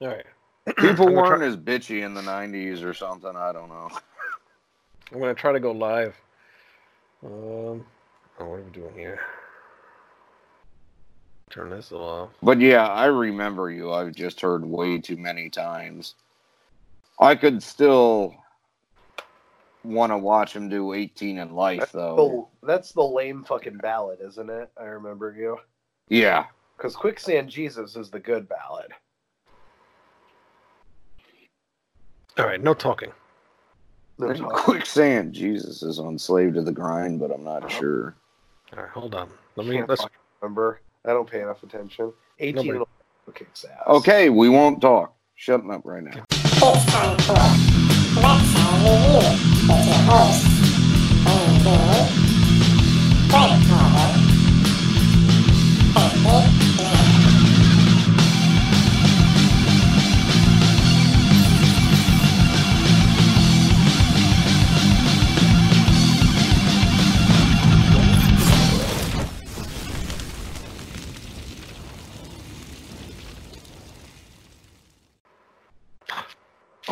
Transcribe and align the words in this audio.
All 0.00 0.08
right. 0.08 0.26
People 0.78 1.12
weren't 1.12 1.40
try- 1.40 1.46
as 1.46 1.56
bitchy 1.56 2.04
in 2.04 2.14
the 2.14 2.20
'90s 2.20 2.82
or 2.82 2.92
something. 2.92 3.34
I 3.34 3.52
don't 3.52 3.68
know. 3.68 3.88
I'm 5.12 5.20
gonna 5.20 5.34
try 5.34 5.52
to 5.52 5.60
go 5.60 5.72
live. 5.72 6.16
Um, 7.24 7.30
oh, 7.32 7.84
what 8.38 8.46
are 8.46 8.62
we 8.62 8.70
doing 8.72 8.94
here? 8.94 9.20
Turn 11.50 11.70
this 11.70 11.92
off. 11.92 12.30
But 12.42 12.60
yeah, 12.60 12.86
I 12.86 13.06
remember 13.06 13.70
you. 13.70 13.92
I've 13.92 14.14
just 14.14 14.40
heard 14.40 14.64
way 14.64 14.98
too 14.98 15.16
many 15.16 15.48
times. 15.48 16.16
I 17.20 17.34
could 17.36 17.62
still 17.62 18.34
want 19.84 20.10
to 20.12 20.18
watch 20.18 20.54
him 20.54 20.68
do 20.68 20.92
18 20.92 21.38
and 21.38 21.52
Life, 21.52 21.92
though. 21.92 22.16
Oh, 22.18 22.48
that's 22.62 22.92
the 22.92 23.02
lame 23.02 23.44
fucking 23.44 23.78
ballad, 23.78 24.18
isn't 24.20 24.50
it? 24.50 24.70
I 24.78 24.84
remember 24.84 25.34
you. 25.38 25.58
Yeah. 26.08 26.46
Because 26.76 26.96
Quicksand 26.96 27.48
Jesus 27.48 27.96
is 27.96 28.10
the 28.10 28.20
good 28.20 28.48
ballad. 28.48 28.92
All 32.38 32.46
right, 32.46 32.62
no 32.62 32.74
talking. 32.74 33.12
No 34.18 34.28
And 34.28 34.38
talk. 34.38 34.52
Quicksand 34.52 35.32
Jesus 35.32 35.82
is 35.82 35.98
on 35.98 36.18
Slave 36.18 36.54
to 36.54 36.62
the 36.62 36.72
Grind, 36.72 37.18
but 37.20 37.30
I'm 37.30 37.44
not 37.44 37.70
sure. 37.70 38.14
All 38.76 38.82
right, 38.82 38.90
hold 38.92 39.14
on. 39.14 39.30
Let 39.56 39.66
me. 39.66 39.76
Can't 39.76 39.88
Let's. 39.88 40.04
remember. 40.40 40.80
I 41.04 41.10
don't 41.10 41.28
pay 41.30 41.40
enough 41.42 41.62
attention. 41.62 42.12
18 42.38 42.66
Nobody- 42.66 42.84
and 43.26 43.34
kicks 43.34 43.64
ass. 43.64 43.80
Okay, 43.86 44.28
we 44.28 44.48
won't 44.48 44.80
talk. 44.80 45.14
Shut 45.36 45.60
up 45.70 45.82
right 45.84 46.02
now. 46.02 46.24
It's 46.30 46.84
time 46.86 47.18
for 47.18 47.32
Rat 47.34 48.42
Salad 48.52 48.82
Review 48.82 49.20
with 49.68 49.86
your 49.86 50.02
hosts, 50.08 50.46
Amy 51.28 51.58
Greg 53.28 53.52
Carver, 53.68 54.08
and 55.98 56.24
Nick 56.24 56.65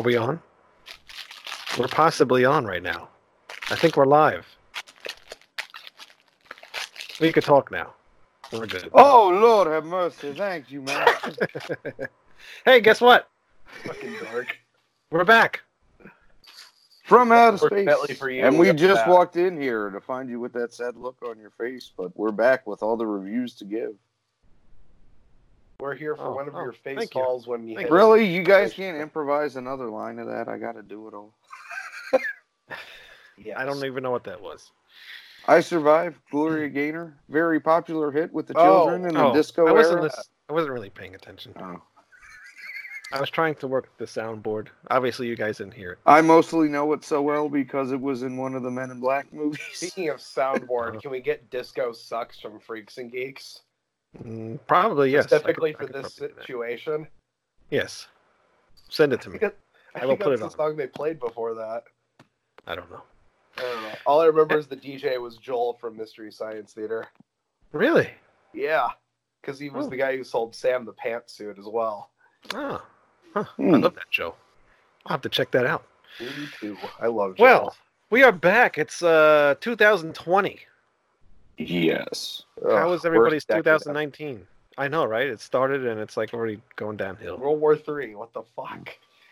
we 0.05 0.17
on? 0.17 0.41
We're 1.79 1.89
possibly 1.89 2.45
on 2.45 2.65
right 2.65 2.83
now. 2.83 3.09
I 3.71 3.77
think 3.77 3.97
we're 3.97 4.07
live. 4.07 4.47
We 7.21 7.33
could 7.33 7.45
talk 7.45 7.71
now. 7.71 7.95
We're 8.53 8.67
good. 8.67 8.91
Oh, 8.93 9.29
Lord 9.29 9.69
have 9.69 9.85
mercy. 9.85 10.33
Thank 10.33 10.71
you, 10.71 10.83
man. 10.83 11.07
Hey, 12.65 12.81
guess 12.81 13.01
what? 13.01 13.29
Fucking 13.85 14.17
dork. 14.31 14.59
We're 15.11 15.25
back. 15.25 15.63
From 17.05 17.33
outer 17.33 17.59
space. 17.59 18.19
For 18.19 18.31
you, 18.31 18.45
and 18.45 18.59
we 18.59 18.67
we're 18.67 18.75
just 18.75 19.03
back. 19.03 19.09
walked 19.09 19.37
in 19.37 19.61
here 19.61 19.91
to 19.91 20.01
find 20.01 20.29
you 20.29 20.41
with 20.41 20.53
that 20.55 20.73
sad 20.73 20.97
look 20.97 21.17
on 21.23 21.39
your 21.39 21.51
face, 21.51 21.93
but 21.97 22.17
we're 22.17 22.33
back 22.33 22.67
with 22.67 22.83
all 22.83 22.97
the 22.97 23.07
reviews 23.07 23.55
to 23.57 23.65
give. 23.65 23.95
We're 25.81 25.95
here 25.95 26.17
for 26.17 26.27
Oh, 26.29 26.35
one 26.37 26.49
of 26.49 26.55
oh, 26.55 26.63
your 26.63 26.73
face 26.73 26.97
thank 26.99 27.15
you. 27.15 27.43
when 27.47 27.67
you 27.67 27.75
Thank 27.77 27.87
hit 27.87 27.91
you. 27.91 27.97
Really? 27.97 28.25
You 28.25 28.43
guys 28.43 28.73
can't 28.73 28.97
improvise 28.97 29.57
another 29.57 29.91
line 29.91 30.19
of 30.19 30.27
that? 30.29 30.49
I 30.49 30.57
got 30.59 30.73
to 30.73 30.83
do 30.83 31.09
it 31.09 31.15
all. 31.15 31.35
Yes. 33.37 33.57
I 33.59 33.65
don't 33.65 33.85
even 33.85 34.05
know 34.05 34.13
what 34.13 34.23
that 34.25 34.41
was. 34.41 34.71
I 35.49 35.59
Survived, 35.59 36.17
Gloria 36.31 36.69
Gaynor. 36.69 37.19
Very 37.29 37.59
popular 37.59 38.13
hit 38.13 38.33
with 38.33 38.47
the 38.47 38.55
Oh. 38.57 38.63
children 38.85 39.07
in 39.07 39.15
the 39.15 39.25
Oh, 39.25 39.35
disco 39.35 39.67
I 39.67 39.73
wasn't. 39.73 39.95
era. 39.95 40.03
lis- 40.05 40.29
I 40.49 40.53
wasn't 40.53 40.73
really 40.73 40.89
paying 40.91 41.17
attention. 41.17 41.53
Oh. 41.59 41.83
I 43.13 43.19
was 43.21 43.31
trying 43.31 43.57
to 43.57 43.67
work 43.67 43.89
the 43.99 44.05
soundboard. 44.05 44.69
Obviously, 44.89 45.27
you 45.27 45.35
guys 45.35 45.59
didn't 45.59 45.75
hear 45.75 45.93
it. 45.93 45.99
I 46.07 46.21
mostly 46.21 46.69
know 46.69 46.93
it 46.93 47.03
so 47.03 47.21
well 47.23 47.49
because 47.49 47.91
it 47.91 48.01
was 48.01 48.23
in 48.23 48.37
one 48.37 48.55
of 48.55 48.63
the 48.63 48.71
Men 48.71 48.93
in 48.93 49.01
Black 49.01 49.27
movies. 49.33 49.61
Speaking 49.73 50.11
of 50.11 50.19
soundboard, 50.19 50.91
uh-huh. 50.91 51.01
can 51.01 51.11
we 51.11 51.21
get 51.21 51.51
Disco 51.51 51.93
Sucks 51.93 52.39
from 52.39 52.61
Freaks 52.61 52.99
and 52.99 53.11
Geeks? 53.11 53.63
Mm, 54.23 54.59
probably 54.67 55.11
yes. 55.11 55.27
I 55.27 55.29
could- 55.29 55.41
Specifically 55.41 55.73
for 55.73 55.87
this 55.87 56.15
probably 56.17 56.29
do 56.29 56.35
that. 56.35 56.43
situation. 56.43 57.07
Yes. 57.71 58.07
Send 58.89 59.13
it 59.13 59.21
to 59.23 59.31
me. 59.31 59.39
I, 59.43 59.51
I 59.97 60.07
will 60.07 60.11
think 60.13 60.21
put 60.21 60.31
that's 60.31 60.39
it 60.41 60.57
the 60.57 60.63
on. 60.63 60.71
song 60.71 60.77
they 60.77 60.87
played 60.87 61.19
before 61.19 61.55
that. 61.55 61.85
I 62.67 62.75
don't 62.75 62.91
know. 62.91 63.03
I 63.59 63.63
don't 63.63 63.83
know. 63.83 63.95
All 64.07 64.21
I 64.21 64.27
remember 64.27 64.57
is 64.59 64.67
the 64.67 64.77
DJ 64.77 65.21
was 65.21 65.37
Joel 65.37 65.75
from 65.75 65.97
Mystery 65.97 66.31
Science 66.33 66.73
Theater. 66.73 67.07
Really? 67.73 68.11
Yeah, 68.53 68.89
because 69.41 69.59
he 69.59 69.71
was 69.71 69.87
Oh. 69.87 69.91
the 69.91 69.97
guy 69.97 70.17
who 70.17 70.23
sold 70.25 70.55
Sam 70.55 70.85
the 70.85 70.93
pantsuit 70.93 71.59
as 71.59 71.67
well. 71.67 72.11
Oh, 72.55 72.83
huh. 73.35 73.41
I 73.41 73.63
Hmm. 73.63 73.75
love 73.83 73.95
that 73.95 74.05
show. 74.11 74.35
I'll 75.07 75.15
have 75.15 75.23
to 75.23 75.29
check 75.29 75.51
that 75.53 75.67
out. 75.67 75.85
Me 76.21 76.29
too. 76.61 76.77
I 77.01 77.09
love 77.09 77.37
Joel. 77.37 77.45
Well, 77.45 77.77
we 78.11 78.23
are 78.23 78.31
back. 78.33 78.79
It's 78.79 79.03
uh 79.03 79.57
2020. 79.61 80.61
Yes. 81.59 82.43
Ugh, 82.65 82.73
How 82.73 82.91
was 82.91 83.05
everybody's 83.05 83.45
worst 83.45 83.49
decade 83.49 83.65
2019? 83.65 84.47
I 84.77 84.89
know, 84.89 85.05
right? 85.05 85.29
It 85.29 85.41
started 85.41 85.87
and 85.87 86.01
it's 86.01 86.17
like 86.17 86.35
already 86.35 86.61
going 86.77 86.97
downhill. 86.97 87.39
World 87.39 87.61
War 87.61 87.77
Three. 87.77 88.15
What 88.15 88.33
the 88.33 88.43
fuck? 88.57 88.91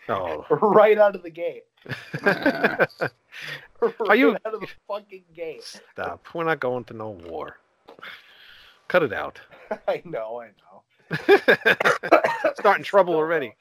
Oh. 0.09 0.45
right 0.61 0.97
out 0.97 1.15
of 1.15 1.23
the 1.23 1.29
gate. 1.29 1.63
Nah. 3.81 3.89
right 4.07 4.17
you- 4.19 4.37
out 4.45 4.53
of 4.53 4.61
the 4.61 4.67
fucking 4.87 5.23
gate? 5.35 5.63
Stop. 5.91 6.25
We're 6.33 6.45
not 6.45 6.59
going 6.61 6.85
to 6.85 6.93
no 6.93 7.09
war. 7.09 7.57
Cut 8.87 9.03
it 9.03 9.11
out. 9.11 9.41
I 9.87 10.01
know. 10.05 10.41
I 10.41 10.51
know. 10.61 12.53
Starting 12.57 12.83
trouble 12.85 13.15
already. 13.15 13.55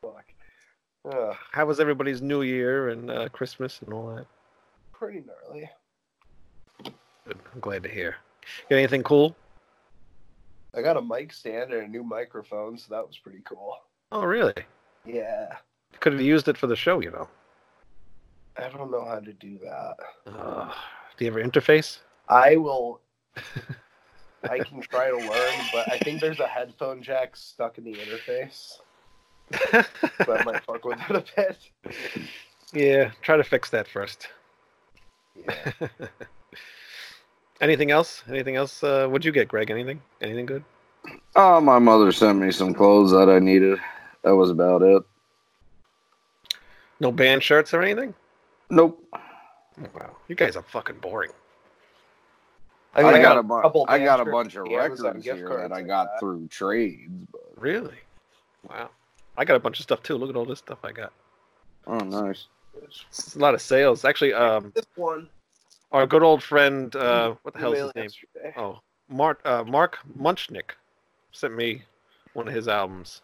Fuck. 0.00 0.24
Ugh, 1.10 1.36
How 1.50 1.66
was 1.66 1.80
everybody's 1.80 2.22
New 2.22 2.42
Year 2.42 2.88
and 2.90 3.10
uh, 3.10 3.28
Christmas 3.28 3.80
and 3.82 3.92
all 3.92 4.14
that? 4.14 4.26
pretty 4.92 5.22
gnarly. 5.26 5.68
Good. 7.26 7.38
I'm 7.54 7.60
glad 7.60 7.82
to 7.84 7.88
hear. 7.88 8.16
Get 8.68 8.78
anything 8.78 9.02
cool? 9.02 9.36
I 10.74 10.82
got 10.82 10.96
a 10.96 11.02
mic 11.02 11.32
stand 11.32 11.72
and 11.72 11.82
a 11.84 11.88
new 11.88 12.02
microphone, 12.02 12.78
so 12.78 12.94
that 12.94 13.06
was 13.06 13.18
pretty 13.18 13.42
cool. 13.44 13.76
Oh, 14.10 14.24
really? 14.24 14.54
Yeah. 15.04 15.56
Could 16.00 16.14
have 16.14 16.22
used 16.22 16.48
it 16.48 16.56
for 16.56 16.66
the 16.66 16.76
show, 16.76 17.00
you 17.00 17.10
know. 17.10 17.28
I 18.56 18.68
don't 18.68 18.90
know 18.90 19.04
how 19.04 19.20
to 19.20 19.32
do 19.32 19.58
that. 19.58 19.96
Uh, 20.26 20.72
do 21.16 21.24
you 21.24 21.30
have 21.30 21.40
an 21.40 21.50
interface? 21.50 21.98
I 22.28 22.56
will. 22.56 23.00
I 24.50 24.58
can 24.58 24.80
try 24.80 25.10
to 25.10 25.16
learn, 25.16 25.66
but 25.72 25.90
I 25.92 25.98
think 25.98 26.20
there's 26.20 26.40
a 26.40 26.46
headphone 26.46 27.02
jack 27.02 27.36
stuck 27.36 27.78
in 27.78 27.84
the 27.84 27.94
interface, 27.94 28.78
so 30.24 30.34
I 30.34 30.44
might 30.44 30.64
fuck 30.64 30.84
with 30.84 30.98
it 31.08 31.16
a 31.16 31.24
bit. 31.36 31.94
yeah, 32.72 33.10
try 33.22 33.36
to 33.36 33.44
fix 33.44 33.70
that 33.70 33.86
first. 33.86 34.28
Yeah. 35.36 35.72
Anything 37.62 37.92
else? 37.92 38.24
Anything 38.28 38.56
else? 38.56 38.82
Uh, 38.82 39.06
what'd 39.06 39.24
you 39.24 39.30
get, 39.30 39.46
Greg? 39.46 39.70
Anything? 39.70 40.02
Anything 40.20 40.46
good? 40.46 40.64
Oh, 41.36 41.60
my 41.60 41.78
mother 41.78 42.10
sent 42.10 42.38
me 42.38 42.50
some 42.50 42.74
clothes 42.74 43.12
that 43.12 43.30
I 43.30 43.38
needed. 43.38 43.78
That 44.24 44.34
was 44.34 44.50
about 44.50 44.82
it. 44.82 45.02
No 46.98 47.12
band 47.12 47.42
shirts 47.42 47.72
or 47.72 47.82
anything? 47.82 48.14
Nope. 48.68 49.04
Oh, 49.14 49.88
wow, 49.94 50.16
you 50.28 50.34
guys 50.34 50.56
are 50.56 50.62
fucking 50.62 50.96
boring. 50.96 51.30
I, 52.94 53.02
mean, 53.02 53.22
got 53.22 53.38
a 53.38 53.42
couple 53.42 53.86
bunch. 53.86 54.00
I 54.00 54.04
got 54.04 54.20
a 54.20 54.24
bunch 54.24 54.54
of 54.56 54.66
records 54.66 55.24
gift 55.24 55.38
here 55.38 55.48
cards 55.48 55.70
that 55.70 55.72
I 55.72 55.82
got 55.82 56.08
that. 56.12 56.20
through 56.20 56.48
trades. 56.48 57.26
But 57.30 57.42
Really? 57.56 57.96
Wow. 58.68 58.90
I 59.38 59.44
got 59.44 59.56
a 59.56 59.60
bunch 59.60 59.78
of 59.78 59.84
stuff 59.84 60.02
too. 60.02 60.16
Look 60.16 60.28
at 60.28 60.36
all 60.36 60.44
this 60.44 60.58
stuff 60.58 60.78
I 60.84 60.92
got. 60.92 61.12
oh, 61.86 61.98
nice. 61.98 62.48
It's 63.08 63.34
a 63.34 63.38
lot 63.38 63.54
of 63.54 63.62
sales. 63.62 64.04
Actually, 64.04 64.34
um, 64.34 64.72
This 64.74 64.86
one. 64.96 65.28
Our 65.92 66.06
good 66.06 66.22
old 66.22 66.42
friend, 66.42 66.94
uh, 66.96 67.34
what 67.42 67.54
the 67.54 67.60
hell's 67.60 67.74
email 67.74 67.86
his 67.86 67.94
name? 67.94 68.04
yesterday. 68.04 68.54
Oh, 68.56 68.80
Mark 69.08 69.40
uh, 69.44 69.64
Mark 69.64 69.98
Munchnick 70.18 70.72
sent 71.32 71.54
me 71.54 71.82
one 72.34 72.48
of 72.48 72.54
his 72.54 72.68
albums. 72.68 73.22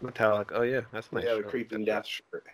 Metallic. 0.00 0.50
Oh 0.52 0.62
yeah, 0.62 0.82
that's 0.92 1.12
nice. 1.12 1.24
yeah, 1.24 1.34
the 1.34 1.42
creeping 1.42 1.84
death 1.84 2.06
shirt. 2.06 2.44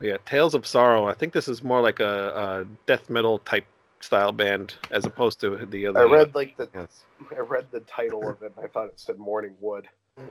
Yeah, 0.00 0.16
Tales 0.26 0.54
of 0.54 0.66
Sorrow. 0.66 1.06
I 1.06 1.14
think 1.14 1.32
this 1.32 1.48
is 1.48 1.62
more 1.62 1.80
like 1.80 2.00
a, 2.00 2.64
a 2.64 2.66
death 2.86 3.08
metal 3.08 3.38
type 3.38 3.64
style 4.00 4.32
band 4.32 4.74
as 4.90 5.06
opposed 5.06 5.40
to 5.40 5.56
the 5.66 5.86
other. 5.86 6.00
I 6.00 6.04
read 6.04 6.34
like 6.34 6.56
the 6.56 6.68
Yes. 6.74 7.04
I 7.34 7.40
read 7.40 7.66
the 7.70 7.80
title 7.80 8.28
of 8.28 8.42
it. 8.42 8.52
and 8.56 8.64
I 8.64 8.68
thought 8.68 8.86
it 8.88 9.00
said 9.00 9.18
Morning 9.18 9.54
Wood. 9.60 9.88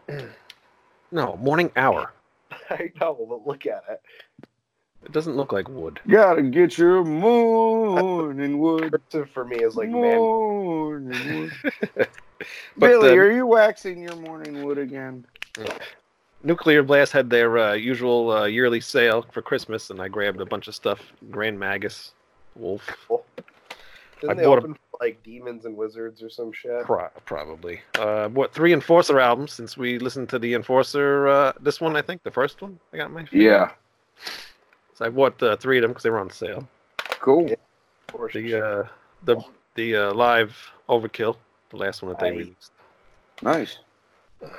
No, 1.11 1.37
Morning 1.37 1.71
Hour. 1.75 2.11
I 2.71 2.91
know, 2.99 3.13
but 3.29 3.45
look 3.45 3.67
at 3.67 3.83
it. 3.87 4.01
It 5.05 5.11
doesn't 5.11 5.35
look 5.35 5.51
like 5.51 5.67
wood. 5.69 5.99
Gotta 6.07 6.41
get 6.43 6.77
your 6.77 7.03
morning 7.03 8.59
wood. 8.59 8.95
For 9.33 9.43
me 9.45 9.57
is 9.57 9.75
like 9.75 9.89
man. 9.89 10.19
Wood. 10.19 11.51
Billy, 12.79 13.09
the- 13.09 13.15
are 13.17 13.31
you 13.31 13.45
waxing 13.45 14.01
your 14.01 14.15
morning 14.15 14.63
wood 14.63 14.77
again? 14.77 15.25
Nuclear 16.43 16.83
Blast 16.83 17.11
had 17.13 17.29
their 17.29 17.57
uh, 17.57 17.73
usual 17.73 18.31
uh, 18.31 18.45
yearly 18.45 18.81
sale 18.81 19.25
for 19.31 19.41
Christmas, 19.41 19.89
and 19.89 20.01
I 20.01 20.09
grabbed 20.09 20.41
a 20.41 20.45
bunch 20.45 20.67
of 20.67 20.75
stuff. 20.75 20.99
Grand 21.31 21.57
Magus, 21.57 22.11
Wolf, 22.55 22.81
Didn't 24.19 24.31
I 24.31 24.33
they 24.33 24.43
bought 24.45 24.55
a- 24.55 24.61
open 24.63 24.73
for, 24.73 24.97
like 24.99 25.23
Demons 25.23 25.63
and 25.65 25.77
Wizards 25.77 26.21
or 26.21 26.29
some 26.29 26.51
shit? 26.51 26.83
Pro- 26.83 27.07
probably. 27.25 27.79
Uh, 27.97 28.27
what 28.29 28.53
three 28.53 28.73
Enforcer 28.73 29.19
albums? 29.21 29.53
Since 29.53 29.77
we 29.77 29.99
listened 29.99 30.27
to 30.29 30.39
the 30.39 30.53
Enforcer, 30.53 31.27
uh, 31.29 31.53
this 31.61 31.79
one 31.79 31.95
I 31.95 32.01
think 32.01 32.23
the 32.23 32.31
first 32.31 32.61
one 32.61 32.77
I 32.91 32.97
got 32.97 33.11
my. 33.11 33.25
Yeah. 33.31 33.71
So 34.95 35.05
I 35.05 35.09
bought 35.09 35.41
uh, 35.41 35.55
three 35.57 35.77
of 35.77 35.81
them 35.81 35.91
because 35.91 36.03
they 36.03 36.09
were 36.09 36.19
on 36.19 36.29
sale. 36.29 36.67
Cool. 37.19 37.49
Yeah. 37.49 37.55
Or 38.13 38.29
The 38.31 38.53
uh, 38.55 38.87
the 39.23 39.41
the 39.75 39.95
uh, 39.95 40.13
live 40.13 40.55
Overkill, 40.87 41.35
the 41.69 41.77
last 41.77 42.01
one 42.03 42.11
that 42.11 42.19
they 42.19 42.27
Aye. 42.27 42.31
released. 42.31 42.71
Nice. 43.41 43.79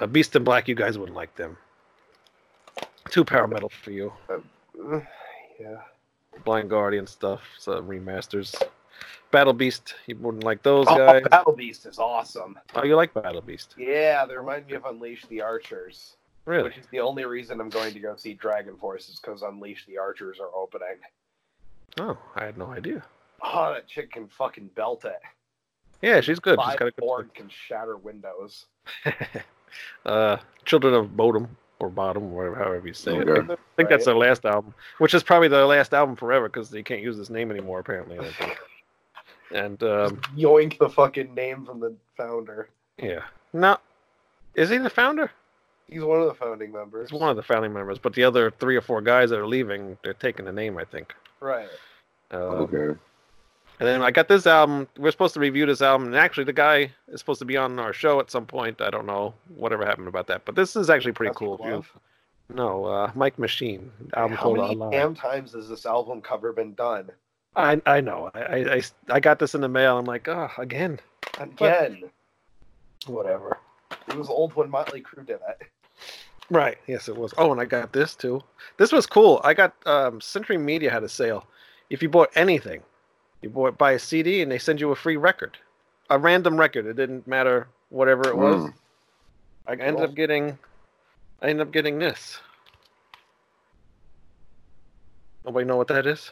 Uh, 0.01 0.07
Beast 0.07 0.35
in 0.35 0.43
Black, 0.45 0.67
you 0.67 0.75
guys 0.75 0.99
wouldn't 0.99 1.17
like 1.17 1.35
them. 1.37 1.57
Two 3.11 3.25
power 3.25 3.47
metal 3.47 3.69
for 3.83 3.91
you. 3.91 4.13
Uh, 4.29 5.01
yeah. 5.61 5.77
Blind 6.45 6.69
Guardian 6.69 7.07
stuff, 7.07 7.43
so 7.59 7.81
remasters. 7.83 8.61
Battle 9.31 9.53
Beast, 9.53 9.95
you 10.07 10.17
wouldn't 10.17 10.43
like 10.45 10.63
those 10.63 10.87
Oh, 10.89 10.97
guys. 10.97 11.23
Battle 11.31 11.53
Beast 11.53 11.87
is 11.87 11.99
awesome. 11.99 12.59
Oh, 12.75 12.85
you 12.85 12.97
like 12.97 13.15
Battle 13.15 13.41
Beast? 13.41 13.75
Yeah, 13.79 14.25
they 14.27 14.37
remind 14.37 14.67
me 14.67 14.75
of 14.75 14.85
Unleash 14.85 15.25
the 15.27 15.43
Archers, 15.43 16.17
Really? 16.47 16.65
which 16.65 16.79
is 16.79 16.87
the 16.91 17.01
only 17.01 17.25
reason 17.25 17.61
I'm 17.61 17.71
going 17.71 17.95
to 17.95 18.01
go 18.01 18.17
see 18.17 18.35
Dragon 18.35 18.77
Force 18.77 19.09
is 19.09 19.19
because 19.19 19.43
Unleash 19.43 19.87
the 19.87 19.97
Archers 19.97 20.39
are 20.41 20.55
opening. 20.55 20.99
Oh, 21.99 22.19
I 22.37 22.45
had 22.45 22.59
no 22.59 22.67
idea. 22.67 23.03
Oh, 23.43 23.73
that 23.73 23.87
chick 23.87 24.13
can 24.13 24.29
fucking 24.29 24.71
belt 24.75 25.05
it. 25.05 25.21
Yeah, 26.03 26.21
she's 26.21 26.39
good. 26.39 26.59
She's 26.61 26.77
got 26.77 26.89
a 26.89 26.91
good. 26.91 26.97
Born 26.97 27.31
can 27.35 27.49
shatter 27.49 27.97
windows. 27.97 28.67
uh, 30.07 30.37
Children 30.65 30.95
of 30.95 31.17
Bodom 31.17 31.49
or 31.79 31.89
Bottom, 31.89 32.33
whatever, 32.33 32.57
however 32.57 32.87
you 32.87 32.95
say 32.95 33.17
it. 33.17 33.29
Okay. 33.29 33.53
I 33.53 33.57
think 33.77 33.89
that's 33.89 34.05
their 34.05 34.17
last 34.17 34.45
album, 34.45 34.75
which 34.99 35.15
is 35.15 35.23
probably 35.23 35.49
their 35.49 35.67
last 35.67 35.95
album 35.95 36.17
forever 36.17 36.49
because 36.49 36.71
they 36.71 36.83
can't 36.83 37.03
use 37.03 37.17
this 37.17 37.31
name 37.31 37.51
anymore. 37.51 37.79
Apparently, 37.81 38.19
I 38.19 38.31
think. 38.33 38.59
And 39.53 39.83
um, 39.83 40.21
Yoink 40.37 40.79
the 40.79 40.89
fucking 40.89 41.35
name 41.35 41.65
from 41.65 41.81
the 41.81 41.95
founder. 42.17 42.69
yeah, 42.99 43.23
no, 43.53 43.79
is 44.55 44.71
he 44.71 44.79
the 44.79 44.91
founder? 44.91 45.31
He's 45.89 46.03
one 46.03 46.21
of 46.21 46.27
the 46.27 46.35
founding 46.35 46.73
members. 46.73 47.11
He's 47.11 47.21
one 47.21 47.31
of 47.31 47.37
the 47.37 47.43
founding 47.43 47.73
members, 47.73 47.99
but 47.99 48.15
the 48.15 48.25
other 48.25 48.51
three 48.51 48.77
or 48.77 48.81
four 48.81 49.01
guys 49.01 49.31
that 49.31 49.39
are 49.39 49.47
leaving, 49.47 49.99
they're 50.03 50.15
taking 50.15 50.45
the 50.45 50.53
name, 50.53 50.79
I 50.79 50.85
think. 50.85 51.15
Right. 51.41 51.69
Uh, 52.33 52.37
Okay. 52.37 52.99
And 53.81 53.89
then 53.89 54.03
I 54.03 54.13
got 54.13 54.29
this 54.29 54.47
album. 54.47 54.87
We're 54.97 55.11
supposed 55.11 55.35
to 55.35 55.41
review 55.41 55.67
this 55.67 55.83
album, 55.83 56.07
and 56.07 56.17
actually, 56.17 56.45
the 56.45 56.53
guy 56.53 56.93
is 57.09 57.19
supposed 57.19 57.41
to 57.41 57.45
be 57.45 57.57
on 57.57 57.79
our 57.81 57.93
show 57.93 58.21
at 58.21 58.31
some 58.31 58.47
point. 58.47 58.81
I 58.81 58.89
don't 58.89 59.05
know 59.05 59.35
whatever 59.57 59.85
happened 59.85 60.07
about 60.07 60.29
that, 60.29 60.45
but 60.45 60.55
this 60.55 60.77
is 60.77 60.89
actually 60.89 61.11
pretty 61.13 61.31
That's 61.31 61.39
cool. 61.39 61.59
If. 61.61 61.93
No, 62.55 62.85
uh, 62.85 63.11
Mike 63.17 63.37
Machine 63.39 63.91
album 64.15 64.37
How 64.37 64.53
many 64.53 64.75
Alive. 64.75 64.93
damn 64.93 65.15
times 65.15 65.55
has 65.55 65.69
this 65.69 65.87
album 65.87 66.21
cover 66.21 66.53
been 66.53 66.75
done? 66.75 67.11
I 67.57 67.81
I 67.85 68.01
know. 68.01 68.31
I, 68.35 68.41
I, 68.41 68.75
I, 68.75 68.83
I 69.09 69.21
got 69.21 69.39
this 69.41 69.55
in 69.57 69.61
the 69.61 69.69
mail. 69.69 69.99
I'm 69.99 70.05
like, 70.05 70.29
oh, 70.29 70.51
again. 70.57 71.01
Again. 71.39 72.05
Whatever. 73.07 73.59
It 74.09 74.17
was 74.17 74.29
old 74.29 74.55
when 74.55 74.71
Motley 74.71 75.01
Crue 75.03 75.27
did 75.27 75.39
it. 75.49 75.69
Right. 76.51 76.77
Yes, 76.87 77.09
it 77.09 77.17
was. 77.17 77.33
Oh, 77.39 77.53
and 77.53 77.61
I 77.61 77.65
got 77.65 77.93
this 77.93 78.15
too. 78.15 78.43
This 78.77 78.93
was 78.93 79.07
cool. 79.07 79.41
I 79.45 79.55
got 79.55 79.75
um, 79.87 80.21
Century 80.21 80.59
Media 80.59 80.91
had 80.91 81.03
a 81.03 81.09
sale. 81.09 81.47
If 81.91 82.03
you 82.03 82.09
bought 82.09 82.31
anything, 82.35 82.83
you 83.41 83.49
bought 83.51 83.79
buy 83.79 83.93
a 83.93 83.99
CD 83.99 84.43
and 84.43 84.51
they 84.53 84.59
send 84.59 84.81
you 84.81 84.91
a 84.91 84.97
free 84.97 85.17
record, 85.17 85.57
a 86.11 86.19
random 86.19 86.59
record. 86.59 86.87
It 86.87 86.97
didn't 86.97 87.27
matter 87.27 87.69
whatever 87.91 88.29
it 88.29 88.37
was. 88.37 88.63
Mm. 88.65 88.75
I 89.67 89.73
ended 89.73 89.95
Cool. 89.97 90.05
up 90.05 90.15
getting. 90.15 90.59
I 91.41 91.49
ended 91.49 91.67
up 91.67 91.73
getting 91.73 91.99
this. 91.99 92.39
Nobody 95.45 95.67
know 95.67 95.77
what 95.77 95.89
that 95.89 96.07
is? 96.07 96.31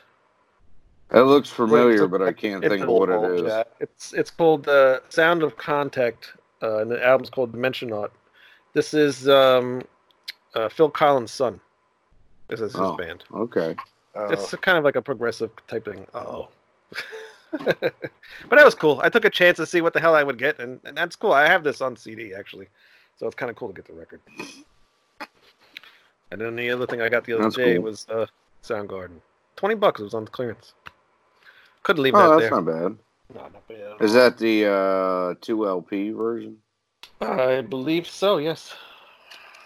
That 1.11 1.25
looks 1.25 1.51
familiar, 1.51 2.05
a- 2.05 2.09
but 2.09 2.23
I 2.23 2.33
can't 2.33 2.63
think 2.63 2.81
a 2.81 2.85
of 2.85 2.89
what 2.91 3.09
it 3.11 3.15
is. 3.35 3.41
Bulge, 3.43 3.49
yeah. 3.49 3.63
It's 3.81 4.13
it's 4.15 4.31
called 4.31 4.69
uh, 4.69 5.01
Sound 5.11 5.43
of 5.43 5.57
Contact, 5.59 6.33
uh, 6.63 6.79
and 6.79 6.91
the 6.91 7.05
album's 7.05 7.31
called 7.31 7.53
Dimensionaut. 7.53 8.11
This 8.73 8.95
is 8.95 9.29
um, 9.29 9.83
uh, 10.55 10.69
Phil 10.69 10.91
Collins' 10.91 11.31
son. 11.31 11.61
This 12.49 12.61
is 12.61 12.73
his 12.73 12.81
Oh. 12.81 12.97
band. 12.97 13.25
Okay. 13.33 13.77
Oh. 14.15 14.27
It's 14.31 14.55
kind 14.57 14.77
of 14.79 14.85
like 14.85 14.97
a 14.97 15.03
progressive 15.03 15.51
type 15.69 15.85
thing. 15.85 16.07
Oh. 16.15 16.49
but 17.53 17.93
that 18.51 18.65
was 18.65 18.75
cool. 18.75 19.01
I 19.03 19.09
took 19.09 19.25
a 19.25 19.31
chance 19.31 19.57
to 19.59 19.67
see 19.67 19.81
what 19.81 19.93
the 19.93 20.01
hell 20.01 20.15
I 20.15 20.23
would 20.23 20.39
get, 20.39 20.59
and, 20.59 20.81
and 20.85 20.97
that's 20.97 21.17
cool. 21.17 21.33
I 21.33 21.47
have 21.49 21.65
this 21.65 21.81
on 21.81 21.97
CD 21.97 22.35
actually, 22.35 22.69
so 23.17 23.27
it's 23.27 23.37
kind 23.37 23.51
of 23.51 23.57
cool 23.57 23.69
to 23.69 23.75
get 23.75 23.87
the 23.87 23.93
record. 23.95 24.21
And 26.31 26.41
then 26.41 26.57
the 26.57 26.71
other 26.71 26.87
thing 26.87 27.03
I 27.03 27.09
got 27.11 27.25
the 27.25 27.35
other 27.35 27.43
That's 27.45 27.57
day 27.57 27.75
cool. 27.75 27.85
was 27.85 28.07
uh, 28.09 28.27
Soundgarden. 28.63 29.21
Twenty 29.57 29.75
bucks. 29.75 30.01
It 30.01 30.05
was 30.05 30.15
on 30.15 30.27
clearance. 30.27 30.73
Couldn't 31.83 32.03
leave 32.03 32.15
Oh, 32.15 32.19
that 32.23 32.29
that's 32.41 32.51
there. 32.51 32.51
not 32.63 32.65
bad. 32.65 32.99
Not 33.35 33.69
bad. 33.69 34.01
Is 34.01 34.13
that 34.15 34.39
the 34.39 34.67
uh, 34.67 35.35
2LP 35.41 36.17
version? 36.17 36.59
I 37.21 37.61
believe 37.63 38.07
so. 38.07 38.39
Yes. 38.39 38.75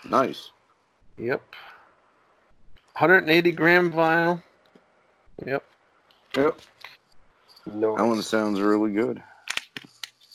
Nice. 0.08 0.50
Yep. 1.18 1.42
180 2.98 3.52
gram 3.52 3.92
vinyl. 3.92 4.42
Yep. 5.44 5.64
Yep. 6.36 6.60
no. 7.74 7.96
That 7.96 8.06
one 8.06 8.22
sounds 8.22 8.60
really 8.60 8.92
good. 8.92 9.22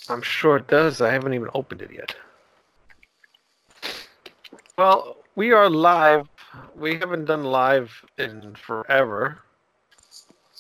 I'm 0.10 0.22
sure 0.22 0.57
it 0.57 0.68
does. 0.68 1.01
I 1.01 1.12
haven't 1.12 1.33
even 1.33 1.50
opened 1.54 1.81
it 1.81 1.92
yet. 1.94 2.16
Well, 4.78 5.18
we 5.36 5.51
are 5.51 5.69
live. 5.69 6.28
We 6.75 6.98
haven't 6.98 7.25
done 7.25 7.44
live 7.44 7.92
in 8.18 8.56
forever. 8.56 9.39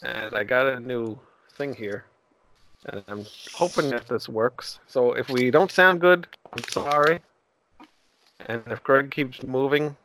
And 0.03 0.33
I 0.35 0.43
got 0.43 0.67
a 0.67 0.79
new 0.79 1.19
thing 1.57 1.73
here. 1.73 2.05
And 2.87 3.03
I'm 3.07 3.25
hoping 3.53 3.89
that 3.91 4.07
this 4.07 4.27
works. 4.27 4.79
So 4.87 5.13
if 5.13 5.29
we 5.29 5.51
don't 5.51 5.71
sound 5.71 6.01
good, 6.01 6.27
I'm 6.53 6.63
sorry. 6.69 7.19
And 8.47 8.63
if 8.67 8.83
Greg 8.83 9.11
keeps 9.11 9.43
moving, 9.43 9.95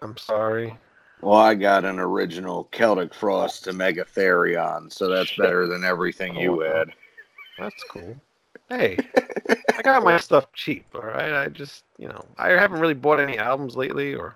I'm 0.00 0.16
sorry. 0.16 0.76
Well, 1.20 1.38
I 1.38 1.54
got 1.54 1.84
an 1.84 1.98
original 1.98 2.64
Celtic 2.72 3.14
Frost 3.14 3.64
to 3.64 3.72
Mega 3.72 4.04
Therion, 4.04 4.92
so 4.92 5.08
that's 5.08 5.34
better 5.36 5.66
than 5.66 5.84
everything 5.84 6.34
you 6.36 6.62
Oh, 6.64 6.76
had. 6.76 6.92
That's 7.58 7.82
cool. 7.84 8.16
Hey, 8.68 8.98
I 9.76 9.82
got 9.82 10.02
my 10.02 10.18
stuff 10.20 10.50
cheap, 10.54 10.86
all 10.94 11.02
right? 11.02 11.32
I 11.32 11.48
just, 11.48 11.84
you 11.98 12.08
know, 12.08 12.24
I 12.38 12.50
haven't 12.50 12.80
really 12.80 12.94
bought 12.94 13.20
any 13.20 13.38
albums 13.38 13.76
lately 13.76 14.14
or 14.14 14.34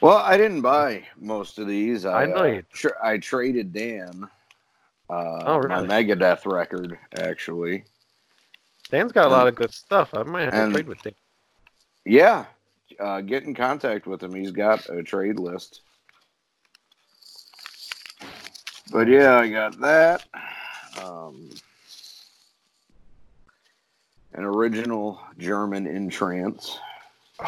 Well, 0.00 0.18
I 0.18 0.36
didn't 0.36 0.60
buy 0.60 1.04
most 1.18 1.58
of 1.58 1.66
these. 1.66 2.04
I, 2.04 2.22
I 2.22 2.26
know 2.26 2.58
uh, 2.58 2.62
Tra- 2.72 3.06
I 3.06 3.18
traded 3.18 3.72
Dan 3.72 4.28
uh, 5.10 5.42
Oh, 5.46 5.60
my? 5.68 5.82
Megadeth 5.86 6.46
record, 6.50 6.98
actually. 7.18 7.84
Dan's 8.90 9.12
got 9.12 9.26
a 9.26 9.30
lot 9.30 9.46
of 9.48 9.54
good 9.54 9.72
stuff. 9.72 10.14
I 10.14 10.22
might 10.22 10.44
have 10.44 10.52
to 10.52 10.62
And- 10.62 10.72
trade 10.74 10.88
with 10.88 11.02
Dan. 11.02 11.14
Yeah, 12.04 12.46
uh, 12.98 13.20
get 13.20 13.44
in 13.44 13.54
contact 13.54 14.06
with 14.06 14.22
him. 14.22 14.34
He's 14.34 14.50
got 14.52 14.88
a 14.88 15.02
trade 15.02 15.38
list. 15.38 15.82
But 18.92 19.06
yeah, 19.06 19.36
I 19.38 19.48
got 19.48 19.78
that. 19.80 20.24
Um, 21.02 21.50
an 24.32 24.44
original 24.44 25.20
German 25.38 25.86
in 25.86 26.08
trance 26.10 26.78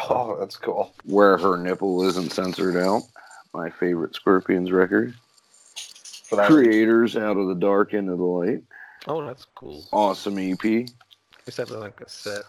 Oh, 0.09 0.37
that's 0.39 0.55
cool. 0.55 0.93
where 1.03 1.37
her 1.37 1.57
nipple 1.57 2.03
isn't 2.07 2.31
censored 2.31 2.77
out. 2.77 3.03
My 3.53 3.69
favorite 3.69 4.15
Scorpions 4.15 4.71
record. 4.71 5.13
So 6.33 6.37
that 6.37 6.49
Kreator's 6.49 7.15
out 7.15 7.37
of 7.37 7.47
the 7.47 7.53
dark 7.55 7.93
into 7.93 8.15
the 8.15 8.23
light. 8.23 8.63
Oh, 9.07 9.23
that's 9.25 9.45
cool. 9.53 9.83
Awesome 9.91 10.37
EP. 10.39 10.63
We 10.63 10.87
said 11.49 11.69
like 11.69 12.01
a 12.01 12.09
set. 12.09 12.41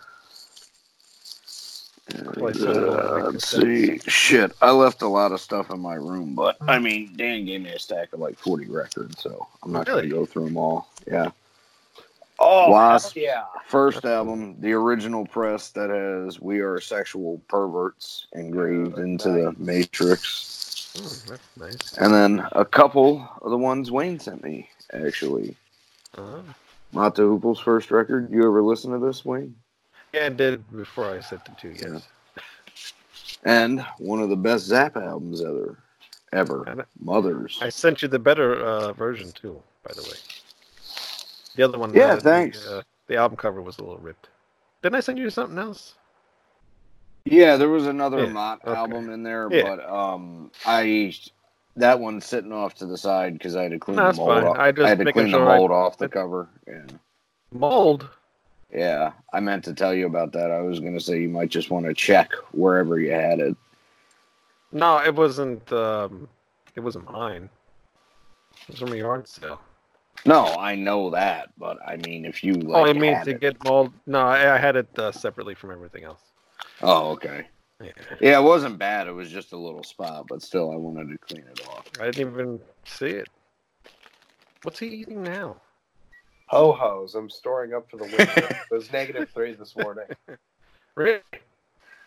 And, 2.14 2.32
Play 2.34 2.52
some 2.52 2.68
of 2.68 2.74
that, 2.74 2.90
uh, 2.90 3.30
let's 3.30 3.46
see. 3.48 3.98
Shit, 4.06 4.52
I 4.62 4.70
left 4.70 5.02
a 5.02 5.08
lot 5.08 5.32
of 5.32 5.40
stuff 5.40 5.70
in 5.70 5.80
my 5.80 5.94
room, 5.94 6.34
but 6.34 6.56
I 6.60 6.78
mean, 6.78 7.12
Dan 7.16 7.44
gave 7.46 7.62
me 7.62 7.70
a 7.70 7.78
stack 7.78 8.12
of 8.12 8.20
like 8.20 8.38
40 8.38 8.66
records, 8.66 9.20
so 9.22 9.46
I'm 9.62 9.72
not 9.72 9.86
Really? 9.88 10.02
going 10.02 10.10
to 10.10 10.16
go 10.16 10.26
through 10.26 10.44
them 10.46 10.56
all. 10.58 10.88
Yeah. 11.06 11.30
Oh, 12.38 12.70
Wasp. 12.70 13.16
yeah. 13.16 13.44
First 13.66 13.96
That's 13.96 14.04
cool. 14.04 14.12
album, 14.12 14.56
the 14.60 14.72
original 14.72 15.26
press 15.26 15.70
that 15.70 15.88
has 15.90 16.40
"We 16.40 16.60
Are 16.60 16.78
Sexual 16.80 17.40
Perverts" 17.48 18.26
engraved 18.34 18.98
into 18.98 19.28
the 19.30 19.54
Matrix, 19.58 20.26
Oh, 20.96 21.00
that's 21.28 21.48
nice. 21.56 21.98
and 21.98 22.12
then 22.14 22.46
a 22.52 22.64
couple 22.64 23.28
of 23.42 23.50
the 23.50 23.58
ones 23.58 23.90
Wayne 23.90 24.18
sent 24.20 24.44
me. 24.44 24.68
Actually, 24.92 25.56
Uh, 26.16 26.40
Mott 26.92 27.16
the 27.16 27.22
Hoople's 27.22 27.58
first 27.58 27.90
record. 27.90 28.30
You 28.30 28.46
ever 28.46 28.62
listen 28.62 28.92
to 28.92 29.04
this, 29.04 29.24
Wayne? 29.24 29.56
yeah, 30.12 30.26
I 30.26 30.28
did 30.28 30.64
before 30.76 31.10
I 31.10 31.20
sent 31.20 31.42
it 31.48 31.58
to 31.58 31.68
you. 31.68 31.92
Yes. 31.94 32.08
And 33.44 33.80
one 33.98 34.20
of 34.20 34.28
the 34.30 34.36
best 34.36 34.70
Zappa 34.70 35.04
albums 35.04 35.42
ever, 35.42 35.76
ever. 36.32 36.86
Mothers. 37.00 37.58
I 37.60 37.68
sent 37.68 38.00
you 38.00 38.08
the 38.08 38.18
better 38.20 38.54
uh, 38.64 38.92
version 38.92 39.32
too, 39.32 39.60
by 39.82 39.92
the 39.94 40.02
way. 40.02 40.16
The 41.56 41.62
other 41.64 41.78
one. 41.78 41.92
Yeah, 41.92 42.12
uh, 42.12 42.14
the, 42.16 42.20
thanks. 42.22 42.66
uh, 42.66 42.82
the 43.08 43.16
album 43.16 43.36
cover 43.36 43.60
was 43.60 43.78
a 43.78 43.82
little 43.82 43.98
ripped. 43.98 44.28
Didn't 44.82 44.94
I 44.96 45.00
send 45.00 45.18
you 45.18 45.28
something 45.30 45.58
else? 45.58 45.94
Yeah, 47.24 47.56
there 47.56 47.68
was 47.70 47.86
another 47.86 48.24
Yeah, 48.24 48.32
Mott 48.32 48.60
okay. 48.66 48.76
album 48.76 49.10
in 49.10 49.22
there, 49.22 49.48
Yeah. 49.50 49.62
but 49.76 49.88
um, 49.88 50.50
I 50.66 51.14
that 51.76 51.98
one's 51.98 52.24
sitting 52.26 52.52
off 52.52 52.74
to 52.76 52.86
the 52.86 52.96
side 52.98 53.32
because 53.32 53.56
I 53.56 53.62
had 53.64 53.72
to 53.72 53.78
clean 53.78 53.96
No, 53.96 54.12
the 54.12 54.16
mold 54.18 54.28
fine. 54.30 54.44
off. 54.44 54.58
I 54.58 54.72
just 54.72 54.86
had 54.88 54.98
to 54.98 55.12
clean 55.12 55.26
the 55.30 55.38
sure 55.38 55.50
I- 55.50 55.56
mold 55.58 55.70
off 55.70 55.98
the 55.98 56.08
cover. 56.08 56.48
Yeah. 56.66 56.82
Mold. 57.50 58.08
Yeah, 58.72 59.12
I 59.32 59.40
meant 59.40 59.64
to 59.64 59.74
tell 59.74 59.94
you 59.94 60.06
about 60.06 60.32
that. 60.32 60.50
I 60.50 60.60
was 60.60 60.80
going 60.80 60.94
to 60.94 61.00
say 61.00 61.20
you 61.20 61.28
might 61.28 61.48
just 61.50 61.70
want 61.70 61.86
to 61.86 61.94
check 61.94 62.32
wherever 62.52 62.98
you 62.98 63.12
had 63.12 63.38
it. 63.38 63.56
No, 64.72 64.98
it 64.98 65.14
wasn't. 65.14 65.72
Um, 65.72 66.28
it 66.74 66.80
wasn't 66.80 67.10
mine. 67.10 67.48
It 68.62 68.68
was 68.70 68.78
from 68.80 68.92
a 68.92 68.96
yard 68.96 69.28
sale. 69.28 69.60
No, 70.26 70.46
I 70.58 70.74
know 70.74 71.10
that, 71.10 71.50
but 71.58 71.78
I 71.86 71.96
mean, 71.98 72.24
if 72.24 72.42
you 72.42 72.54
like, 72.54 72.82
oh, 72.82 72.86
you 72.92 72.98
mean 73.00 73.22
to 73.24 73.30
it- 73.30 73.40
get 73.40 73.62
mold? 73.64 73.92
No, 74.06 74.20
I, 74.20 74.54
I 74.56 74.58
had 74.58 74.74
it 74.76 74.88
uh, 74.98 75.12
separately 75.12 75.54
from 75.54 75.70
everything 75.70 76.02
else. 76.04 76.20
Oh, 76.80 77.10
okay. 77.12 77.46
Yeah. 77.82 77.90
Yeah, 78.20 78.38
it 78.40 78.42
wasn't 78.42 78.78
bad. 78.78 79.08
It 79.08 79.12
was 79.12 79.30
just 79.30 79.52
a 79.52 79.56
little 79.56 79.82
spot, 79.82 80.26
but 80.28 80.42
still, 80.42 80.70
I 80.70 80.76
wanted 80.76 81.10
to 81.10 81.18
clean 81.18 81.44
it 81.50 81.66
off. 81.68 81.86
I 82.00 82.06
didn't 82.06 82.32
even 82.32 82.60
see 82.84 83.06
it. 83.06 83.28
What's 84.62 84.78
he 84.78 84.86
eating 84.86 85.22
now? 85.22 85.56
Ho 86.48 86.72
hos. 86.72 87.14
I'm 87.14 87.28
storing 87.30 87.74
up 87.74 87.90
for 87.90 87.96
the 87.96 88.04
winter. 88.04 88.26
it 88.70 88.74
was 88.74 88.92
negative 88.92 89.28
three 89.34 89.54
this 89.54 89.76
morning. 89.76 90.06
Really? 90.96 91.22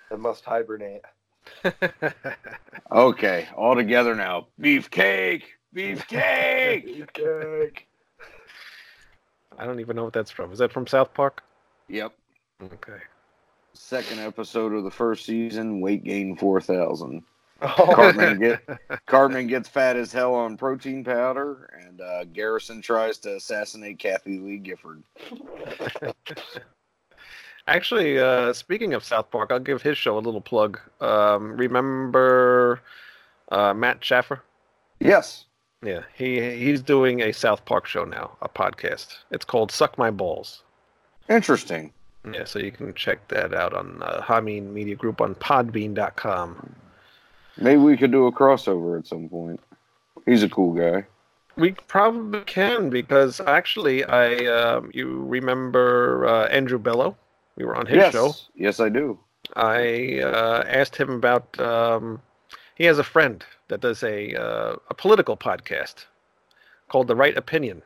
I 0.10 0.16
must 0.16 0.46
hibernate. 0.46 1.02
Okay, 2.92 3.48
all 3.56 3.76
together 3.76 4.16
now. 4.16 4.48
Beefcake, 4.62 5.44
beefcake. 5.76 7.04
Cake. 7.14 7.88
I 9.58 9.66
don't 9.66 9.80
even 9.80 9.96
know 9.96 10.06
what 10.06 10.14
that's 10.14 10.32
from. 10.32 10.54
Is 10.54 10.60
that 10.60 10.72
from 10.72 10.88
South 10.88 11.14
Park? 11.14 11.44
yep. 11.90 12.14
Okay. 12.64 13.02
Second 13.78 14.20
episode 14.20 14.74
of 14.74 14.84
the 14.84 14.92
first 14.92 15.26
season. 15.26 15.80
Weight 15.82 16.04
gain 16.04 16.36
four 16.36 16.60
thousand. 16.62 17.24
Oh, 17.60 17.92
Cartman 17.96 18.40
get 18.40 18.62
Cartman 19.08 19.48
gets 19.48 19.68
fat 19.68 19.96
as 19.96 20.12
hell 20.12 20.36
on 20.36 20.58
protein 20.58 21.04
powder, 21.04 21.68
and 21.82 22.00
uh, 22.00 22.26
Garrison 22.26 22.84
tries 22.84 23.18
to 23.20 23.36
assassinate 23.38 23.98
Kathie 23.98 24.38
Lee 24.38 24.58
Gifford. 24.58 25.02
Actually, 27.68 28.20
uh, 28.20 28.54
speaking 28.54 28.94
of 28.94 29.04
South 29.04 29.32
Park, 29.32 29.52
I'll 29.52 29.58
give 29.58 29.82
his 29.82 29.98
show 29.98 30.20
a 30.20 30.22
little 30.22 30.40
plug. 30.40 30.80
Um, 31.02 31.58
remember 31.58 32.80
uh, 33.50 33.74
Matt 33.74 34.06
Schaffer? 34.06 34.44
Yes. 35.00 35.46
Yeah, 35.82 36.02
he 36.16 36.40
he's 36.60 36.84
doing 36.84 37.22
a 37.22 37.32
South 37.32 37.66
Park 37.66 37.88
show 37.88 38.06
now, 38.06 38.38
a 38.44 38.50
podcast. 38.50 39.16
It's 39.32 39.46
called 39.46 39.72
Suck 39.72 39.98
My 39.98 40.12
Balls. 40.12 40.62
Interesting. 41.28 41.92
Yeah, 42.34 42.46
so 42.46 42.60
you 42.60 42.72
can 42.72 42.94
check 42.94 43.28
that 43.30 43.54
out 43.54 43.74
on 43.74 44.02
uh, 44.02 44.22
Hameen 44.22 44.72
Media 44.74 44.96
Group 44.96 45.22
on 45.22 45.36
Podbean.com. 45.36 46.76
Maybe 47.58 47.78
we 47.78 47.98
could 47.98 48.12
do 48.12 48.28
a 48.28 48.32
crossover 48.32 49.00
at 49.00 49.08
some 49.08 49.30
point. 49.30 49.60
He's 50.26 50.44
a 50.44 50.50
cool 50.50 50.74
guy. 50.74 51.06
We 51.56 51.72
probably 51.72 52.42
can 52.42 52.90
because 52.90 53.40
actually, 53.40 54.04
I 54.04 54.46
um, 54.46 54.92
you 54.94 55.24
remember 55.24 56.26
uh, 56.28 56.46
Andrew 56.48 56.78
Bello? 56.78 57.18
We 57.56 57.66
were 57.66 57.76
on 57.76 57.88
his 57.88 57.96
yes. 57.96 58.14
show. 58.14 58.34
Yes, 58.56 58.80
I 58.80 58.90
do. 58.90 59.18
I 59.56 60.20
uh, 60.22 60.64
asked 60.68 60.96
him 60.96 61.10
about. 61.10 61.60
Um, 61.60 62.22
he 62.76 62.84
has 62.84 63.00
a 63.00 63.04
friend 63.04 63.44
that 63.70 63.82
does 63.82 64.04
a 64.04 64.36
uh, 64.36 64.76
a 64.90 64.94
political 64.94 65.36
podcast 65.36 66.06
called 66.90 67.08
The 67.08 67.16
Right 67.16 67.36
Opinion. 67.36 67.82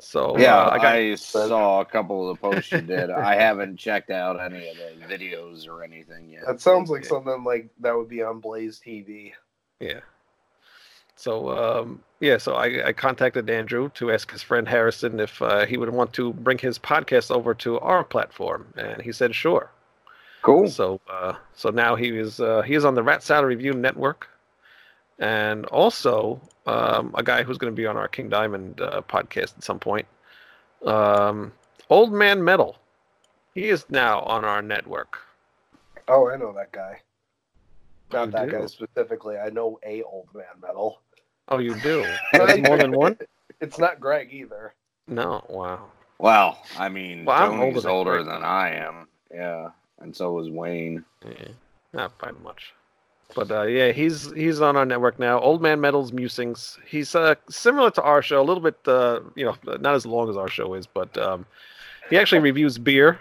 So 0.00 0.36
Yeah, 0.36 0.56
uh, 0.56 0.70
I 0.70 0.76
got 0.76 0.94
I 0.94 1.14
saw 1.14 1.80
a 1.80 1.84
couple 1.84 2.30
of 2.30 2.36
the 2.36 2.40
posts 2.40 2.70
you 2.72 2.82
did. 2.82 3.10
I 3.10 3.34
haven't 3.40 3.78
checked 3.78 4.10
out 4.10 4.38
any 4.40 4.68
of 4.68 4.76
the 4.76 5.14
videos 5.14 5.66
or 5.66 5.82
anything 5.82 6.30
yet. 6.30 6.46
that 6.46 6.60
sounds 6.60 6.90
like 6.90 7.04
something 7.04 7.44
like 7.44 7.70
that 7.80 7.96
would 7.96 8.08
be 8.08 8.22
on 8.22 8.40
Blaze 8.40 8.80
TV. 8.84 9.32
yeah. 9.80 10.00
So 11.16 11.48
um, 11.50 12.02
yeah, 12.20 12.36
so 12.36 12.54
I, 12.54 12.88
I 12.88 12.92
contacted 12.92 13.48
Andrew 13.48 13.90
to 13.94 14.12
ask 14.12 14.30
his 14.30 14.42
friend 14.42 14.68
Harrison 14.68 15.18
if 15.18 15.40
uh, 15.40 15.64
he 15.64 15.78
would 15.78 15.88
want 15.90 16.12
to 16.14 16.34
bring 16.34 16.58
his 16.58 16.78
podcast 16.78 17.30
over 17.30 17.54
to 17.54 17.78
our 17.80 18.04
platform, 18.04 18.66
and 18.76 19.00
he 19.00 19.12
said 19.12 19.34
sure. 19.34 19.70
Cool. 20.42 20.68
So 20.68 21.00
uh, 21.10 21.34
so 21.54 21.70
now 21.70 21.96
he 21.96 22.08
is 22.08 22.38
uh, 22.38 22.62
he 22.62 22.74
is 22.74 22.84
on 22.84 22.94
the 22.94 23.02
Rat 23.02 23.22
Salad 23.22 23.48
Review 23.48 23.72
Network, 23.72 24.28
and 25.18 25.64
also 25.66 26.40
um, 26.66 27.14
a 27.16 27.22
guy 27.22 27.42
who's 27.42 27.58
going 27.58 27.72
to 27.72 27.76
be 27.76 27.86
on 27.86 27.96
our 27.96 28.08
King 28.08 28.28
Diamond 28.28 28.80
uh, 28.80 29.02
podcast 29.08 29.56
at 29.56 29.64
some 29.64 29.78
point. 29.78 30.06
Um, 30.84 31.52
Old 31.88 32.12
Man 32.12 32.42
Metal, 32.44 32.76
he 33.54 33.68
is 33.68 33.86
now 33.88 34.20
on 34.20 34.44
our 34.44 34.62
network. 34.62 35.18
Oh, 36.08 36.28
I 36.28 36.36
know 36.36 36.52
that 36.52 36.72
guy. 36.72 37.00
Not 38.12 38.26
You 38.26 38.32
that 38.32 38.44
do? 38.50 38.58
guy 38.60 38.66
specifically. 38.66 39.36
I 39.38 39.48
know 39.50 39.78
a 39.84 40.02
old 40.02 40.28
man 40.34 40.44
metal. 40.62 41.00
Oh, 41.48 41.58
you 41.58 41.74
do? 41.80 42.04
There's 42.32 42.60
more 42.62 42.76
than 42.76 42.92
one? 42.92 43.16
It's 43.60 43.78
not 43.78 43.98
Greg 44.00 44.32
either. 44.32 44.74
No. 45.08 45.44
Wow. 45.48 45.86
Well, 46.18 46.58
I 46.78 46.88
mean, 46.88 47.24
Well, 47.24 47.36
I'm 47.36 47.58
Tony's 47.58 47.84
older 47.84 47.90
older, 48.12 48.18
than 48.24 48.34
than, 48.34 48.44
I 48.44 48.70
am. 48.74 49.08
Yeah, 49.32 49.70
and 50.00 50.14
so 50.14 50.38
is 50.38 50.48
Wayne. 50.50 51.04
Yeah, 51.24 51.48
not 51.92 52.16
by 52.18 52.30
much. 52.42 52.72
But 53.34 53.50
uh, 53.50 53.62
yeah, 53.62 53.92
he's 53.92 54.30
he's 54.32 54.60
on 54.60 54.76
our 54.76 54.86
network 54.86 55.18
now. 55.18 55.40
Old 55.40 55.60
Man 55.60 55.80
Metal's 55.80 56.12
Musings. 56.12 56.78
He's 56.86 57.14
uh, 57.14 57.34
similar 57.50 57.90
to 57.92 58.02
our 58.02 58.22
show, 58.22 58.40
a 58.40 58.44
little 58.44 58.62
bit, 58.62 58.76
uh, 58.86 59.20
you 59.34 59.44
know, 59.44 59.56
not 59.78 59.94
as 59.94 60.06
long 60.06 60.30
as 60.30 60.36
our 60.36 60.48
show 60.48 60.74
is, 60.74 60.86
but 60.86 61.16
um, 61.18 61.44
he 62.08 62.16
actually 62.16 62.40
reviews 62.40 62.78
beer, 62.78 63.18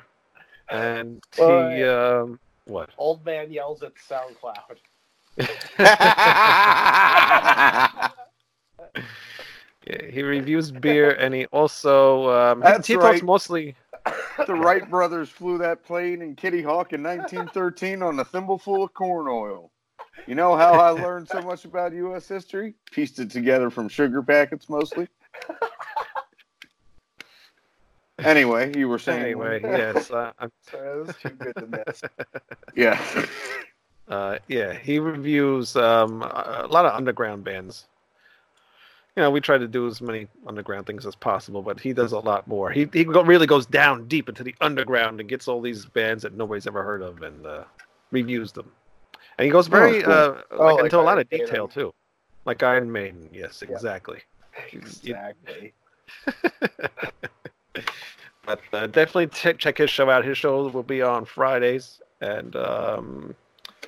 and 0.69 1.21
he 1.35 1.41
Well, 1.41 2.23
um, 2.23 2.39
what? 2.65 2.89
Old 2.97 3.25
man 3.25 3.51
yells 3.51 3.83
at 3.83 3.93
SoundCloud. 3.95 4.77
Yeah, 9.87 10.07
he 10.09 10.23
reviews 10.23 10.71
beer, 10.71 11.11
and 11.11 11.33
he 11.33 11.45
also 11.47 12.29
um, 12.31 12.61
he- 12.61 12.63
That's 12.63 12.87
he, 12.87 12.93
talks 12.95 13.03
right. 13.03 13.23
mostly. 13.23 13.75
the 14.47 14.55
Wright 14.55 14.89
brothers 14.89 15.29
flew 15.29 15.57
that 15.59 15.83
plane 15.83 16.21
in 16.21 16.35
Kitty 16.35 16.63
Hawk 16.63 16.93
in 16.93 17.03
1913 17.03 18.01
on 18.01 18.19
a 18.19 18.25
thimbleful 18.25 18.83
of 18.83 18.93
corn 18.93 19.27
oil. 19.27 19.71
You 20.27 20.35
know 20.35 20.55
how 20.55 20.73
I 20.73 20.89
learned 20.89 21.27
so 21.27 21.41
much 21.41 21.65
about 21.65 21.93
U.S. 21.93 22.27
history? 22.27 22.73
Pieced 22.91 23.19
it 23.19 23.29
together 23.29 23.69
from 23.69 23.89
sugar 23.89 24.23
packets 24.23 24.69
mostly. 24.69 25.07
Anyway, 28.19 28.77
you 28.77 28.87
were 28.87 28.99
saying. 28.99 29.21
Anyway, 29.21 29.59
yes, 29.61 30.09
uh, 30.09 30.31
I'm 30.39 30.51
Sorry, 30.71 30.87
that 30.87 31.07
was 31.07 31.15
too 31.17 31.29
good 31.29 31.55
to 31.55 31.67
miss. 31.67 32.01
Yeah. 32.75 33.25
Uh, 34.07 34.37
yeah, 34.47 34.73
he 34.73 34.99
reviews 34.99 35.75
um, 35.75 36.21
a 36.21 36.67
lot 36.69 36.85
of 36.85 36.93
underground 36.93 37.43
bands. 37.43 37.87
You 39.15 39.23
know, 39.23 39.31
we 39.31 39.39
try 39.41 39.57
to 39.57 39.67
do 39.67 39.87
as 39.87 40.01
many 40.01 40.27
underground 40.45 40.85
things 40.85 41.05
as 41.05 41.15
possible, 41.15 41.61
but 41.61 41.79
he 41.79 41.93
does 41.93 42.11
a 42.11 42.19
lot 42.19 42.47
more. 42.47 42.69
He 42.69 42.87
he 42.93 43.03
go, 43.05 43.23
really 43.23 43.47
goes 43.47 43.65
down 43.65 44.07
deep 44.07 44.29
into 44.29 44.43
the 44.43 44.53
underground 44.61 45.19
and 45.19 45.27
gets 45.27 45.47
all 45.47 45.61
these 45.61 45.85
bands 45.85 46.23
that 46.23 46.33
nobody's 46.33 46.67
ever 46.67 46.83
heard 46.83 47.01
of 47.01 47.21
and 47.21 47.45
uh, 47.45 47.63
reviews 48.11 48.51
them. 48.51 48.71
And 49.37 49.45
he 49.45 49.51
goes 49.51 49.67
very 49.67 50.01
cool. 50.01 50.13
uh, 50.13 50.41
Oh, 50.51 50.65
like, 50.65 50.75
like 50.75 50.83
into 50.85 50.99
a 50.99 51.01
lot 51.01 51.17
of 51.19 51.29
detail 51.29 51.47
Maiden. 51.67 51.69
too, 51.69 51.93
like 52.45 52.63
Iron 52.63 52.91
Maiden. 52.91 53.29
Yes, 53.33 53.61
Yeah. 53.67 53.73
exactly. 53.75 54.19
Exactly. 54.71 55.73
But 58.45 58.59
uh, 58.73 58.85
definitely 58.87 59.27
ch- 59.27 59.57
check 59.57 59.77
his 59.79 59.89
show 59.89 60.07
out. 60.09 60.23
His 60.23 60.37
show 60.37 60.67
will 60.67 60.83
be 60.83 61.01
on 61.01 61.25
Fridays, 61.25 61.99
and 62.21 62.55
um, 62.55 63.33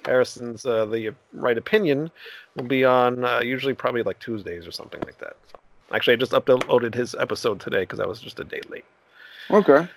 Harrison's 0.03 0.65
uh, 0.65 0.85
the 0.87 1.11
Right 1.33 1.59
Opinion 1.59 2.09
will 2.55 2.63
be 2.63 2.83
on 2.83 3.23
uh, 3.23 3.39
usually 3.41 3.75
probably 3.75 4.01
like 4.01 4.17
Tuesdays 4.19 4.65
or 4.65 4.71
something 4.71 4.99
like 5.01 5.19
that. 5.19 5.35
So, 5.51 5.59
actually, 5.93 6.13
I 6.13 6.17
just 6.17 6.31
uploaded 6.31 6.95
his 6.95 7.13
episode 7.19 7.59
today 7.59 7.81
because 7.81 7.99
I 7.99 8.07
was 8.07 8.19
just 8.19 8.39
a 8.39 8.43
day 8.43 8.61
late. 8.67 8.85
Okay. 9.51 9.87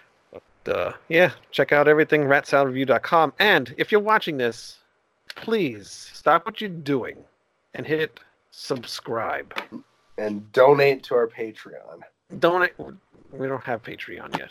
Uh, 0.66 0.92
yeah, 1.08 1.30
check 1.52 1.72
out 1.72 1.88
everything 1.88 2.24
ratsaladreview.com. 2.24 3.32
And 3.38 3.74
if 3.78 3.90
you're 3.90 4.00
watching 4.02 4.36
this, 4.36 4.76
please 5.36 6.10
stop 6.12 6.46
what 6.46 6.60
you're 6.60 6.70
doing 6.70 7.16
and 7.74 7.86
hit 7.86 8.20
subscribe. 8.50 9.52
And 10.18 10.50
donate 10.52 11.02
to 11.04 11.14
our 11.14 11.26
Patreon. 11.26 12.00
Don't 12.38 12.70
we 13.32 13.46
don't 13.46 13.64
have 13.64 13.82
Patreon 13.82 14.36
yet. 14.38 14.50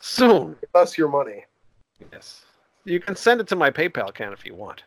Soon. 0.00 0.56
Give 0.60 0.70
us 0.74 0.96
your 0.96 1.08
money. 1.08 1.44
Yes. 2.12 2.42
You 2.84 3.00
can 3.00 3.16
send 3.16 3.40
it 3.40 3.48
to 3.48 3.56
my 3.56 3.70
PayPal 3.70 4.10
account 4.10 4.32
if 4.32 4.46
you 4.46 4.54
want. 4.54 4.84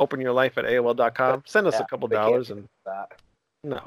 Open 0.00 0.20
your 0.20 0.32
life 0.32 0.58
at 0.58 0.64
AOL.com. 0.64 1.42
Send 1.46 1.66
us 1.66 1.74
Yeah, 1.74 1.82
a 1.82 1.86
couple 1.86 2.08
dollars 2.08 2.50
and 2.50 2.68
That. 2.84 3.20
no. 3.62 3.80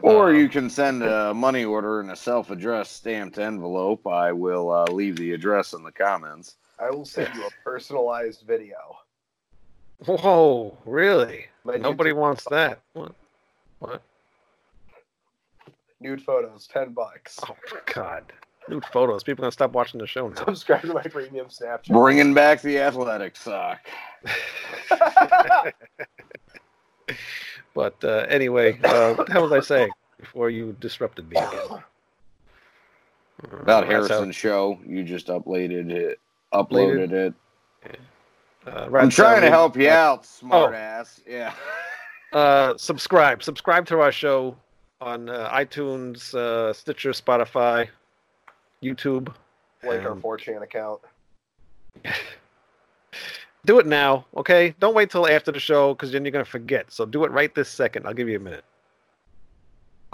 Or 0.00 0.30
Um, 0.30 0.36
you 0.36 0.48
can 0.48 0.68
send 0.68 1.02
a 1.02 1.32
money 1.32 1.64
order 1.64 2.00
in 2.00 2.10
a 2.10 2.16
self-addressed 2.16 2.96
stamped 2.96 3.38
envelope. 3.38 4.06
I 4.06 4.32
will 4.32 4.70
uh, 4.70 4.84
leave 4.90 5.16
the 5.16 5.32
address 5.32 5.74
in 5.74 5.82
the 5.84 5.92
comments. 5.92 6.56
I 6.82 6.90
will 6.90 7.04
send 7.04 7.32
you 7.34 7.44
a 7.44 7.50
personalized 7.64 8.42
video. 8.46 8.76
Whoa, 10.04 10.76
really? 10.84 11.46
My 11.64 11.76
Nobody 11.76 12.10
YouTube- 12.10 12.16
wants 12.16 12.44
that. 12.50 12.80
What? 12.94 13.14
What? 13.78 14.02
Nude 16.00 16.20
photos, 16.22 16.66
ten 16.66 16.92
bucks. 16.92 17.38
Oh 17.48 17.54
God. 17.94 18.24
Nude 18.68 18.84
photos. 18.86 19.22
People 19.22 19.42
gonna 19.42 19.52
stop 19.52 19.72
watching 19.72 20.00
the 20.00 20.06
show 20.08 20.28
now. 20.28 20.44
Subscribe 20.44 20.80
to 20.82 20.94
my 20.94 21.02
premium 21.02 21.46
Snapchat. 21.46 21.88
Bringing 21.88 22.34
back 22.34 22.60
the 22.62 22.80
athletic 22.80 23.36
sock. 23.36 23.78
but 27.74 27.94
uh, 28.02 28.26
anyway, 28.28 28.80
uh, 28.82 29.14
what 29.14 29.28
the 29.28 29.32
hell 29.32 29.42
was 29.42 29.52
I 29.52 29.60
saying 29.60 29.90
before 30.18 30.50
you 30.50 30.76
disrupted 30.80 31.30
me 31.30 31.36
again? 31.36 31.82
About 33.52 33.84
how- 33.84 33.90
Harrison's 33.90 34.34
show, 34.34 34.80
you 34.84 35.04
just 35.04 35.28
uploaded 35.28 35.90
it. 35.92 36.18
Uploaded 36.52 37.12
it. 37.12 37.34
uh, 38.66 38.70
I'm 38.70 38.90
Rat's 38.92 39.14
trying 39.16 39.40
to 39.42 39.48
help 39.50 39.76
you 39.76 39.88
out, 39.88 40.24
smart 40.26 40.72
Oh. 40.72 40.76
ass. 40.76 41.20
Yeah. 41.26 41.52
Uh, 42.32 42.74
subscribe. 42.78 43.42
Subscribe 43.42 43.84
to 43.84 44.00
our 44.00 44.10
show 44.10 44.56
on 45.02 45.28
uh, 45.28 45.50
iTunes, 45.52 46.34
uh, 46.34 46.72
Stitcher, 46.72 47.10
Spotify, 47.10 47.86
YouTube. 48.82 49.28
Like 49.82 50.00
our 50.00 50.12
Um, 50.12 50.22
4chan 50.22 50.62
account. 50.62 51.02
Do 53.66 53.78
it 53.78 53.86
now, 53.86 54.24
okay? 54.34 54.74
Don't 54.80 54.94
wait 54.94 55.10
till 55.10 55.28
after 55.28 55.52
the 55.52 55.60
show 55.60 55.92
because 55.92 56.10
then 56.10 56.24
you're 56.24 56.32
gonna 56.32 56.44
forget. 56.46 56.90
So 56.90 57.04
do 57.04 57.24
it 57.24 57.30
right 57.32 57.54
this 57.54 57.68
second. 57.68 58.06
I'll 58.06 58.14
give 58.14 58.30
you 58.30 58.36
a 58.36 58.40
minute. 58.40 58.64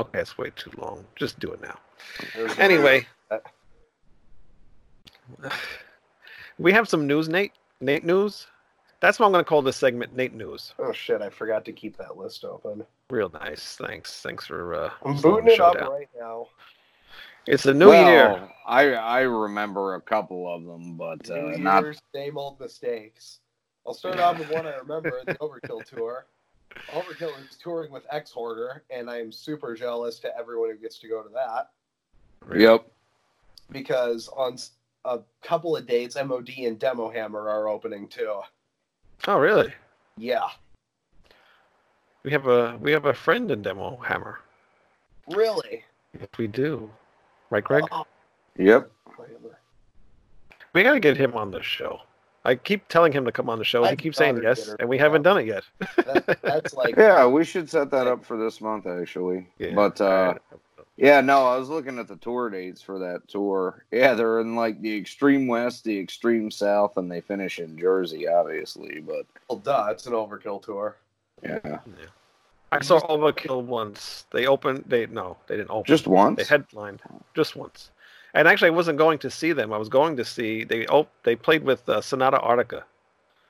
Okay, 0.01 0.19
it's 0.19 0.37
way 0.37 0.51
too 0.57 0.73
long. 0.77 1.05
Just 1.15 1.39
do 1.39 1.53
it 1.53 1.61
now. 1.63 1.79
There's- 2.35 2.59
Anyway, 2.59 3.07
we 6.59 6.73
have 6.73 6.89
some 6.89 7.07
news, 7.07 7.29
Nate. 7.29 7.53
Nate 7.81 8.05
news. 8.05 8.47
That's 9.01 9.19
what 9.19 9.27
I'm 9.27 9.33
gonna 9.33 9.45
call 9.45 9.63
this 9.63 9.77
segment, 9.77 10.17
Nate 10.17 10.35
news. 10.35 10.75
Oh 10.79 10.93
shit! 10.93 11.23
I 11.23 11.31
forgot 11.31 11.65
to 11.67 11.73
keep 11.73 11.97
that 11.99 12.17
list 12.17 12.45
open. 12.45 12.85
Real 13.11 13.31
nice. 13.31 13.77
Thanks. 13.77 14.21
Thanks 14.21 14.47
for. 14.47 14.75
Uh, 14.75 14.91
I'm 15.05 15.17
booting 15.17 15.47
the 15.47 15.53
it 15.55 15.61
up 15.61 15.79
down. 15.79 15.91
right 15.91 16.09
now. 16.19 16.49
It's 17.47 17.65
a 17.65 17.73
new 17.73 17.89
well, 17.89 18.11
year. 18.11 18.49
I 18.67 18.93
I 18.95 19.21
remember 19.21 19.95
a 19.95 20.01
couple 20.01 20.53
of 20.53 20.65
them, 20.65 20.97
but 20.97 21.31
uh, 21.31 21.37
New 21.53 21.59
not. 21.59 21.83
Year's, 21.85 22.01
same 22.15 22.37
old 22.37 22.59
mistakes. 22.61 23.39
I'll 23.87 23.95
start 23.95 24.19
off 24.19 24.39
with 24.39 24.51
one 24.51 24.67
I 24.67 24.75
remember: 24.77 25.23
the 25.25 25.35
Overkill 25.41 25.85
tour. 25.85 26.27
Overkill 26.91 27.31
is 27.41 27.57
touring 27.57 27.91
with 27.91 28.07
Exhorder, 28.13 28.81
and 28.91 29.09
I 29.09 29.19
am 29.21 29.33
super 29.33 29.75
jealous 29.75 30.19
to 30.21 30.37
everyone 30.37 30.71
who 30.71 30.77
gets 30.77 30.99
to 30.99 31.09
go 31.09 31.23
to 31.23 31.29
that 31.31 31.71
Yep. 32.55 32.87
because 33.71 34.29
on 34.37 34.55
s- 34.55 34.73
a 35.05 35.21
couple 35.43 35.77
of 35.77 35.87
dates, 35.87 36.17
MOD 36.17 36.51
and 36.59 36.79
Demo 36.79 37.11
Hammer 37.11 37.49
are 37.49 37.69
opening 37.69 38.09
too. 38.09 38.41
Oh, 39.27 39.39
really? 39.39 39.73
Yeah, 40.17 40.49
We 42.25 42.33
have 42.33 42.47
a 42.47 42.77
we 42.81 42.91
have 42.93 43.05
a 43.07 43.15
friend 43.15 43.51
in 43.51 43.63
Demo 43.63 43.97
Hammer. 43.99 44.41
really. 45.29 45.85
Yes, 46.19 46.29
we 46.39 46.47
do. 46.47 46.91
Right, 47.51 47.63
Greg? 47.63 47.85
Oh, 47.93 48.07
Yep. 48.57 48.91
Hammer. 49.17 49.59
We 50.73 50.83
gotta 50.83 51.01
get 51.01 51.17
him 51.17 51.35
on 51.35 51.51
the 51.51 51.63
show. 51.63 52.01
I 52.45 52.55
keep 52.55 52.89
telling 52.89 53.13
him 53.13 53.25
to 53.27 53.33
come 53.33 53.51
on 53.51 53.59
the 53.59 53.65
show. 53.65 53.85
I 53.85 53.91
He 53.91 53.97
keeps 53.97 54.17
saying 54.17 54.41
yes, 54.43 54.75
and 54.81 54.89
we 54.89 54.97
haven't 54.99 55.23
done 55.23 55.39
it 55.39 55.47
yet. 55.47 55.65
That, 55.97 56.39
that's 56.43 56.75
like 56.75 56.95
Yeah, 56.99 57.27
we 57.27 57.45
should 57.45 57.69
set 57.69 57.91
that 57.91 58.07
up 58.07 58.25
for 58.25 58.37
this 58.37 58.61
month, 58.61 58.87
actually. 58.87 59.49
Yeah. 59.59 59.75
But 59.75 60.01
uh, 60.01 60.35
yeah, 60.99 61.21
no, 61.21 61.47
I 61.47 61.57
was 61.57 61.69
looking 61.69 61.99
at 62.01 62.09
the 62.09 62.17
tour 62.17 62.51
dates 62.51 62.83
for 62.83 62.99
that 62.99 63.29
tour. 63.29 63.85
Yeah, 63.93 64.15
they're 64.15 64.41
in 64.41 64.57
like 64.57 64.83
the 64.83 64.97
extreme 64.97 65.47
west, 65.47 65.85
the 65.85 65.97
extreme 65.99 66.51
south, 66.51 66.97
and 66.97 67.11
they 67.11 67.21
finish 67.21 67.61
in 67.61 67.79
Jersey, 67.79 68.27
obviously. 68.27 69.01
But 69.01 69.25
well, 69.49 69.61
duh, 69.61 69.87
it's 69.91 70.07
an 70.07 70.13
Overkill 70.13 70.63
tour. 70.63 70.97
yeah, 71.43 71.61
yeah. 71.65 71.79
I 72.73 72.81
saw 72.83 73.01
Overkill 73.01 73.63
once. 73.63 74.27
They 74.33 74.47
opened. 74.47 74.85
They 74.89 75.07
no, 75.07 75.37
they 75.47 75.57
didn't 75.57 75.71
open. 75.71 75.85
just 75.85 76.09
once. 76.09 76.37
They 76.37 76.45
headlined 76.45 77.01
just 77.35 77.55
once. 77.55 77.91
And 78.35 78.47
actually, 78.49 78.69
I 78.69 78.73
wasn't 78.73 78.99
going 78.99 79.19
to 79.21 79.31
see 79.31 79.53
them. 79.53 79.73
I 79.73 79.79
was 79.79 79.89
going 79.89 80.17
to 80.17 80.25
see 80.25 80.65
they. 80.65 80.87
Oh, 80.89 81.07
they 81.23 81.37
played 81.37 81.63
with 81.63 81.89
uh, 81.89 82.01
Sonata 82.01 82.39
Arctica. 82.39 82.83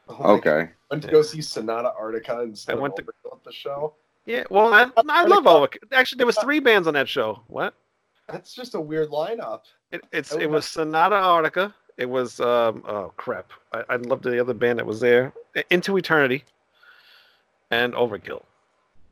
Oh 0.09 0.12
my 0.12 0.19
God. 0.19 0.31
Okay. 0.31 0.71
Went 0.90 1.02
to 1.02 1.11
go 1.11 1.23
see 1.23 1.40
Sonata 1.40 1.93
Arctica 2.00 2.45
instead 2.45 2.76
I 2.76 2.78
went 2.78 2.99
of 2.99 3.07
to- 3.07 3.12
at 3.33 3.45
the 3.45 3.52
show. 3.52 3.95
Yeah, 4.28 4.44
well, 4.50 4.75
I, 4.75 4.90
I 5.08 5.25
love 5.25 5.44
Overkill. 5.44 5.90
Actually, 5.90 6.18
there 6.18 6.26
was 6.26 6.37
three 6.37 6.61
bands 6.61 6.87
on 6.87 6.92
that 6.92 7.08
show. 7.08 7.40
What? 7.47 7.73
That's 8.28 8.54
just 8.54 8.75
a 8.75 8.80
weird 8.80 9.08
lineup. 9.08 9.62
It, 9.90 10.02
it's 10.12 10.35
Oh, 10.35 10.38
it 10.38 10.50
was 10.50 10.66
Sonata 10.66 11.16
Arctica. 11.16 11.73
It 11.97 12.04
was 12.04 12.38
um 12.38 12.85
oh 12.87 13.11
crap. 13.16 13.50
I, 13.73 13.85
I 13.88 13.97
loved 13.97 14.25
the 14.25 14.38
other 14.38 14.52
band 14.52 14.80
that 14.80 14.85
was 14.85 15.00
there. 15.00 15.32
Into 15.70 15.97
Eternity. 15.97 16.44
And 17.71 17.95
Overkill. 17.95 18.43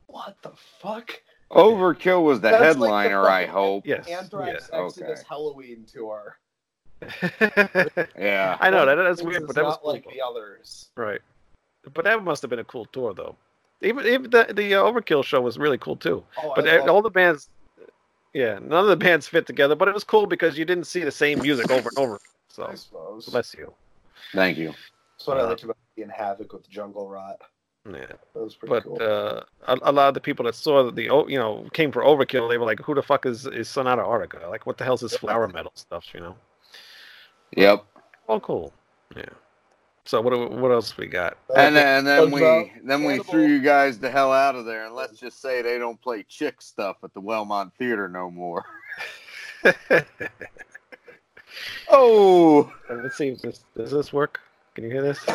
What 0.05 0.37
the 0.43 0.51
fuck? 0.79 1.19
Overkill 1.49 2.23
was 2.23 2.39
the 2.39 2.49
That's 2.49 2.77
like 2.77 2.91
headliner, 3.07 3.23
the 3.23 3.27
I 3.27 3.45
hope. 3.47 3.87
Yes. 3.87 4.07
Anthrax 4.07 4.69
Yeah, 4.71 4.83
Exodus 4.85 5.09
okay. 5.09 5.27
Halloween 5.27 5.83
tour. 5.91 6.37
Yeah. 8.15 8.57
I 8.61 8.69
know 8.69 8.85
that 8.85 8.95
that's 8.95 9.23
weird, 9.23 9.47
but 9.47 9.55
that 9.55 9.65
was 9.65 9.73
not 9.73 9.81
cool. 9.81 9.93
like 9.93 10.03
the 10.03 10.21
others. 10.23 10.89
right. 10.95 11.21
But 11.91 12.05
that 12.05 12.23
must 12.23 12.43
have 12.43 12.49
been 12.51 12.59
a 12.59 12.63
cool 12.65 12.85
tour, 12.85 13.15
though. 13.15 13.35
Even 13.81 14.05
even 14.07 14.29
the 14.31 14.47
the 14.53 14.75
uh, 14.75 14.83
Overkill 14.83 15.23
show 15.23 15.39
was 15.41 15.57
really 15.57 15.77
cool 15.77 15.95
too. 15.95 16.23
Oh, 16.43 16.53
But 16.55 16.67
I 16.67 16.77
love- 16.79 16.89
all 16.89 17.01
the 17.01 17.09
bands, 17.11 17.49
yeah, 18.33 18.59
none 18.59 18.83
of 18.83 18.87
the 18.87 18.95
bands 18.95 19.27
fit 19.27 19.45
together. 19.45 19.75
But 19.75 19.87
it 19.87 19.93
was 19.93 20.03
cool 20.03 20.25
because 20.25 20.57
you 20.57 20.65
didn't 20.65 20.85
see 20.87 21.03
the 21.03 21.11
same 21.11 21.39
music 21.41 21.69
over 21.69 21.89
and 21.89 21.97
over. 21.99 22.19
So 22.49 22.65
I 22.65 22.75
suppose. 22.75 23.25
bless 23.27 23.53
you. 23.53 23.71
Thank 24.33 24.57
you. 24.57 24.69
That's 25.17 25.27
what 25.27 25.37
I 25.37 25.41
Uh, 25.41 25.47
liked 25.47 25.63
about 25.63 25.77
being 25.95 26.09
Havok 26.09 26.53
with 26.53 26.67
Jungle 26.69 27.07
Rot. 27.09 27.39
Yeah. 27.85 28.05
That 28.07 28.19
was 28.33 28.55
pretty 28.55 28.73
But 28.73 28.83
cool. 28.83 28.97
uh, 29.01 29.43
a, 29.67 29.77
a 29.83 29.91
lot 29.91 30.07
of 30.09 30.13
the 30.15 30.19
people 30.21 30.43
that 30.45 30.55
saw 30.55 30.89
the 30.91 31.09
o- 31.09 31.27
you 31.27 31.37
know 31.37 31.67
came 31.73 31.91
for 31.91 32.01
Overkill, 32.03 32.49
they 32.49 32.57
were 32.57 32.65
like, 32.65 32.79
"Who 32.81 32.95
the 32.95 33.03
fuck 33.03 33.25
is 33.27 33.45
is 33.45 33.69
Sonata 33.69 34.01
Arctica? 34.01 34.49
Like, 34.49 34.65
what 34.65 34.77
the 34.77 34.83
hell's 34.83 35.01
this 35.01 35.15
flower 35.15 35.47
metal 35.47 35.71
stuff?" 35.75 36.05
You 36.13 36.19
know. 36.21 36.35
Yep. 37.55 37.85
All 38.27 38.39
cool. 38.41 38.73
Yeah. 39.15 39.29
So 40.07 40.21
what 40.21 40.33
do- 40.33 40.47
what 40.47 40.71
else 40.71 40.95
we 40.97 41.05
got? 41.07 41.37
And 41.53 41.75
then, 41.75 41.97
and 41.99 42.07
then 42.07 42.31
we 42.31 42.71
then 42.83 43.03
we 43.03 43.19
threw 43.19 43.45
you 43.45 43.59
guys 43.61 43.99
the 43.99 44.09
hell 44.09 44.31
out 44.31 44.55
of 44.55 44.63
there, 44.65 44.85
and 44.85 44.95
let's 44.95 45.19
just 45.19 45.41
say 45.41 45.61
they 45.61 45.77
don't 45.77 46.01
play 46.01 46.23
chick 46.23 46.61
stuff 46.61 46.95
at 47.03 47.13
the 47.13 47.21
Wellmont 47.21 47.73
Theater 47.77 48.07
no 48.09 48.31
more. 48.31 48.63
Oh, 51.89 52.71
Let's 52.89 53.17
see. 53.17 53.29
If 53.29 53.41
this, 53.41 53.63
does 53.75 53.91
this 53.91 54.11
work? 54.13 54.39
Can 54.75 54.83
you 54.83 54.91
hear 54.91 55.01
this? 55.01 55.25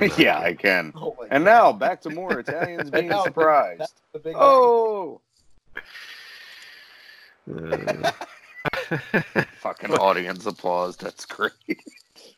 yeah, 0.18 0.38
I 0.38 0.54
can. 0.54 0.92
oh 0.94 1.16
And 1.30 1.44
God. 1.44 1.50
now 1.50 1.72
back 1.72 2.00
to 2.02 2.10
more 2.10 2.38
Italians 2.38 2.90
being 2.90 3.08
now, 3.08 3.24
surprised. 3.24 3.94
The 4.12 4.32
Oh, 4.36 5.20
Uh, 7.50 8.12
fucking 9.60 9.92
audience 9.94 10.46
applause. 10.46 10.96
That's 10.96 11.24
great. 11.24 11.52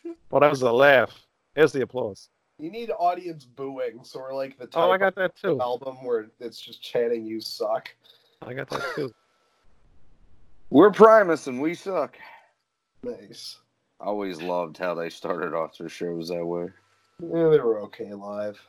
well, 0.31 0.41
that 0.41 0.51
was 0.51 0.63
a 0.63 0.73
laugh. 0.73 1.11
Here's 1.55 1.73
the 1.73 1.83
applause. 1.83 2.29
You 2.59 2.71
need 2.71 2.91
audience 2.91 3.45
booing, 3.45 4.05
so 4.05 4.21
we're 4.21 4.35
like 4.35 4.59
the 4.59 4.67
type 4.67 4.83
Oh, 4.83 4.91
I 4.91 4.99
got 4.99 5.15
that 5.17 5.33
of 5.33 5.35
too. 5.41 5.61
album 5.61 6.05
where 6.05 6.27
it's 6.41 6.61
just 6.61 6.83
chanting 6.83 7.25
"You 7.27 7.41
suck." 7.41 7.91
I 8.43 8.55
got 8.55 8.69
that 8.71 8.83
too. 8.95 9.13
We're 10.71 10.91
Primus 10.91 11.47
and 11.47 11.61
we 11.61 11.75
suck. 11.75 12.17
Nice. 13.03 13.59
I 14.01 14.07
always 14.07 14.41
loved 14.43 14.77
how 14.77 14.95
they 14.95 15.09
started 15.09 15.55
off 15.55 15.79
their 15.79 15.89
shows 15.89 16.29
that 16.29 16.45
way. 16.45 16.69
Yeah, 17.21 17.49
they 17.51 17.61
were 17.61 17.81
okay 17.83 18.13
live. 18.13 18.61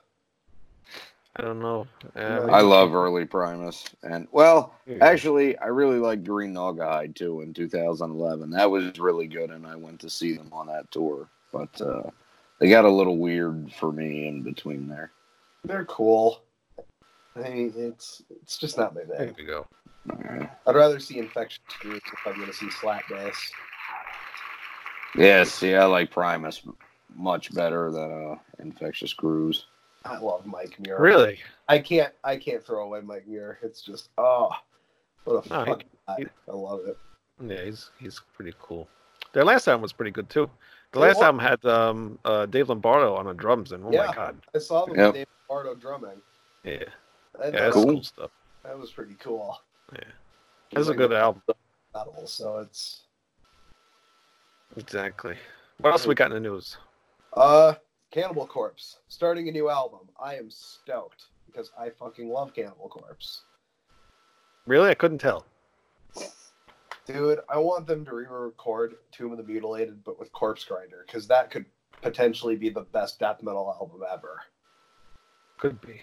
I 1.38 1.42
don't 1.42 1.60
know. 1.60 1.86
Uh, 2.16 2.48
I 2.50 2.62
love 2.62 2.96
early 2.96 3.26
Primus, 3.26 3.84
and 4.04 4.28
well, 4.32 4.74
actually, 5.02 5.58
I 5.58 5.66
really 5.68 6.00
like 6.00 6.24
Green 6.24 6.54
Naugahyde 6.54 7.14
too 7.16 7.42
in 7.42 7.54
2011. 7.54 8.50
That 8.52 8.72
was 8.72 8.98
really 9.00 9.28
good, 9.28 9.50
and 9.50 9.68
I 9.68 9.76
went 9.76 10.00
to 10.02 10.10
see 10.10 10.36
them 10.38 10.50
on 10.54 10.68
that 10.68 10.90
tour. 10.92 11.28
But 11.52 11.82
uh, 11.82 12.04
they 12.60 12.70
got 12.70 12.86
a 12.86 12.90
little 12.90 13.18
weird 13.18 13.72
for 13.74 13.92
me 13.92 14.28
in 14.28 14.44
between 14.44 14.88
there. 14.88 15.12
They're 15.66 15.86
cool. 15.86 16.42
I 17.36 17.50
mean, 17.50 17.74
it's 17.76 18.22
it's 18.42 18.58
just 18.58 18.78
not 18.78 18.96
my 18.96 19.02
There 19.04 19.18
thing. 19.28 19.36
we 19.38 19.44
go. 19.46 19.68
Uh, 20.10 20.46
I'd 20.68 20.76
rather 20.76 21.00
see 21.00 21.18
Infectious 21.18 21.60
Grooves 21.82 22.02
if 22.06 22.20
I'm 22.26 22.36
going 22.36 22.48
to 22.48 22.54
see 22.54 22.70
Slap 22.70 23.02
Bass. 23.10 23.52
yeah, 25.18 25.44
see, 25.44 25.76
I 25.76 25.84
like 25.86 26.12
Primus 26.12 26.62
much 27.14 27.54
better 27.54 27.92
than 27.92 28.32
uh, 28.32 28.36
Infectious 28.60 29.12
Grooves. 29.14 29.66
I 30.06 30.18
love 30.20 30.46
Mike 30.46 30.80
Muir. 30.80 31.00
Really? 31.00 31.40
I 31.68 31.80
can't 31.80 32.14
I 32.24 32.38
can't 32.38 32.64
throw 32.66 32.86
away 32.86 33.02
Mike 33.02 33.28
Muir. 33.28 33.60
It's 33.64 33.82
just 33.82 34.10
oh, 34.18 34.52
what 35.24 35.46
a 35.46 35.50
No, 35.50 35.60
he- 35.66 35.72
fucking 35.72 35.88
he- 36.18 36.26
I 36.48 36.52
love 36.52 36.82
it. 36.86 36.98
Yeah, 37.46 37.64
he's 37.66 37.90
he's 38.00 38.22
pretty 38.34 38.54
cool. 38.62 38.88
Their 39.34 39.44
last 39.44 39.68
album 39.68 39.82
was 39.82 39.92
pretty 39.94 40.12
good 40.12 40.30
too. 40.30 40.50
The 40.94 41.00
last 41.00 41.18
was. 41.18 41.24
album 41.26 41.40
had 41.40 41.66
um, 41.66 42.20
uh, 42.24 42.46
Dave 42.46 42.70
Lombardo 42.70 43.16
on 43.16 43.26
the 43.26 43.34
drums, 43.34 43.72
and 43.74 43.84
oh 43.84 43.92
Yeah. 43.92 44.06
my 44.08 44.14
god, 44.16 44.38
I 44.56 44.60
saw 44.60 44.86
them 44.86 44.96
Yep. 44.96 45.06
with 45.08 45.16
Dave 45.16 45.28
Lombardo 45.50 45.76
drumming. 45.80 46.22
yeah, 46.64 46.72
And 46.72 46.82
yeah, 46.82 46.86
that, 47.42 47.52
that's 47.52 47.74
Cool. 47.74 47.86
cool 47.86 48.04
stuff. 48.04 48.32
that 48.64 48.80
was 48.80 48.92
pretty 48.92 49.16
cool. 49.16 49.60
Yeah. 49.92 50.00
That's 50.72 50.88
a 50.88 50.94
good 50.94 51.12
album. 51.14 51.42
Metal, 51.94 52.26
so 52.28 52.60
it's 52.60 53.02
Exactly. 54.78 55.36
What 55.80 55.92
else 55.92 56.08
we 56.08 56.16
got 56.16 56.32
in 56.32 56.42
the 56.42 56.50
news? 56.50 56.78
uh 57.34 57.74
Cannibal 58.16 58.48
Corpse 58.48 59.00
starting 59.10 59.50
a 59.50 59.52
new 59.52 59.70
album. 59.70 60.08
I 60.18 60.36
am 60.36 60.50
stoked 60.50 61.26
because 61.48 61.72
I 61.78 61.90
fucking 61.90 62.30
love 62.30 62.54
Cannibal 62.54 62.88
Corpse. 62.88 63.42
Really, 64.66 64.90
I 64.90 64.94
couldn't 64.94 65.18
tell. 65.18 65.46
Dude, 67.06 67.40
I 67.50 67.58
want 67.58 67.88
them 67.88 68.06
to 68.06 68.16
re-record 68.16 68.96
Tomb 69.12 69.34
of 69.34 69.38
the 69.38 69.44
Mutilated, 69.44 70.02
but 70.06 70.18
with 70.18 70.32
Corpse 70.32 70.64
Grinder, 70.64 71.04
because 71.06 71.28
that 71.28 71.52
could 71.52 71.66
potentially 72.02 72.56
be 72.56 72.70
the 72.70 72.86
best 72.94 73.20
death 73.20 73.44
metal 73.44 73.76
album 73.78 74.00
ever. 74.10 74.40
Could 75.58 75.82
be. 75.82 76.00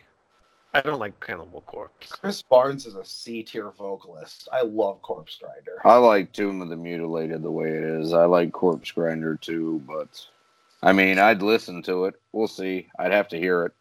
I 0.75 0.83
don't 0.83 1.01
like 1.01 1.19
Cannibal 1.19 1.63
Corpse. 1.63 2.09
Chris 2.09 2.43
Barnes 2.43 2.85
is 2.85 2.95
a 2.95 3.07
C 3.07 3.43
tier 3.43 3.71
vocalist. 3.71 4.51
I 4.53 4.65
love 4.65 5.01
Corpse 5.01 5.39
Grinder. 5.41 5.81
I 5.83 5.97
like 5.97 6.35
Tomb 6.35 6.61
of 6.61 6.69
the 6.69 6.77
Mutilated 6.77 7.43
the 7.43 7.51
way 7.51 7.69
it 7.69 7.83
is. 7.83 8.13
I 8.13 8.27
like 8.27 8.53
Corpse 8.53 8.91
Grinder 8.91 9.37
too, 9.37 9.83
but 9.87 10.27
I 10.83 10.93
mean, 10.93 11.19
I'd 11.19 11.43
listen 11.43 11.83
to 11.85 12.07
it. 12.07 12.15
We'll 12.33 12.49
see. 12.49 12.89
I'd 12.99 13.13
have 13.13 13.29
to 13.29 13.39
hear 13.39 13.67
it. 13.67 13.73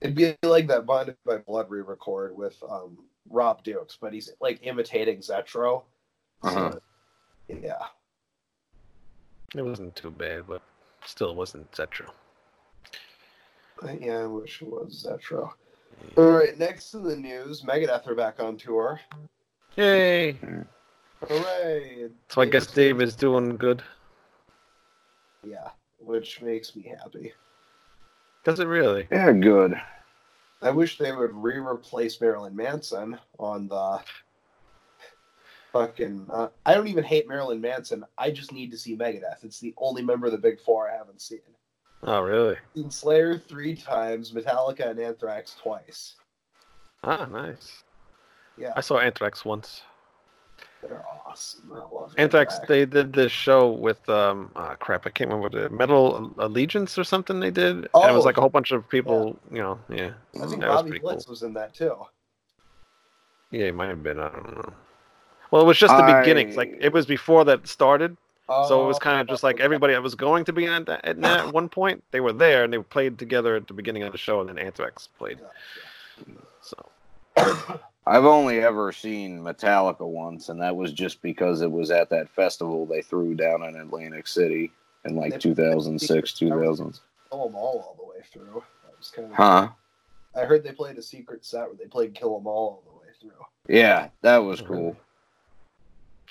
It'd 0.00 0.16
be 0.16 0.36
like 0.42 0.66
that 0.66 0.84
Bonded 0.84 1.16
by 1.24 1.38
Blood 1.38 1.70
re-record 1.70 2.36
with 2.36 2.60
um, 2.68 2.98
Rob 3.30 3.62
Dukes, 3.62 3.96
but 4.00 4.12
he's 4.12 4.30
like 4.40 4.58
imitating 4.62 5.18
Zetro. 5.18 5.84
Uh-huh. 6.42 6.72
So, 6.72 6.80
yeah. 7.48 7.86
It 9.54 9.62
wasn't 9.62 9.94
too 9.94 10.10
bad, 10.10 10.46
but 10.46 10.62
still 11.04 11.34
wasn't 11.34 11.70
Zetro. 11.72 12.10
Yeah, 14.00 14.18
I 14.18 14.26
wish 14.26 14.62
it 14.62 14.68
was 14.68 15.06
Zetro. 15.06 15.52
All 16.16 16.30
right, 16.30 16.58
next 16.58 16.94
in 16.94 17.04
the 17.04 17.16
news, 17.16 17.62
Megadeth 17.62 18.06
are 18.06 18.14
back 18.14 18.40
on 18.40 18.56
tour. 18.56 19.00
Yay! 19.76 20.32
Hooray! 21.28 22.08
So 22.28 22.40
I 22.40 22.46
guess 22.46 22.66
Dave 22.66 23.00
is 23.00 23.14
doing 23.14 23.56
good. 23.56 23.82
Yeah, 25.44 25.68
which 26.04 26.42
makes 26.42 26.74
me 26.76 26.94
happy. 26.98 27.32
Does 28.44 28.60
it 28.60 28.66
really? 28.66 29.06
Yeah, 29.10 29.32
good. 29.32 29.80
I 30.60 30.70
wish 30.70 30.98
they 30.98 31.12
would 31.12 31.34
re-replace 31.34 32.20
Marilyn 32.20 32.54
Manson 32.54 33.18
on 33.38 33.68
the 33.68 34.00
fucking. 35.72 36.26
Uh, 36.30 36.48
I 36.64 36.74
don't 36.74 36.88
even 36.88 37.04
hate 37.04 37.28
Marilyn 37.28 37.60
Manson. 37.60 38.04
I 38.18 38.30
just 38.30 38.52
need 38.52 38.70
to 38.70 38.78
see 38.78 38.96
Megadeth. 38.96 39.42
It's 39.42 39.60
the 39.60 39.74
only 39.76 40.02
member 40.02 40.26
of 40.26 40.32
the 40.32 40.38
Big 40.38 40.60
Four 40.60 40.90
I 40.90 40.96
haven't 40.96 41.20
seen. 41.20 41.40
Oh, 42.04 42.20
really? 42.20 42.56
Seen 42.74 42.90
Slayer 42.90 43.38
three 43.38 43.76
times, 43.76 44.32
Metallica 44.32 44.88
and 44.88 44.98
Anthrax 44.98 45.56
twice. 45.60 46.16
Ah, 47.04 47.26
nice. 47.26 47.84
Yeah, 48.56 48.72
I 48.76 48.80
saw 48.80 48.98
Anthrax 48.98 49.44
once. 49.44 49.82
They're 50.82 51.04
awesome. 51.26 51.72
I 51.72 51.78
love 51.78 52.14
Anthrax, 52.18 52.54
Anthrax. 52.54 52.68
they 52.68 52.84
did 52.84 53.12
this 53.12 53.32
show 53.32 53.70
with 53.70 54.06
um, 54.08 54.50
ah, 54.56 54.74
crap, 54.74 55.06
I 55.06 55.10
can't 55.10 55.30
remember 55.30 55.48
what 55.56 55.66
it, 55.66 55.72
Metal 55.72 56.34
Allegiance 56.38 56.98
or 56.98 57.04
something 57.04 57.40
they 57.40 57.50
did. 57.50 57.76
and 57.76 57.84
it 57.84 57.90
was 57.94 58.24
Oh, 58.24 58.26
like 58.26 58.36
a 58.36 58.40
whole 58.40 58.50
bunch 58.50 58.72
of 58.72 58.88
people, 58.88 59.38
you 59.50 59.58
know, 59.62 59.78
yeah. 59.88 60.12
I 60.42 60.46
think 60.46 60.60
that 60.60 60.68
was 60.70 60.76
Bobby 60.78 60.90
pretty 60.90 61.02
Blitz 61.02 61.28
was 61.28 61.42
in 61.42 61.54
that 61.54 61.72
too. 61.74 61.94
Yeah, 63.50 63.66
it 63.66 63.74
might 63.74 63.88
have 63.88 64.02
been. 64.02 64.18
I 64.18 64.28
don't 64.30 64.56
know. 64.56 64.72
Well, 65.50 65.62
it 65.62 65.66
was 65.66 65.78
just 65.78 65.94
the 65.96 66.02
I- 66.02 66.20
beginnings. 66.20 66.56
Like 66.56 66.76
it 66.80 66.92
was 66.92 67.04
before 67.06 67.44
that 67.44 67.68
started, 67.68 68.16
so 68.48 68.82
it 68.82 68.86
was 68.86 68.96
Oh, 68.96 69.00
kind 69.00 69.20
of 69.20 69.28
just 69.28 69.42
like 69.42 69.60
everybody 69.60 69.92
that 69.92 70.02
was 70.02 70.14
going 70.14 70.44
to 70.46 70.52
be 70.52 70.64
in 70.64 70.84
that 70.86 71.04
at, 71.04 71.20
that 71.20 71.46
at 71.46 71.52
one 71.52 71.68
point. 71.68 72.02
They 72.10 72.20
were 72.20 72.32
there 72.32 72.64
and 72.64 72.72
they 72.72 72.78
played 72.78 73.18
together 73.18 73.54
at 73.56 73.66
the 73.68 73.74
beginning 73.74 74.02
of 74.04 74.12
the 74.12 74.18
show, 74.18 74.40
and 74.40 74.48
then 74.48 74.58
Anthrax 74.58 75.06
played. 75.18 75.38
So 76.62 76.88
I've 78.06 78.24
only 78.24 78.60
ever 78.60 78.90
seen 78.90 79.40
Metallica 79.40 80.06
once, 80.06 80.48
and 80.48 80.60
that 80.60 80.74
was 80.74 80.92
just 80.92 81.22
because 81.22 81.62
it 81.62 81.70
was 81.70 81.90
at 81.90 82.10
that 82.10 82.28
festival 82.28 82.84
they 82.84 83.00
threw 83.02 83.34
down 83.34 83.62
in 83.62 83.76
Atlantic 83.76 84.26
City 84.26 84.72
in 85.04 85.14
like 85.14 85.38
2006, 85.38 86.32
2000. 86.32 87.00
Kill 87.30 87.46
'em 87.46 87.54
all 87.54 87.78
all 87.78 87.96
the 87.98 88.06
way 88.06 88.24
through. 88.32 88.62
That 88.84 88.98
was 88.98 89.10
kind 89.10 89.30
of. 89.30 89.34
Huh? 89.34 89.68
I 90.34 90.44
heard 90.44 90.64
they 90.64 90.72
played 90.72 90.98
a 90.98 91.02
secret 91.02 91.44
set 91.44 91.66
where 91.68 91.76
they 91.76 91.86
played 91.86 92.14
Kill 92.14 92.36
'Em 92.38 92.46
All 92.46 92.54
all 92.54 92.82
the 92.84 92.98
way 92.98 93.12
through. 93.20 93.44
Yeah, 93.68 94.08
that 94.22 94.38
was 94.38 94.60
cool. 94.60 94.96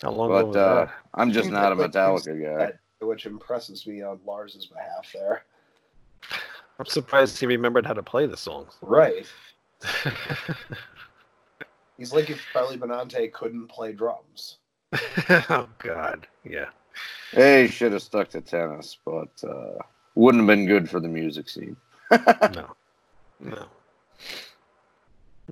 how 0.01 0.11
long 0.11 0.29
ago 0.29 0.39
But 0.39 0.47
was 0.47 0.55
uh, 0.57 0.75
that? 0.85 0.93
I'm 1.13 1.31
just 1.31 1.49
not 1.49 1.71
a 1.71 1.75
Metallica 1.75 2.41
guy. 2.59 2.73
which 2.99 3.25
impresses 3.25 3.87
me 3.87 4.01
on 4.01 4.19
Lars's 4.25 4.65
behalf 4.65 5.09
there. 5.13 5.43
I'm 6.79 6.85
surprised 6.85 7.39
he 7.39 7.45
remembered 7.45 7.85
how 7.85 7.93
to 7.93 8.03
play 8.03 8.25
the 8.25 8.37
songs. 8.37 8.73
Right. 8.81 9.25
He's 12.01 12.11
like 12.11 12.31
if 12.31 12.43
Charlie 12.51 12.77
Benante 12.79 13.31
couldn't 13.31 13.67
play 13.67 13.93
drums. 13.93 14.57
oh 15.29 15.69
God, 15.77 16.25
yeah. 16.43 16.69
Hey, 17.31 17.67
should 17.67 17.91
have 17.91 18.01
stuck 18.01 18.27
to 18.29 18.41
tennis, 18.41 18.97
but 19.05 19.29
uh, 19.47 19.77
wouldn't 20.15 20.41
have 20.41 20.47
been 20.47 20.65
good 20.65 20.89
for 20.89 20.99
the 20.99 21.07
music 21.07 21.47
scene. 21.47 21.77
No, 22.55 22.65
no. 23.39 23.65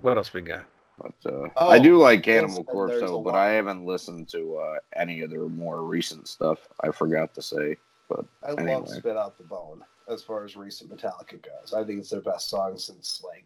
What 0.02 0.18
else 0.18 0.34
we 0.34 0.42
got? 0.42 0.66
But 0.98 1.32
uh, 1.32 1.50
Oh, 1.56 1.70
I 1.70 1.78
do 1.78 1.98
like 1.98 2.28
Animal 2.28 2.64
Cannibal 2.64 2.64
Corpse 2.64 3.00
though, 3.00 3.22
but. 3.22 3.36
I 3.36 3.52
haven't 3.52 3.86
listened 3.86 4.28
to 4.30 4.56
uh, 4.58 4.76
any 4.96 5.22
of 5.22 5.30
their 5.30 5.48
more 5.48 5.84
recent 5.84 6.28
stuff. 6.28 6.68
I 6.84 6.90
forgot 6.90 7.36
to 7.36 7.44
say, 7.44 7.78
but 8.10 8.26
I 8.44 8.54
Anyway. 8.54 8.74
love 8.74 8.90
Spit 8.90 9.16
Out 9.18 9.38
the 9.38 9.44
Bone 9.44 9.84
as 10.12 10.24
far 10.24 10.44
as 10.46 10.56
recent 10.58 10.90
Metallica 10.90 11.40
goes. 11.44 11.76
I 11.76 11.84
think 11.84 12.00
it's 12.00 12.10
their 12.10 12.22
best 12.22 12.50
song 12.50 12.76
since 12.80 13.24
like 13.24 13.46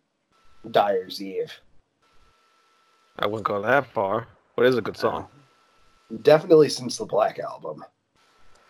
Dyer's 0.72 1.22
Eve. 1.22 1.52
I 3.20 3.28
wouldn't 3.28 3.46
go 3.46 3.62
that 3.62 3.86
far, 3.88 4.28
but 4.56 4.66
it's 4.66 4.76
a 4.78 4.82
good 4.82 4.98
song. 4.98 5.28
Definitely 6.22 6.70
since 6.70 6.98
the 6.98 7.06
Black 7.06 7.40
Album. 7.40 7.84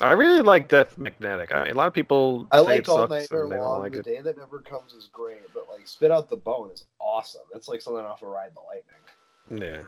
I 0.02 0.12
really 0.14 0.42
like 0.42 0.68
Death 0.68 0.98
Magnetic. 0.98 1.52
A 1.54 1.72
lot 1.74 1.88
of 1.88 1.94
people 1.94 2.48
I 2.52 2.58
say 2.58 2.64
like 2.64 2.80
it 2.80 2.90
All 2.90 2.98
sucks 3.08 3.10
Nighter 3.12 3.44
and 3.44 3.52
they 3.52 3.58
Long. 3.60 3.82
like 3.82 3.94
the 3.94 4.00
it. 4.00 4.06
Day 4.06 4.22
That 4.22 4.38
Never 4.38 4.60
Comes 4.60 4.94
is 4.94 5.10
great, 5.14 5.42
but 5.54 5.68
like 5.72 5.88
Spit 5.88 6.12
Out 6.12 6.30
the 6.30 6.36
Bone 6.36 6.72
is 6.74 6.86
awesome. 7.00 7.42
It's 7.56 7.68
like 7.70 7.82
something 7.82 8.04
off 8.04 8.22
of 8.22 8.30
Ride 8.30 8.52
the 8.54 9.58
Lightning. 9.58 9.86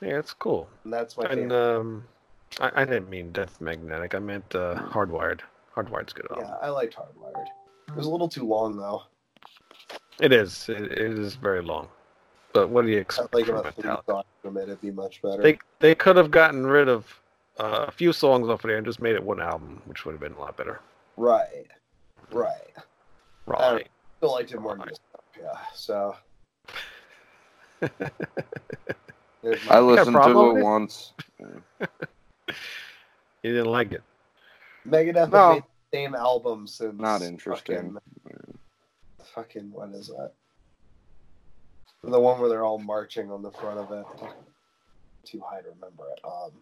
Yeah, 0.00 0.06
yeah, 0.06 0.18
it's 0.18 0.32
cool. 0.32 0.68
And 0.84 0.92
that's 0.92 1.16
my 1.16 1.24
And 1.24 1.50
favorite. 1.50 1.76
um, 1.80 2.04
I, 2.60 2.82
I 2.82 2.84
didn't 2.84 3.10
mean 3.10 3.32
Death 3.32 3.60
Magnetic. 3.60 4.14
I 4.14 4.18
meant 4.20 4.54
uh, 4.54 4.76
Hardwired. 4.76 5.40
Hardwired's 5.74 6.12
good. 6.12 6.26
album. 6.30 6.46
yeah, 6.48 6.54
I 6.62 6.68
liked 6.70 6.94
Hardwired. 6.96 7.46
It 7.88 7.96
was 7.96 8.06
a 8.06 8.10
little 8.10 8.28
too 8.28 8.46
long 8.46 8.76
though. 8.76 9.02
It 10.20 10.32
is. 10.32 10.68
It, 10.68 10.82
it 10.92 10.98
is 11.18 11.34
very 11.36 11.62
long. 11.62 11.88
But 12.58 12.70
what 12.70 12.84
do 12.84 12.90
you 12.90 12.98
expect 12.98 13.32
like 13.34 13.46
from 13.46 13.58
about 13.58 13.74
three 13.76 13.84
Metallica? 13.84 14.24
from 14.42 14.56
it, 14.56 14.62
it'd 14.64 14.80
be 14.80 14.90
much 14.90 15.22
better. 15.22 15.40
They 15.40 15.60
they 15.78 15.94
could 15.94 16.16
have 16.16 16.32
gotten 16.32 16.66
rid 16.66 16.88
of 16.88 17.20
uh, 17.60 17.84
a 17.86 17.92
few 17.92 18.12
songs 18.12 18.48
off 18.48 18.64
of 18.64 18.68
there 18.68 18.78
and 18.78 18.84
just 18.84 19.00
made 19.00 19.14
it 19.14 19.22
one 19.22 19.40
album, 19.40 19.80
which 19.84 20.04
would 20.04 20.10
have 20.10 20.20
been 20.20 20.32
a 20.32 20.40
lot 20.40 20.56
better. 20.56 20.80
Right. 21.16 21.68
Right. 22.32 22.74
Right. 23.46 23.86
Still 24.16 24.32
liked 24.32 24.50
it 24.50 24.60
more 24.60 24.76
than 24.76 24.88
this 24.88 24.98
stuff, 25.08 25.24
yeah. 25.40 25.58
So 25.72 26.16
I 29.70 29.78
listened 29.78 30.16
to 30.16 30.50
it 30.50 30.58
it? 30.58 30.64
once. 30.64 31.12
You 33.44 33.52
didn't 33.52 33.70
like 33.70 33.92
it. 33.92 34.02
Megadeth 34.84 35.30
No. 35.30 35.52
made 35.54 35.62
the 35.62 35.96
same 35.96 36.16
album 36.16 36.66
since 36.66 37.00
Not 37.00 37.22
interesting. 37.22 37.96
Fucking, 38.24 38.58
fucking 39.32 39.70
what 39.70 39.90
is 39.90 40.08
that? 40.08 40.32
The 42.04 42.18
one 42.20 42.40
where 42.40 42.48
they're 42.48 42.64
all 42.64 42.78
marching 42.78 43.30
on 43.30 43.42
the 43.42 43.50
front 43.50 43.78
of 43.80 43.90
it. 43.92 44.06
Too 45.24 45.40
high 45.44 45.60
to 45.60 45.68
remember 45.68 46.04
it. 46.16 46.20
Um, 46.24 46.52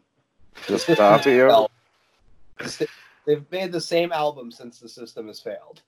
Just 0.67 0.87
Tapio. 0.89 1.69
Well, 2.59 2.79
They've 3.27 3.45
made 3.51 3.71
the 3.73 3.81
same 3.81 4.13
album 4.13 4.51
since 4.51 4.79
the 4.79 4.89
system 4.89 5.27
has 5.27 5.41
failed. 5.41 5.83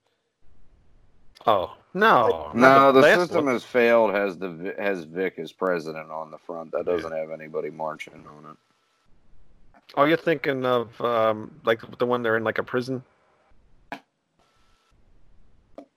Oh 1.46 1.74
no, 1.94 2.50
No, 2.52 2.90
not 2.90 2.92
the 2.92 3.14
system 3.14 3.44
one. 3.46 3.54
has 3.54 3.62
failed. 3.64 4.12
Has 4.12 4.36
the 4.36 4.74
has 4.78 5.04
Vic 5.04 5.38
as 5.38 5.52
president 5.52 6.10
on 6.10 6.30
the 6.32 6.36
front. 6.38 6.72
That 6.72 6.84
doesn't 6.84 7.12
have 7.12 7.30
anybody 7.30 7.70
marching 7.70 8.12
on 8.14 8.50
it. 8.50 8.56
Oh, 9.96 10.04
you're 10.04 10.16
thinking 10.18 10.66
of 10.66 11.00
um, 11.00 11.54
like 11.64 11.80
the 11.98 12.04
one 12.06 12.22
they're 12.22 12.36
in 12.36 12.44
like 12.44 12.58
a 12.58 12.62
prison. 12.64 13.02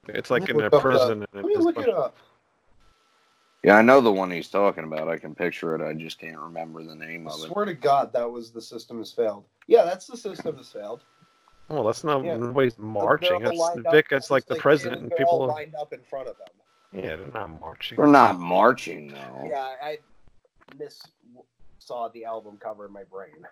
It's 0.08 0.30
like 0.30 0.48
in 0.48 0.56
a 0.56 0.64
Look 0.64 0.66
up, 0.68 0.74
uh, 0.76 0.80
prison. 0.80 1.26
Let 1.34 1.44
me 1.46 1.58
look 1.58 1.76
bunch- 1.76 1.88
it 1.88 1.94
up. 1.94 2.16
Yeah, 3.64 3.76
I 3.78 3.82
know 3.84 4.02
the 4.02 4.12
one 4.12 4.32
he's 4.32 4.50
talking 4.50 4.84
about. 4.86 5.08
I 5.08 5.18
can 5.18 5.36
picture 5.36 5.76
it. 5.76 5.88
I 5.88 5.94
just 5.94 6.20
can't 6.20 6.38
remember 6.40 6.84
the 6.84 6.96
name 6.96 7.28
I 7.28 7.32
of 7.32 7.40
it. 7.42 7.46
I 7.46 7.48
swear 7.50 7.66
to 7.66 7.74
God, 7.76 8.12
that 8.14 8.30
was 8.30 8.52
the 8.52 8.62
system 8.62 8.98
has 8.98 9.12
failed. 9.12 9.46
Yeah, 9.68 9.84
that's 9.84 10.08
the 10.08 10.18
system 10.18 10.58
has 10.58 10.72
failed. 10.72 11.04
Oh, 11.70 11.86
that's 11.86 12.04
not 12.04 12.24
Yeah. 12.24 12.38
nobody's 12.38 12.78
marching. 12.80 13.40
They're 13.40 13.52
It's 13.52 13.60
lined 13.60 13.86
up. 13.86 13.94
Vic. 13.94 14.08
It's 14.12 14.32
like 14.32 14.46
the 14.46 14.56
president, 14.56 15.02
and 15.04 15.12
they're 15.12 15.26
all 15.26 15.42
people. 15.42 15.48
lined 15.56 15.76
up 15.76 15.94
in 15.94 16.02
front 16.02 16.28
of 16.28 16.38
them. 16.38 16.48
Yeah, 17.04 17.16
they're 17.16 17.28
not 17.34 17.62
marching. 17.62 17.98
We're 17.98 18.08
not 18.08 18.40
marching 18.40 19.10
though. 19.10 19.48
Yeah, 19.48 19.76
I 19.82 20.00
miss 20.78 21.02
saw 21.80 22.10
the 22.10 22.26
album 22.26 22.58
cover 22.60 22.86
in 22.86 22.92
my 22.92 23.04
brain. 23.06 23.46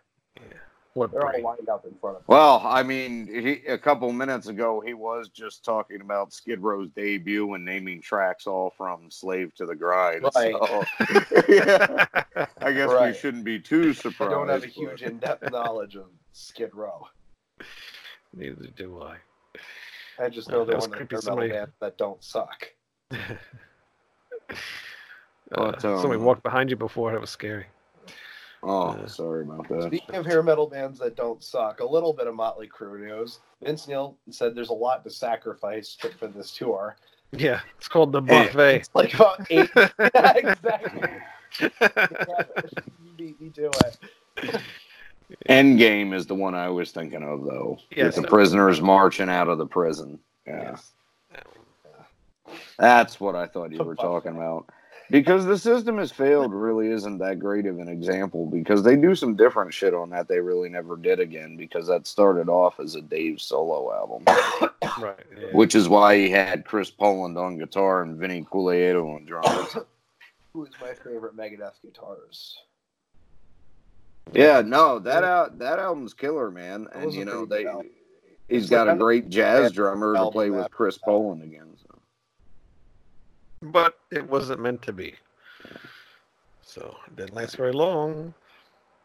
What 0.95 1.11
They're 1.11 1.23
all 1.25 1.41
lined 1.43 1.69
up 1.69 1.85
in 1.85 1.93
front 2.01 2.17
of 2.17 2.21
them. 2.25 2.35
Well, 2.35 2.61
I 2.65 2.81
mean, 2.81 3.27
he, 3.27 3.63
a 3.67 3.77
couple 3.77 4.11
minutes 4.11 4.47
ago, 4.47 4.81
he 4.83 4.95
was 4.95 5.29
just 5.29 5.63
talking 5.63 6.01
about 6.01 6.33
Skid 6.33 6.59
Row's 6.61 6.89
debut 6.95 7.53
and 7.53 7.63
naming 7.63 8.01
tracks 8.01 8.47
all 8.47 8.71
from 8.75 9.11
"Slave 9.11 9.53
to 9.55 9.65
the 9.67 9.75
Grind." 9.75 10.23
Right. 10.35 10.55
So, 10.59 10.83
yeah, 11.47 12.05
I 12.61 12.71
guess 12.73 12.89
we 12.89 13.13
shouldn't 13.19 13.43
be 13.43 13.59
too 13.59 13.93
surprised. 13.93 14.31
I 14.33 14.35
don't 14.35 14.49
have 14.49 14.63
a 14.63 14.65
but- 14.65 14.69
huge 14.71 15.03
in-depth 15.03 15.51
knowledge 15.51 15.95
of 15.95 16.07
Skid 16.33 16.73
Row. 16.73 17.07
Neither 18.35 18.67
do 18.75 19.01
I. 19.01 19.17
I 20.23 20.29
just 20.29 20.49
know 20.49 20.61
Uh, 20.61 20.65
they're 20.65 20.73
that 20.75 20.81
one 20.81 20.91
of 20.91 20.97
creepy. 20.97 21.15
the 21.17 21.21
Somebody- 21.21 21.49
bands 21.51 21.73
that 21.81 21.97
don't 21.97 22.23
suck. 22.23 22.67
Uh, 25.51 25.71
But, 25.71 25.81
somebody 25.81 26.15
um, 26.19 26.23
walked 26.25 26.43
behind 26.43 26.69
you 26.69 26.75
before. 26.75 27.13
It 27.15 27.19
was 27.21 27.31
scary. 27.31 27.65
Oh, 28.63 28.95
Yeah. 28.97 29.05
sorry 29.07 29.43
about 29.43 29.67
that. 29.69 29.83
Speaking 29.83 30.15
of 30.15 30.25
hair 30.25 30.43
metal 30.43 30.67
bands 30.67 30.99
that 30.99 31.15
don't 31.15 31.41
suck, 31.43 31.79
a 31.79 31.85
little 31.85 32.13
bit 32.13 32.27
of 32.27 32.35
Motley 32.35 32.67
Crue 32.67 32.99
news. 32.99 33.39
Vince 33.63 33.87
Neil 33.87 34.17
said 34.29 34.55
there's 34.55 34.69
a 34.69 34.73
lot 34.73 35.03
to 35.03 35.09
sacrifice 35.09 35.97
for 36.17 36.27
this 36.27 36.51
tour. 36.55 36.97
Yeah, 37.31 37.61
it's 37.77 37.87
called 37.87 38.11
the 38.11 38.21
Hey. 38.21 38.47
buffet. 38.47 38.75
It's 38.77 38.89
like 38.93 39.13
about 39.13 39.45
eight. 39.49 39.69
yeah, 39.75 40.33
exactly. 40.35 41.09
Yeah, 41.61 41.67
you 43.03 43.11
beat 43.17 43.39
me 43.41 43.49
to 43.51 43.69
it. 43.69 44.61
Endgame 45.47 46.13
is 46.13 46.25
the 46.25 46.35
one 46.35 46.55
I 46.55 46.69
was 46.69 46.91
thinking 46.91 47.21
of, 47.23 47.43
though. 47.45 47.77
Yes. 47.95 48.15
With 48.15 48.23
the 48.25 48.29
prisoners 48.29 48.81
marching 48.81 49.29
out 49.29 49.47
of 49.47 49.57
the 49.57 49.65
prison. 49.67 50.19
Yeah. 50.47 50.71
Yes. 50.71 50.91
That's 52.79 53.19
what 53.19 53.35
I 53.35 53.45
thought 53.45 53.71
you 53.71 53.83
were 53.83 53.95
talking 53.95 54.35
about. 54.35 54.67
Because 55.11 55.45
the 55.45 55.57
system 55.57 55.97
has 55.97 56.11
failed 56.11 56.53
really 56.53 56.89
isn't 56.89 57.17
that 57.17 57.39
great 57.39 57.65
of 57.65 57.79
an 57.79 57.87
example 57.87 58.45
because 58.45 58.83
they 58.83 58.95
do 58.95 59.15
some 59.15 59.35
different 59.35 59.73
shit 59.73 59.93
on 59.95 60.11
that 60.11 60.27
they 60.27 60.39
really 60.39 60.69
never 60.69 60.95
did 60.95 61.19
again 61.19 61.57
because 61.57 61.87
that 61.87 62.05
started 62.05 62.47
off 62.47 62.79
as 62.79 62.93
a 62.93 63.01
Dave 63.01 63.41
solo 63.41 63.91
album, 63.91 64.23
Right. 65.01 65.17
yeah. 65.35 65.47
which 65.53 65.73
is 65.73 65.89
why 65.89 66.15
he 66.15 66.29
had 66.29 66.63
Chris 66.65 66.91
Poland 66.91 67.37
on 67.39 67.57
guitar 67.57 68.03
and 68.03 68.17
Vinnie 68.17 68.43
Colaiuta 68.43 69.03
on 69.03 69.25
drums. 69.25 69.75
Who 70.53 70.65
is 70.65 70.71
my 70.79 70.93
favorite 70.93 71.35
Megadeth 71.35 71.73
guitarist? 71.85 72.53
yeah, 74.33 74.61
no, 74.61 74.99
that 74.99 75.23
out 75.23 75.57
that 75.59 75.79
album's 75.79 76.13
killer, 76.13 76.51
man. 76.51 76.87
And 76.93 77.11
you 77.13 77.25
know 77.25 77.45
they 77.45 77.63
good 77.63 77.69
album. 77.69 77.89
he's 78.47 78.63
It's 78.63 78.69
got 78.69 78.87
like 78.87 78.95
a 78.95 78.99
great 78.99 79.29
jazz 79.29 79.71
drummer 79.71 80.13
to 80.13 80.29
play 80.31 80.49
with 80.51 80.69
Chris 80.71 80.95
that. 80.97 81.05
Poland 81.05 81.41
again. 81.43 81.69
So. 81.81 81.88
But 83.61 83.99
it 84.11 84.27
wasn't 84.29 84.61
meant 84.61 84.81
to 84.83 84.93
be. 84.93 85.15
So 86.61 86.95
it 87.07 87.15
didn't 87.15 87.35
last 87.35 87.57
very 87.57 87.73
long. 87.73 88.33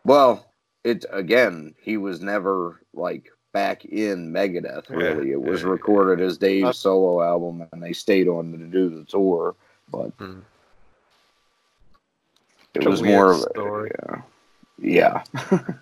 Well, 0.05 0.47
it 0.85 1.05
again, 1.11 1.75
he 1.81 1.97
was 1.97 2.21
never 2.21 2.81
like 2.93 3.31
back 3.53 3.85
in 3.85 4.33
Megadeth. 4.33 4.89
Yeah, 4.91 4.97
Really, 4.97 5.31
it 5.33 5.41
was 5.43 5.63
yeah, 5.63 5.69
recorded 5.69 6.23
as 6.25 6.37
Dave's 6.39 6.69
Uh, 6.69 6.73
solo 6.73 7.23
album, 7.23 7.67
and 7.73 7.83
they 7.83 7.93
stayed 7.93 8.29
on 8.29 8.53
to 8.53 8.59
do 8.67 8.91
the 8.91 9.05
tour. 9.05 9.55
But 9.91 10.11
Hmm. 10.19 10.41
it 12.75 12.87
was 12.87 13.03
more 13.03 13.31
of 13.33 13.39
a 13.39 13.51
story. 13.51 13.91
yeah, 14.79 15.23
yeah. 15.33 15.51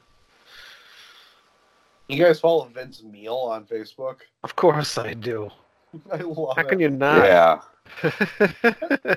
You 2.08 2.22
guys 2.22 2.40
follow 2.40 2.64
Vince 2.66 3.02
Neil 3.02 3.34
on 3.36 3.64
Facebook? 3.64 4.16
Of 4.44 4.54
course 4.54 4.98
I 4.98 5.14
do. 5.14 5.50
I 6.12 6.16
love 6.18 6.56
How 6.56 6.62
it. 6.62 6.64
can 6.64 6.80
you 6.80 6.90
not? 6.90 7.24
yeah. 7.24 7.60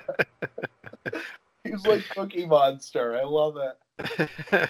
He's 1.63 1.85
like 1.85 2.07
Cookie 2.09 2.45
Monster. 2.45 3.15
I 3.17 3.23
love 3.23 3.57
it. 3.57 3.77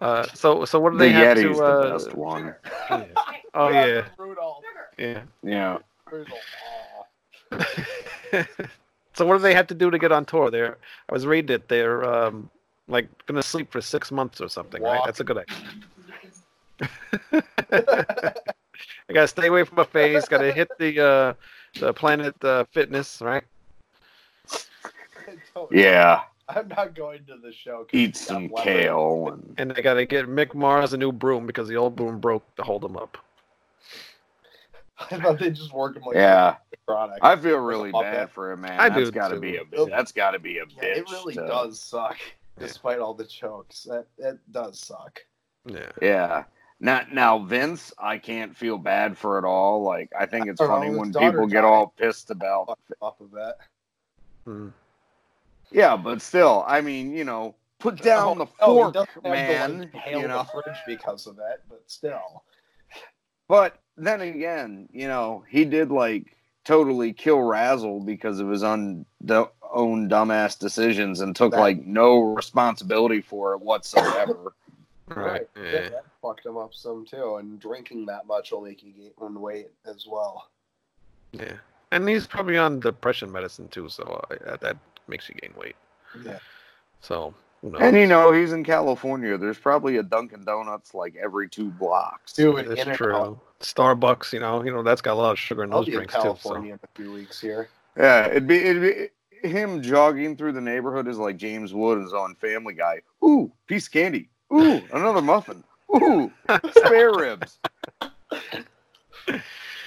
uh, 0.00 0.26
so 0.34 0.64
so 0.64 0.78
what 0.78 0.92
do 0.92 0.98
The 0.98 1.00
they 1.04 1.12
have 1.12 1.36
Yeti's 1.36 1.56
to? 1.56 1.64
the 1.64 1.64
Uh, 1.64 1.92
best 1.92 2.14
one. 2.14 2.54
yeah. 2.90 3.04
Oh 3.54 3.68
yeah, 3.68 4.04
Rudolph. 4.18 4.62
yeah. 4.98 5.22
Yeah. 5.42 5.78
Rudolph. 6.10 6.38
So 9.14 9.24
what 9.26 9.36
do 9.36 9.42
they 9.42 9.54
have 9.54 9.66
to 9.68 9.74
do 9.74 9.90
to 9.90 9.98
get 9.98 10.12
on 10.12 10.24
tour? 10.24 10.50
They're 10.50 10.76
I 11.08 11.12
was 11.12 11.26
reading 11.26 11.54
it. 11.54 11.68
They're 11.68 12.04
um, 12.04 12.50
like 12.88 13.08
gonna 13.26 13.42
sleep 13.42 13.70
for 13.70 13.80
six 13.80 14.10
months 14.10 14.40
or 14.40 14.48
something, 14.48 14.82
right? 14.82 15.00
That's 15.04 15.20
a 15.20 15.24
good 15.24 15.44
idea. 17.70 18.03
I 19.14 19.18
gotta 19.22 19.28
stay 19.28 19.46
away 19.46 19.62
from 19.62 19.78
a 19.78 19.84
face. 19.84 20.26
Gotta 20.26 20.50
hit 20.52 20.68
the 20.76 21.00
uh, 21.00 21.34
the 21.78 21.94
Planet 21.94 22.34
uh, 22.44 22.64
Fitness, 22.72 23.20
right? 23.20 23.44
Yeah. 25.70 26.22
I'm 26.48 26.66
not 26.68 26.94
going 26.94 27.24
to 27.26 27.36
the 27.36 27.52
show. 27.52 27.84
'cause 27.84 27.90
Eat 27.92 28.16
some 28.16 28.48
kale 28.50 29.28
and 29.32 29.54
And 29.56 29.70
they 29.70 29.82
gotta 29.82 30.04
get 30.04 30.26
Mick 30.26 30.52
Mars 30.52 30.92
a 30.92 30.96
new 30.96 31.12
broom 31.12 31.46
because 31.46 31.68
the 31.68 31.76
old 31.76 31.94
broom 31.94 32.18
broke 32.18 32.42
to 32.56 32.62
hold 32.64 32.84
him 32.84 32.96
up. 32.96 33.16
I 34.98 35.18
thought 35.20 35.38
they 35.38 35.50
just 35.50 35.72
work 35.72 35.96
him 35.96 36.02
like 36.02 36.16
yeah. 36.16 36.56
product. 36.86 37.20
I 37.22 37.36
feel 37.36 37.58
really 37.58 37.92
bad 37.92 38.30
for 38.30 38.50
him, 38.52 38.62
man. 38.62 38.78
I 38.80 38.88
That's 38.88 39.06
do, 39.06 39.12
got 39.12 39.28
to 39.28 39.36
too. 39.36 39.40
be 39.40 39.56
a 39.56 39.64
bit. 39.64 39.88
That's 39.88 40.12
got 40.12 40.32
to 40.32 40.38
be 40.40 40.58
a 40.58 40.66
bitch. 40.66 40.82
it 40.82 41.10
really 41.10 41.34
to- 41.34 41.46
does 41.46 41.80
suck, 41.80 42.18
despite 42.58 42.98
all 42.98 43.14
the 43.14 43.24
chokes. 43.24 43.84
That 43.84 44.06
that 44.18 44.38
does 44.52 44.80
suck. 44.80 45.20
Yeah. 45.66 45.92
Yeah. 46.02 46.44
Now, 46.80 47.02
now 47.12 47.38
Vince, 47.38 47.92
I 47.98 48.18
can't 48.18 48.54
feel 48.56 48.78
bad 48.78 49.16
for 49.16 49.38
it 49.38 49.44
all. 49.44 49.82
Like, 49.82 50.10
I 50.18 50.26
think 50.26 50.48
it's 50.48 50.60
I 50.60 50.66
don't 50.66 50.80
know, 50.80 50.86
funny 50.86 50.98
when 50.98 51.12
people 51.32 51.46
get 51.46 51.64
all 51.64 51.94
pissed 51.96 52.30
about. 52.30 52.68
Off, 52.68 52.78
off 53.00 53.20
of 53.20 53.30
that. 53.32 53.56
Hmm. 54.44 54.68
Yeah, 55.70 55.96
but 55.96 56.20
still, 56.20 56.64
I 56.66 56.80
mean, 56.80 57.12
you 57.12 57.24
know, 57.24 57.54
put 57.78 58.02
down 58.02 58.38
the 58.38 58.46
Oh, 58.60 58.74
he 58.76 58.80
fork, 58.82 58.94
doesn't 58.94 59.14
have 59.14 59.22
man. 59.24 59.78
like, 59.80 59.94
hail 59.94 60.20
you 60.20 60.28
know. 60.28 60.38
the 60.38 60.62
fridge 60.62 60.78
because 60.86 61.26
of 61.26 61.38
it, 61.38 61.62
but 61.68 61.82
still. 61.86 62.42
But 63.48 63.78
then 63.96 64.20
again, 64.20 64.88
you 64.92 65.08
know, 65.08 65.44
he 65.48 65.64
did 65.64 65.90
like 65.90 66.36
totally 66.64 67.12
kill 67.12 67.40
Razzle 67.40 68.00
because 68.00 68.40
of 68.40 68.48
his 68.48 68.62
un- 68.62 69.04
d- 69.24 69.44
own 69.72 70.08
dumbass 70.08 70.58
decisions 70.58 71.20
and 71.20 71.34
took 71.36 71.52
That- 71.52 71.60
like 71.60 71.84
no 71.84 72.20
responsibility 72.20 73.20
for 73.20 73.52
it 73.54 73.60
whatsoever. 73.60 74.54
Right. 75.08 75.48
Yeah, 75.56 75.62
Yeah. 75.62 75.88
that 75.90 76.04
fucked 76.22 76.46
him 76.46 76.56
up 76.56 76.72
some 76.74 77.04
too, 77.04 77.36
and 77.36 77.60
drinking 77.60 78.06
that 78.06 78.26
much 78.26 78.52
will 78.52 78.62
make 78.62 78.82
you 78.82 78.92
gain 78.92 79.40
weight 79.40 79.70
as 79.86 80.06
well. 80.06 80.48
Yeah. 81.32 81.54
And 81.92 82.08
he's 82.08 82.26
probably 82.26 82.56
on 82.56 82.80
depression 82.80 83.30
medicine 83.30 83.68
too, 83.68 83.88
so 83.88 84.24
uh, 84.30 84.56
that 84.56 84.76
makes 85.06 85.28
you 85.28 85.34
gain 85.36 85.52
weight. 85.58 85.76
Yeah. 86.24 86.38
So 87.00 87.34
who 87.60 87.70
knows? 87.70 87.82
and 87.82 87.96
you 87.96 88.06
know, 88.06 88.32
he's 88.32 88.52
in 88.52 88.64
California. 88.64 89.36
There's 89.36 89.58
probably 89.58 89.98
a 89.98 90.02
Dunkin' 90.02 90.44
Donuts 90.44 90.94
like 90.94 91.14
every 91.16 91.48
two 91.48 91.70
blocks. 91.70 92.32
Dude, 92.32 92.66
It's 92.70 92.82
in 92.82 92.94
true. 92.94 93.14
out. 93.14 93.38
Starbucks, 93.60 94.32
you 94.32 94.40
know, 94.40 94.62
you 94.64 94.72
know 94.72 94.82
that's 94.82 95.00
got 95.00 95.14
a 95.14 95.20
lot 95.20 95.32
of 95.32 95.38
sugar 95.38 95.64
in 95.64 95.72
I'll 95.72 95.78
those 95.80 95.86
be 95.86 95.92
in 95.92 95.96
drinks 95.98 96.14
too. 96.14 96.20
California 96.22 96.72
in 96.74 96.80
a 96.82 96.88
few 97.00 97.12
weeks 97.12 97.40
here. 97.40 97.68
Yeah, 97.96 98.26
it'd 98.26 98.46
be 98.46 98.56
it'd 98.56 98.82
be 99.42 99.48
him 99.48 99.82
jogging 99.82 100.36
through 100.36 100.52
the 100.52 100.60
neighborhood 100.60 101.06
is 101.08 101.18
like 101.18 101.36
James 101.36 101.72
Wood 101.74 102.02
is 102.02 102.12
on 102.12 102.34
Family 102.36 102.74
Guy. 102.74 103.00
Ooh, 103.22 103.52
piece 103.66 103.86
of 103.86 103.92
candy. 103.92 104.28
Ooh, 104.52 104.82
another 104.92 105.22
muffin. 105.22 105.64
Ooh, 105.94 106.30
spare 106.76 107.14
ribs. 107.14 107.58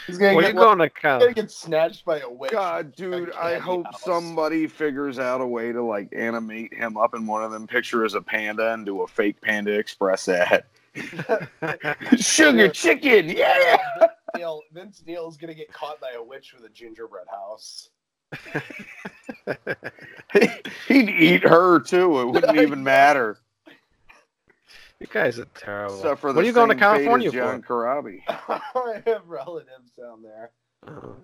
He's 0.07 0.17
gonna, 0.17 0.35
Where 0.35 0.43
get, 0.43 0.53
you 0.53 0.59
going 0.59 0.77
to 0.77 0.85
he's 0.85 1.01
gonna 1.01 1.33
get 1.33 1.51
snatched 1.51 2.05
by 2.05 2.19
a 2.19 2.29
witch. 2.29 2.51
God, 2.51 2.95
dude, 2.95 3.33
I 3.33 3.55
hope 3.55 3.85
house. 3.87 4.01
somebody 4.01 4.65
figures 4.65 5.19
out 5.19 5.41
a 5.41 5.45
way 5.45 5.73
to 5.73 5.83
like 5.83 6.07
animate 6.15 6.73
him 6.73 6.95
up 6.95 7.13
in 7.13 7.27
one 7.27 7.43
of 7.43 7.51
them 7.51 7.67
pictures 7.67 8.13
as 8.13 8.15
a 8.15 8.21
panda 8.21 8.73
and 8.73 8.85
do 8.85 9.01
a 9.01 9.07
fake 9.07 9.41
Panda 9.41 9.77
Express 9.77 10.29
ad. 10.29 10.63
Sugar 12.17 12.69
chicken, 12.69 13.29
yeah. 13.29 13.77
Neil, 14.35 14.61
Vince 14.71 15.03
Neil 15.05 15.27
is 15.27 15.35
gonna 15.35 15.53
get 15.53 15.73
caught 15.73 15.99
by 15.99 16.11
a 16.11 16.23
witch 16.23 16.53
with 16.53 16.63
a 16.63 16.69
gingerbread 16.69 17.27
house. 17.29 17.89
He'd 20.87 21.09
eat 21.09 21.43
her 21.43 21.81
too. 21.81 22.21
It 22.21 22.25
wouldn't 22.25 22.57
even 22.57 22.81
matter. 22.81 23.39
You 24.99 25.07
guys 25.07 25.37
are 25.39 25.45
terrible. 25.55 25.95
Except 25.95 26.19
for 26.21 26.31
the 26.33 26.37
what 26.37 26.43
are 26.43 26.47
you 26.47 26.53
going 26.53 26.69
to 26.69 26.73
same 26.73 26.79
fate 26.79 26.85
as 26.85 26.97
California 27.05 27.31
John 27.31 27.61
for? 27.61 27.85
Karabi. 27.85 28.21
I 28.27 29.03
have 29.05 29.27
relatives 29.27 29.91
down 29.91 30.23
there. 30.23 30.49
Oh, 30.87 31.15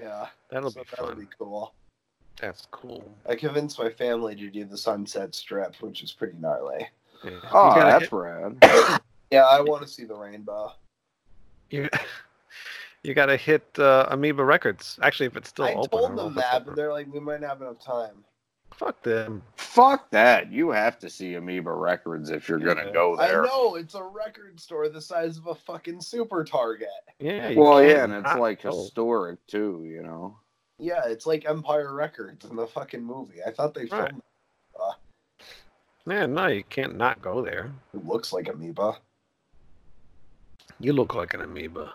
Yeah, 0.00 0.26
that'll 0.50 0.70
so 0.70 0.80
be 0.82 0.86
that'll 0.90 1.06
fun. 1.08 1.20
be 1.20 1.26
cool. 1.38 1.74
That's 2.40 2.66
cool. 2.70 3.16
I 3.28 3.34
convinced 3.34 3.78
my 3.78 3.88
family 3.90 4.34
to 4.36 4.50
do 4.50 4.64
the 4.64 4.76
Sunset 4.76 5.34
Strip, 5.34 5.76
which 5.76 6.02
is 6.02 6.12
pretty 6.12 6.36
gnarly. 6.38 6.86
Yeah. 7.24 7.30
Oh, 7.52 7.74
that's 7.74 8.04
hit, 8.04 8.12
rad. 8.12 8.56
Yeah, 9.30 9.44
I 9.44 9.62
want 9.62 9.80
to 9.82 9.88
see 9.88 10.04
the 10.04 10.14
rainbow. 10.14 10.72
you, 11.70 11.88
you 13.02 13.14
got 13.14 13.26
to 13.26 13.36
hit 13.38 13.64
uh, 13.78 14.04
Amoeba 14.10 14.44
Records. 14.44 14.98
Actually, 15.00 15.26
if 15.26 15.36
it's 15.38 15.48
still 15.48 15.64
I 15.64 15.72
open. 15.72 15.88
told 15.88 16.18
them 16.18 16.34
that, 16.34 16.66
but 16.66 16.76
they're 16.76 16.92
like, 16.92 17.10
we 17.10 17.18
might 17.20 17.40
not 17.40 17.48
have 17.48 17.62
enough 17.62 17.82
time. 17.82 18.24
Fuck 18.82 19.02
them. 19.02 19.42
Fuck 19.54 20.10
that. 20.10 20.50
You 20.50 20.70
have 20.70 20.98
to 21.00 21.08
see 21.10 21.34
Amoeba 21.34 21.72
Records 21.72 22.30
if 22.30 22.48
you're 22.48 22.58
gonna 22.58 22.92
go 22.92 23.14
there. 23.16 23.44
I 23.44 23.46
know 23.46 23.76
it's 23.76 23.94
a 23.94 24.02
record 24.02 24.58
store 24.58 24.88
the 24.88 25.00
size 25.00 25.38
of 25.38 25.46
a 25.46 25.54
fucking 25.54 26.00
super 26.00 26.42
Target. 26.42 26.88
Yeah. 27.20 27.54
Well, 27.56 27.80
yeah, 27.82 28.02
and 28.04 28.12
it's 28.12 28.34
like 28.34 28.62
go. 28.62 28.76
historic 28.76 29.46
too, 29.46 29.84
you 29.86 30.02
know. 30.02 30.36
Yeah, 30.78 31.02
it's 31.06 31.26
like 31.26 31.48
Empire 31.48 31.94
Records 31.94 32.44
in 32.44 32.56
the 32.56 32.66
fucking 32.66 33.04
movie. 33.04 33.38
I 33.46 33.52
thought 33.52 33.72
they 33.72 33.82
Right. 33.84 34.10
filmed 34.10 34.22
Yeah, 36.06 36.26
no, 36.26 36.48
you 36.48 36.64
can't 36.64 36.96
not 36.96 37.22
go 37.22 37.40
there. 37.40 37.70
it. 37.94 38.04
looks 38.04 38.32
like 38.32 38.48
Amoeba. 38.48 38.96
You 40.80 40.92
look 40.92 41.14
like 41.14 41.34
an 41.34 41.42
amoeba. 41.42 41.94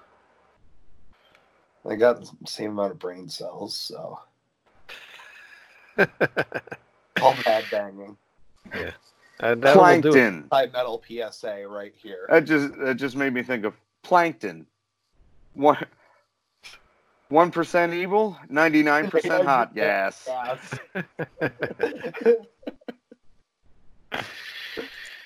I 1.85 1.95
got 1.95 2.21
the 2.21 2.31
same 2.47 2.71
amount 2.71 2.91
of 2.93 2.99
brain 2.99 3.27
cells, 3.27 3.75
so 3.75 4.19
all 7.21 7.35
bad 7.43 7.65
banging. 7.71 8.17
And 9.39 9.61
that'll 9.61 9.61
do 9.61 9.69
it. 9.69 9.73
Plankton. 9.73 10.47
High 10.51 10.67
metal 10.67 11.03
PSA 11.07 11.67
right 11.67 11.93
here. 11.95 12.27
That 12.29 12.45
just 12.45 12.77
that 12.79 12.95
just 12.95 13.15
made 13.15 13.33
me 13.33 13.43
think 13.43 13.65
of 13.65 13.73
plankton. 14.03 14.65
One 15.53 15.77
one 17.29 17.51
percent 17.51 17.93
evil, 17.93 18.37
ninety 18.49 18.81
nine 18.83 19.09
percent 19.09 19.45
hot 19.47 19.75
gas. 19.75 20.27
Yes. 20.27 20.79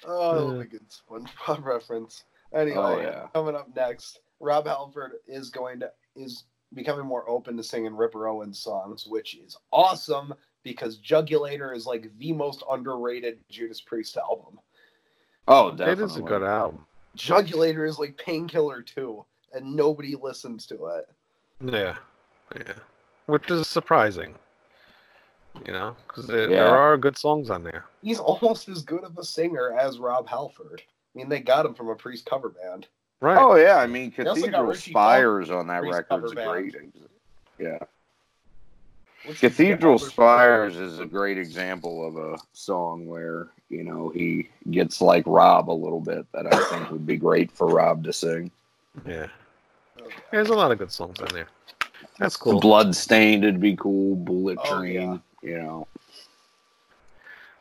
oh, 0.05 0.57
the 0.57 0.65
good 0.65 0.85
SpongeBob 0.89 1.63
reference. 1.63 2.23
Anyway, 2.53 2.77
Oh, 2.77 2.99
yeah. 2.99 3.27
coming 3.33 3.55
up 3.55 3.73
next, 3.75 4.19
Rob 4.39 4.67
Halford 4.67 5.13
is 5.27 5.49
going 5.49 5.79
to 5.79 5.91
is 6.15 6.43
becoming 6.73 7.05
more 7.05 7.29
open 7.29 7.55
to 7.57 7.63
singing 7.63 7.95
Ripper 7.95 8.27
Owens 8.27 8.59
songs, 8.59 9.05
which 9.07 9.35
is 9.35 9.57
awesome 9.71 10.33
because 10.63 10.97
Jugulator 10.99 11.75
is 11.75 11.85
like 11.85 12.11
the 12.19 12.33
most 12.33 12.63
underrated 12.69 13.39
Judas 13.49 13.81
Priest 13.81 14.17
album. 14.17 14.59
Oh, 15.47 15.69
It 15.69 15.77
definitely. 15.77 16.03
is 16.05 16.15
a 16.17 16.21
good 16.21 16.43
album. 16.43 16.85
Jugulator 17.17 17.87
is 17.87 17.99
like 17.99 18.17
Painkiller 18.17 18.81
too, 18.81 19.25
and 19.53 19.75
nobody 19.75 20.15
listens 20.15 20.65
to 20.67 20.85
it. 20.87 21.09
Yeah, 21.59 21.95
yeah, 22.55 22.73
which 23.25 23.49
is 23.51 23.67
surprising. 23.67 24.35
You 25.65 25.73
know, 25.73 25.95
because 26.07 26.27
there, 26.27 26.49
Yeah. 26.49 26.63
there 26.63 26.77
are 26.77 26.97
good 26.97 27.17
songs 27.17 27.49
on 27.49 27.63
there. 27.63 27.85
He's 28.01 28.19
almost 28.19 28.69
as 28.69 28.81
good 28.83 29.03
of 29.03 29.17
a 29.17 29.23
singer 29.23 29.77
as 29.77 29.99
Rob 29.99 30.27
Halford. 30.27 30.81
I 30.81 31.17
mean, 31.17 31.27
they 31.27 31.41
got 31.41 31.65
him 31.65 31.73
from 31.73 31.89
a 31.89 31.95
Priest 31.95 32.25
cover 32.25 32.49
band. 32.49 32.87
Right. 33.19 33.37
Oh 33.37 33.55
yeah, 33.55 33.75
I 33.77 33.85
mean 33.87 34.13
They 34.15 34.23
also 34.25 34.41
got 34.41 34.45
Cathedral 34.51 34.65
Richie 34.71 34.91
Spires 34.91 35.49
on 35.51 35.67
that 35.67 35.81
Priest 35.81 35.97
record's 35.97 36.33
cover 36.33 36.53
great. 36.53 36.75
Yeah. 37.59 37.77
Which 39.25 39.39
Cathedral 39.39 39.99
Spires 39.99 40.77
is 40.77 40.99
a 40.99 41.05
great 41.05 41.37
example 41.37 42.07
of 42.07 42.17
a 42.17 42.37
song 42.53 43.05
where, 43.05 43.49
you 43.69 43.83
know, 43.83 44.09
he 44.09 44.49
gets 44.71 44.99
like 44.99 45.23
Rob 45.27 45.69
a 45.69 45.71
little 45.71 45.99
bit 45.99 46.25
that 46.33 46.51
I 46.51 46.63
think 46.69 46.89
would 46.91 47.05
be 47.05 47.17
great 47.17 47.51
for 47.51 47.67
Rob 47.67 48.03
to 48.05 48.13
sing. 48.13 48.49
Yeah, 49.05 49.27
there's 50.31 50.49
a 50.49 50.53
lot 50.53 50.71
of 50.71 50.79
good 50.79 50.91
songs 50.91 51.19
on 51.19 51.27
there. 51.33 51.47
That's 52.17 52.35
cool. 52.35 52.59
Bloodstained 52.59 53.43
would 53.43 53.59
be 53.61 53.75
cool, 53.75 54.15
Bullet 54.15 54.57
Oh, 54.63 54.79
Train, 54.79 55.21
you 55.43 55.57
know. 55.57 55.87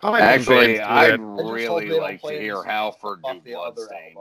I 0.02 0.08
like 0.10 0.22
Actually, 0.22 0.80
I'd 0.80 1.12
that. 1.12 1.16
just 1.18 1.20
hope 1.20 1.52
really 1.52 1.90
like 1.90 2.22
to 2.22 2.30
hear 2.30 2.56
this 2.56 2.64
Halford 2.64 3.20
Off 3.22 3.44
do 3.44 3.52
Bloodstained. 3.52 4.16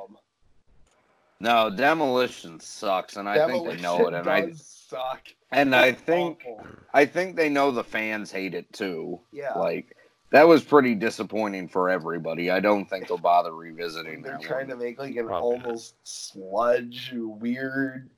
No, 1.40 1.70
Demolition 1.70 2.60
sucks, 2.60 3.16
and 3.16 3.30
I 3.30 3.48
think 3.48 3.66
they 3.66 3.82
know 3.82 4.08
it, 4.08 4.14
and 4.14 4.28
I 4.28 4.42
does 4.48 4.79
suck. 4.90 5.22
and 5.52 5.76
I 5.76 5.92
think 5.92 6.40
Awful. 6.48 6.66
I 6.94 7.06
think 7.06 7.36
they 7.36 7.50
know 7.50 7.72
the 7.72 7.84
fans 7.84 8.32
hate 8.32 8.54
it 8.54 8.72
too. 8.74 9.20
yeah, 9.32 9.54
Like 9.54 9.96
that 10.32 10.48
was 10.48 10.64
pretty 10.64 10.96
disappointing 10.96 11.68
for 11.68 11.90
everybody. 11.90 12.52
I 12.52 12.60
don't 12.60 12.86
think 12.86 13.08
they'll 13.08 13.18
bother 13.18 13.54
revisiting 13.54 14.22
they're 14.24 14.34
that. 14.34 14.42
trying 14.42 14.68
one. 14.68 14.78
to 14.78 14.84
make 14.84 15.00
like 15.00 15.16
an 15.16 15.26
Probably 15.28 15.58
not. 15.58 15.66
almost 15.66 15.96
sludge, 16.04 17.12
weird 17.14 18.10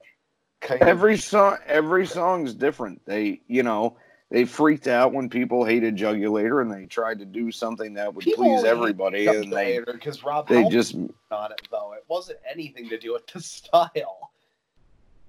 kind 0.61 0.81
Every 0.81 1.13
of. 1.15 1.23
song, 1.23 1.57
every 1.67 2.05
song's 2.05 2.53
different. 2.53 3.01
They, 3.05 3.41
you 3.47 3.63
know, 3.63 3.97
they 4.29 4.45
freaked 4.45 4.87
out 4.87 5.11
when 5.13 5.29
people 5.29 5.65
hated 5.65 5.97
Jugulator, 5.97 6.61
and 6.61 6.71
they 6.71 6.85
tried 6.85 7.19
to 7.19 7.25
do 7.25 7.51
something 7.51 7.95
that 7.95 8.13
would 8.13 8.23
People 8.23 8.45
please 8.45 8.63
everybody, 8.63 9.27
and 9.27 9.51
they 9.51 9.79
because 9.79 10.23
Rob 10.23 10.47
they 10.47 10.55
Halford 10.61 10.71
just 10.71 10.95
on 10.95 11.51
it 11.51 11.61
though. 11.71 11.93
It 11.93 12.05
wasn't 12.07 12.39
anything 12.49 12.87
to 12.89 12.97
do 12.97 13.11
with 13.13 13.27
the 13.27 13.41
style. 13.41 14.31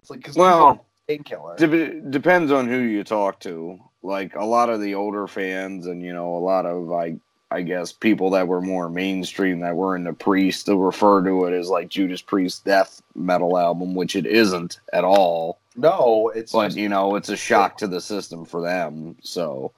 It's 0.01 0.11
like 0.11 0.21
because 0.21 0.37
well. 0.37 0.85
Painkiller. 1.07 1.57
Dep- 1.57 2.11
depends 2.11 2.53
on 2.53 2.69
who 2.69 2.79
you 2.79 3.05
talk 3.05 3.41
to. 3.41 3.81
Like 4.03 4.35
a 4.35 4.45
lot 4.45 4.71
of 4.71 4.81
the 4.81 4.95
older 4.95 5.27
fans, 5.27 5.87
and 5.87 6.03
you 6.03 6.13
know, 6.13 6.37
a 6.37 6.39
lot 6.39 6.67
of 6.67 6.85
like 6.85 7.17
I 7.51 7.63
guess 7.63 7.93
people 7.93 8.31
that 8.31 8.49
were 8.49 8.63
more 8.63 8.89
mainstream 8.89 9.61
that 9.61 9.77
were 9.77 9.95
into 9.95 10.13
Priest, 10.15 10.67
they'll 10.67 10.79
refer 10.79 11.23
to 11.23 11.45
it 11.45 11.53
as 11.53 11.69
like 11.69 11.89
Judas 11.89 12.23
Priest 12.23 12.65
death 12.65 13.03
metal 13.15 13.59
album, 13.59 13.95
which 13.95 14.17
it 14.17 14.27
isn't 14.27 14.81
at 14.93 15.05
all. 15.05 15.59
no, 15.77 16.33
it's 16.35 16.53
But 16.53 16.69
just 16.69 16.79
you 16.79 16.89
know, 16.89 17.15
it's 17.17 17.29
a 17.29 17.37
shock 17.37 17.77
to 17.79 17.87
the 17.87 18.01
system 18.01 18.45
for 18.45 18.63
them. 18.63 19.17
So 19.23 19.73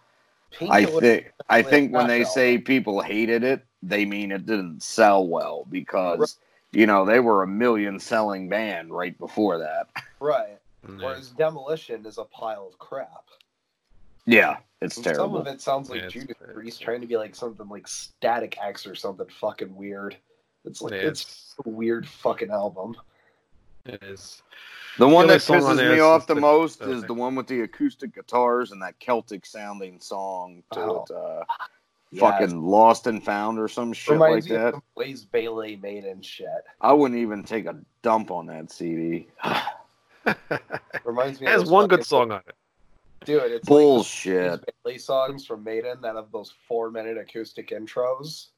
I 0.70 0.84
think 0.84 1.32
I 1.50 1.62
think 1.62 1.92
when 1.92 2.06
they 2.06 2.24
say 2.24 2.58
people 2.58 3.00
hated 3.00 3.42
it, 3.42 3.64
they 3.82 4.04
mean 4.04 4.32
it 4.32 4.46
didn't 4.46 4.82
sell 4.82 5.26
well 5.26 5.66
because 5.70 6.38
you 6.72 6.87
know 6.87 7.04
they 7.04 7.20
were 7.20 7.42
a 7.42 7.46
million 7.48 7.98
selling 7.98 8.48
band 8.48 8.92
right 8.92 9.18
before 9.18 9.58
that. 9.58 9.88
right. 10.20 10.58
Yeah. 10.88 11.05
Whereas 11.07 11.31
Demolition 11.31 12.05
is 12.07 12.18
a 12.18 12.25
pile 12.25 12.66
of 12.66 12.79
crap. 12.79 13.25
Yeah, 14.27 14.57
it's 14.81 14.94
Some 14.94 15.05
terrible. 15.05 15.25
Some 15.25 15.37
of 15.37 15.47
it 15.47 15.61
sounds 15.61 15.90
like 15.90 16.01
Yeah, 16.01 16.07
it's- 16.07 16.23
Judas 16.27 16.37
Priest 16.55 16.81
trying 16.83 17.01
to 17.03 17.07
be 17.07 17.16
like 17.16 17.35
something 17.35 17.68
like 17.68 17.87
Static 17.87 18.57
X 18.62 18.87
or 18.87 18.94
something 18.94 19.27
fucking 19.29 19.75
weird. 19.75 20.16
It's 20.64 20.81
like 20.81 20.92
Yeah, 20.92 21.09
it's 21.09 21.55
a 21.64 21.68
weird 21.68 22.09
fucking 22.09 22.51
album. 22.51 22.97
It 23.85 24.03
is. 24.03 24.42
The 24.97 25.07
one 25.07 25.25
only 25.25 25.35
that 25.35 25.40
song 25.42 25.62
on 25.64 25.77
pisses 25.77 25.92
me 25.94 26.01
off 26.01 26.27
the 26.27 26.35
the- 26.35 26.40
most 26.40 26.79
the- 26.79 26.90
is 26.90 27.03
the 27.03 27.12
one 27.12 27.35
with 27.35 27.49
the 27.49 27.61
acoustic 27.62 28.14
guitars 28.14 28.73
and 28.73 28.81
that 28.81 28.99
Celtic 28.99 29.44
sounding 29.44 30.01
song 30.01 30.62
to 30.73 30.81
Oh. 30.81 31.05
it. 31.09 31.11
Uh, 31.14 31.44
Yeah, 32.11 32.20
fucking 32.31 32.62
Lost 32.62 33.09
and 33.09 33.23
Found 33.25 33.59
or 33.59 33.66
some 33.66 33.92
shit 33.92 34.16
like 34.18 34.29
reminds 34.29 34.49
me 34.49 34.57
that. 34.57 34.75
of 34.75 34.83
Blaze 34.94 35.25
Bayley 35.25 35.75
made 35.77 36.05
and 36.05 36.25
shit. 36.25 36.47
I 36.81 36.92
wouldn't 36.92 37.18
even 37.18 37.42
take 37.42 37.66
a 37.66 37.77
dump 38.03 38.31
on 38.31 38.47
that 38.47 38.70
CD. 38.70 39.27
Reminds 41.04 41.40
me. 41.40 41.46
It 41.46 41.50
has 41.50 41.62
those 41.62 41.70
one 41.70 41.88
good 41.88 42.04
song 42.04 42.32
on 42.32 42.40
it. 42.48 42.54
dude. 43.24 43.42
It's 43.52 43.68
Bullshit. 43.68 44.50
those 44.50 44.60
Bayley 44.84 44.98
songs 44.98 45.46
from 45.46 45.62
Maiden 45.64 46.00
that 46.02 46.16
have 46.16 46.30
those 46.32 46.52
four 46.68 46.90
minute 46.90 47.18
acoustic 47.18 47.70
intros. 47.70 48.48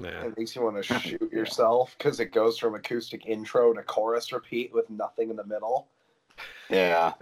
Yeah. 0.00 0.24
It 0.24 0.38
makes 0.38 0.54
you 0.54 0.62
want 0.62 0.82
to 0.82 0.98
shoot 1.00 1.32
yourself 1.32 1.94
because 1.98 2.20
it 2.20 2.26
goes 2.32 2.56
from 2.58 2.74
acoustic 2.74 3.26
intro 3.26 3.72
to 3.72 3.82
chorus 3.82 4.32
repeat 4.32 4.72
with 4.72 4.88
nothing 4.88 5.30
in 5.30 5.36
the 5.36 5.44
middle. 5.44 5.88
Yeah. 6.70 7.12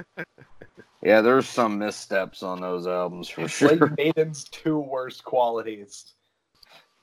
Yeah, 1.03 1.21
there's 1.23 1.49
some 1.49 1.79
missteps 1.79 2.43
on 2.43 2.61
those 2.61 2.87
albums 2.87 3.29
for 3.29 3.43
It's 3.43 3.55
sure. 3.55 3.75
like 3.77 3.97
Maiden's 3.97 4.45
two 4.51 4.79
worst 4.79 5.25
qualities 5.25 6.13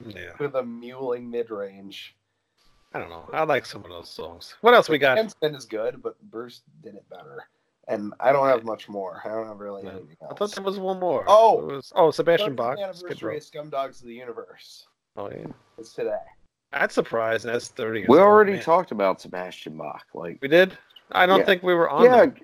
Yeah. 0.05 0.31
with 0.39 0.55
a 0.55 0.61
mewling 0.61 1.29
mid 1.29 1.49
range. 1.49 2.15
I 2.95 2.99
don't 2.99 3.10
know. 3.10 3.29
I 3.34 3.43
like 3.43 3.65
some 3.65 3.84
of 3.84 3.89
those 3.89 4.10
songs. 4.10 4.55
What 4.62 4.73
else 4.73 4.88
we 4.88 4.97
got? 4.97 5.17
Handspin 5.17 5.53
is 5.53 5.65
good, 5.65 6.01
but 6.01 6.15
Bruce 6.31 6.62
did 6.81 6.95
it 6.95 7.03
better. 7.10 7.43
And 7.89 8.13
I 8.21 8.31
don't 8.31 8.47
have 8.47 8.63
much 8.63 8.88
more. 8.88 9.21
I 9.25 9.27
don't 9.27 9.47
have 9.47 9.60
really 9.60 9.84
Yeah. 9.84 9.89
anything 9.91 10.15
I 10.31 10.34
thought 10.34 10.55
there 10.55 10.63
was 10.63 10.79
one 10.79 11.01
more. 11.01 11.25
Oh! 11.27 11.60
It 11.60 11.73
was, 11.75 11.91
oh, 11.93 12.10
Sebastian 12.12 12.55
Bach. 12.55 12.79
Anniversary 12.79 13.31
Row. 13.31 13.36
of 13.36 13.43
Scumdogs 13.43 13.99
of 14.01 14.08
the 14.08 14.13
Universe. 14.15 14.88
Oh, 15.17 15.29
yeah. 15.29 15.45
It's 15.77 15.91
today. 15.93 16.15
That's 16.71 16.95
surprised. 16.95 17.43
That's 17.45 17.67
thirty. 17.67 18.05
we 18.08 18.17
old, 18.17 18.25
already 18.25 18.53
man. 18.53 18.62
talked 18.63 18.91
about 18.91 19.19
Sebastian 19.19 19.77
Bach. 19.77 20.05
Like, 20.13 20.39
We 20.41 20.47
did. 20.47 20.77
I 21.12 21.25
don't 21.25 21.39
Yeah. 21.39 21.45
think 21.45 21.63
we 21.63 21.73
were 21.73 21.89
on. 21.89 22.05
yeah, 22.05 22.25
them 22.27 22.36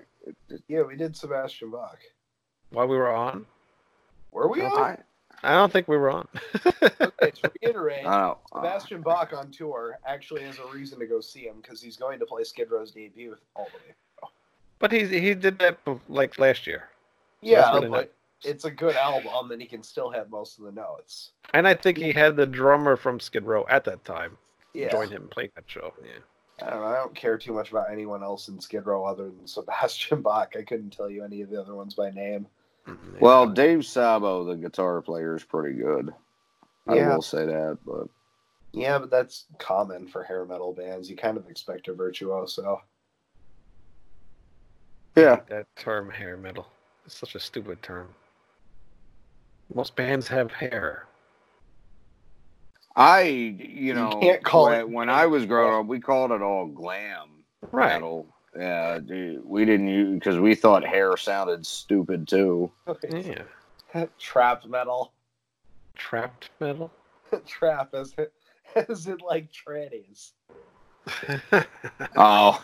Yeah, 0.68 0.82
we 0.82 0.96
did 0.96 1.16
Sebastian 1.16 1.70
Bach. 1.70 1.98
while 2.70 2.86
we 2.88 2.96
were 2.98 3.10
on. 3.12 3.46
Were 4.32 4.48
we 4.48 4.60
on? 4.60 4.78
I, 4.78 4.98
I 5.42 5.54
don't 5.54 5.72
think 5.72 5.88
we 5.88 5.96
were 5.96 6.10
on. 6.10 6.28
Okay, 7.22 7.30
to 7.42 7.52
reiterate, 7.62 8.06
I 8.06 8.20
don't. 8.20 8.38
Uh, 8.52 8.56
Sebastian 8.62 9.02
Bach 9.02 9.32
on 9.32 9.50
tour 9.50 9.98
actually 10.06 10.42
has 10.42 10.58
a 10.58 10.66
reason 10.72 10.98
to 10.98 11.06
go 11.06 11.20
see 11.20 11.40
him 11.42 11.56
because 11.62 11.80
he's 11.80 11.96
going 11.96 12.18
to 12.18 12.26
play 12.26 12.42
Skid 12.44 12.70
Row's 12.70 12.90
debut 12.90 13.30
with 13.30 13.38
all 13.54 13.68
the 13.72 13.78
way. 13.78 14.30
but 14.80 14.90
he 14.92 15.06
he 15.20 15.34
did 15.34 15.58
that 15.60 15.78
like 16.08 16.38
last 16.38 16.66
year, 16.66 16.88
Yeah, 17.40 17.60
that's 17.62 17.74
really 17.74 17.88
but 17.90 18.14
it's 18.44 18.64
a 18.64 18.70
good 18.70 18.96
album 18.96 19.52
and 19.52 19.60
he 19.62 19.68
can 19.68 19.82
still 19.84 20.10
have 20.10 20.30
most 20.30 20.58
of 20.58 20.64
the 20.64 20.72
notes. 20.72 21.30
and 21.54 21.66
I 21.68 21.74
think 21.74 21.98
he 21.98 22.10
had 22.12 22.34
the 22.36 22.46
drummer 22.46 22.96
from 22.96 23.20
Skid 23.20 23.44
Row 23.44 23.64
at 23.68 23.84
that 23.84 24.04
time 24.04 24.36
Yeah, 24.74 24.90
join 24.90 25.10
him 25.10 25.28
playing 25.30 25.50
that 25.54 25.64
show. 25.66 25.92
Yeah. 26.04 26.66
I 26.66 26.70
don't 26.70 26.80
know. 26.80 26.86
I 26.86 26.96
don't 26.96 27.14
care 27.14 27.38
too 27.38 27.52
much 27.52 27.70
about 27.70 27.90
anyone 27.90 28.22
else 28.22 28.48
in 28.48 28.60
Skid 28.60 28.86
Row 28.86 29.04
other 29.04 29.24
than 29.24 29.46
Sebastian 29.46 30.22
Bach. 30.22 30.54
I 30.58 30.62
couldn't 30.62 30.90
tell 30.90 31.10
you 31.10 31.24
any 31.24 31.42
of 31.42 31.50
the 31.50 31.60
other 31.60 31.74
ones 31.74 31.94
by 31.94 32.10
name. 32.10 32.46
Mhm. 32.86 33.20
Well, 33.20 33.46
Dave 33.48 33.84
Sabo, 33.86 34.44
the 34.44 34.56
guitar 34.56 35.00
player, 35.02 35.36
is 35.36 35.44
pretty 35.44 35.76
good. 35.78 36.12
I 36.88 36.96
Yeah. 36.96 37.14
will 37.14 37.22
say 37.22 37.46
that, 37.46 37.78
but 37.84 38.08
Yeah, 38.72 38.98
but 38.98 39.10
that's 39.10 39.46
common 39.58 40.08
for 40.08 40.24
hair 40.24 40.44
metal 40.46 40.72
bands. 40.72 41.08
You 41.10 41.16
kind 41.16 41.36
of 41.36 41.48
expect 41.48 41.88
a 41.88 41.94
virtuoso. 41.94 42.82
yeah, 45.14 45.40
that 45.48 45.66
term 45.76 46.08
hair 46.10 46.36
metal 46.38 46.66
is 47.04 47.12
such 47.12 47.34
a 47.34 47.40
stupid 47.40 47.82
term. 47.82 48.14
Most 49.74 49.94
bands 49.94 50.26
have 50.28 50.50
hair. 50.52 51.06
I, 52.96 53.22
you 53.22 53.94
know, 53.94 54.10
can't 54.20 54.42
call 54.44 54.64
when, 54.66 54.80
it- 54.80 54.88
when 54.88 55.10
I 55.10 55.26
was 55.26 55.46
growing 55.46 55.80
up, 55.80 55.86
we 55.86 56.00
called 56.00 56.30
it 56.32 56.42
all 56.42 56.66
glam 56.66 57.44
Right. 57.70 57.92
metal. 57.94 58.31
Yeah, 58.56 58.98
dude, 58.98 59.42
we 59.46 59.64
didn't 59.64 59.88
use 59.88 60.14
because 60.14 60.38
we 60.38 60.54
thought 60.54 60.84
hair 60.84 61.16
sounded 61.16 61.64
stupid 61.64 62.28
too. 62.28 62.70
Yeah. 63.10 63.44
Trap 64.18 64.66
metal. 64.66 65.12
Trapped 65.94 66.50
metal. 66.60 66.90
Trap 67.46 67.94
as 67.94 68.14
it, 68.18 68.32
as 68.88 69.06
it 69.06 69.20
like 69.22 69.48
trannies. 69.52 70.32
Oh, 72.14 72.62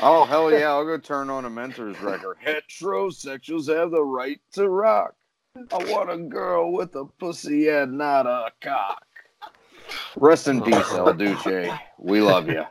oh 0.00 0.24
hell 0.24 0.50
yeah! 0.50 0.68
I'll 0.70 0.84
go 0.84 0.98
turn 0.98 1.30
on 1.30 1.44
a 1.44 1.50
Mentors 1.50 2.00
record. 2.00 2.38
Heterosexuals 2.44 3.72
have 3.72 3.92
the 3.92 4.02
right 4.02 4.40
to 4.52 4.68
rock. 4.68 5.14
I 5.56 5.76
want 5.92 6.10
a 6.10 6.18
girl 6.18 6.72
with 6.72 6.96
a 6.96 7.04
pussy 7.04 7.68
and 7.68 7.98
not 7.98 8.26
a 8.26 8.50
cock. 8.60 9.04
Rest 10.16 10.48
in 10.48 10.60
peace, 10.62 10.92
El 10.92 11.14
Duce. 11.14 11.70
We 11.98 12.20
love 12.20 12.48
you. 12.48 12.64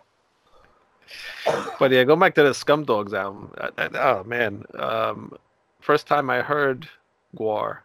But 1.79 1.91
yeah, 1.91 2.03
go 2.03 2.15
back 2.15 2.35
to 2.35 2.43
the 2.43 2.53
Scum 2.53 2.83
Dogs 2.83 3.13
album. 3.13 3.51
Uh, 3.57 3.69
uh, 3.77 3.89
Oh 3.95 4.23
man, 4.23 4.63
um, 4.79 5.33
first 5.81 6.07
time 6.07 6.29
I 6.29 6.41
heard 6.41 6.87
GWAR 7.35 7.79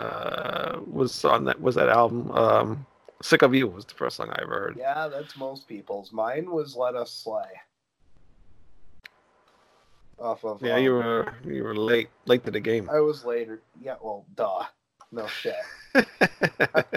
uh, 0.00 0.78
was 0.86 1.24
on 1.24 1.44
that 1.44 1.60
was 1.60 1.74
that 1.76 1.88
album. 1.88 2.30
Um, 2.32 2.86
Sick 3.22 3.42
of 3.42 3.54
You 3.54 3.66
was 3.68 3.84
the 3.84 3.94
first 3.94 4.16
song 4.16 4.30
I 4.30 4.40
ever 4.42 4.54
heard. 4.54 4.76
Yeah, 4.78 5.06
that's 5.08 5.36
most 5.36 5.68
people's. 5.68 6.10
Mine 6.12 6.50
was 6.50 6.74
Let 6.74 6.94
Us 6.94 7.10
Slay. 7.12 7.44
off 10.18 10.44
of. 10.44 10.62
Yeah, 10.62 10.76
um, 10.76 10.82
you 10.82 10.92
were 10.94 11.34
you 11.46 11.64
were 11.64 11.76
late 11.76 12.08
late 12.26 12.44
to 12.44 12.50
the 12.50 12.60
game. 12.60 12.88
I 12.90 13.00
was 13.00 13.24
later. 13.24 13.62
Yeah, 13.80 13.96
well, 14.02 14.24
duh. 14.36 14.64
No 15.12 15.26
shit. 15.26 15.54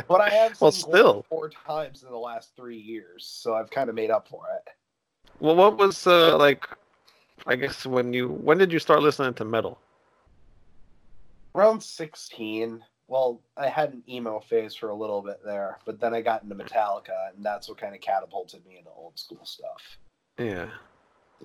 But 0.08 0.22
I 0.22 0.30
have 0.30 0.52
seen 0.52 0.58
Well, 0.62 0.72
still. 0.72 1.26
four 1.30 1.50
times 1.50 2.04
in 2.04 2.10
the 2.10 2.18
last 2.18 2.52
three 2.56 2.78
years, 2.78 3.26
so 3.26 3.56
I've 3.56 3.72
kind 3.72 3.90
of 3.90 3.96
made 3.96 4.12
up 4.12 4.28
for 4.28 4.44
it. 4.56 4.70
Well, 5.40 5.56
what 5.56 5.78
was 5.78 6.08
uh, 6.08 6.38
like? 6.38 6.68
I 7.46 7.56
guess 7.56 7.86
when 7.86 8.14
you 8.14 8.30
when 8.30 8.58
did 8.58 8.72
you 8.72 8.80
start 8.80 9.02
listening 9.02 9.34
to 9.36 9.46
metal? 9.46 9.80
Around 11.56 11.84
16, 11.84 12.84
well, 13.08 13.40
I 13.58 13.68
had 13.68 13.94
an 13.94 14.02
emo 14.10 14.40
phase 14.40 14.74
for 14.74 14.90
a 14.90 14.96
little 14.96 15.22
bit 15.22 15.40
there, 15.46 15.78
but 15.86 16.00
then 16.00 16.16
I 16.16 16.22
got 16.22 16.42
into 16.42 16.56
Metallica, 16.56 17.30
and 17.36 17.46
that's 17.46 17.70
what 17.70 17.78
kind 17.78 17.94
of 17.94 18.02
catapulted 18.02 18.66
me 18.66 18.78
into 18.80 18.90
old 18.90 19.20
school 19.20 19.44
stuff. 19.44 20.00
Yeah. 20.40 20.68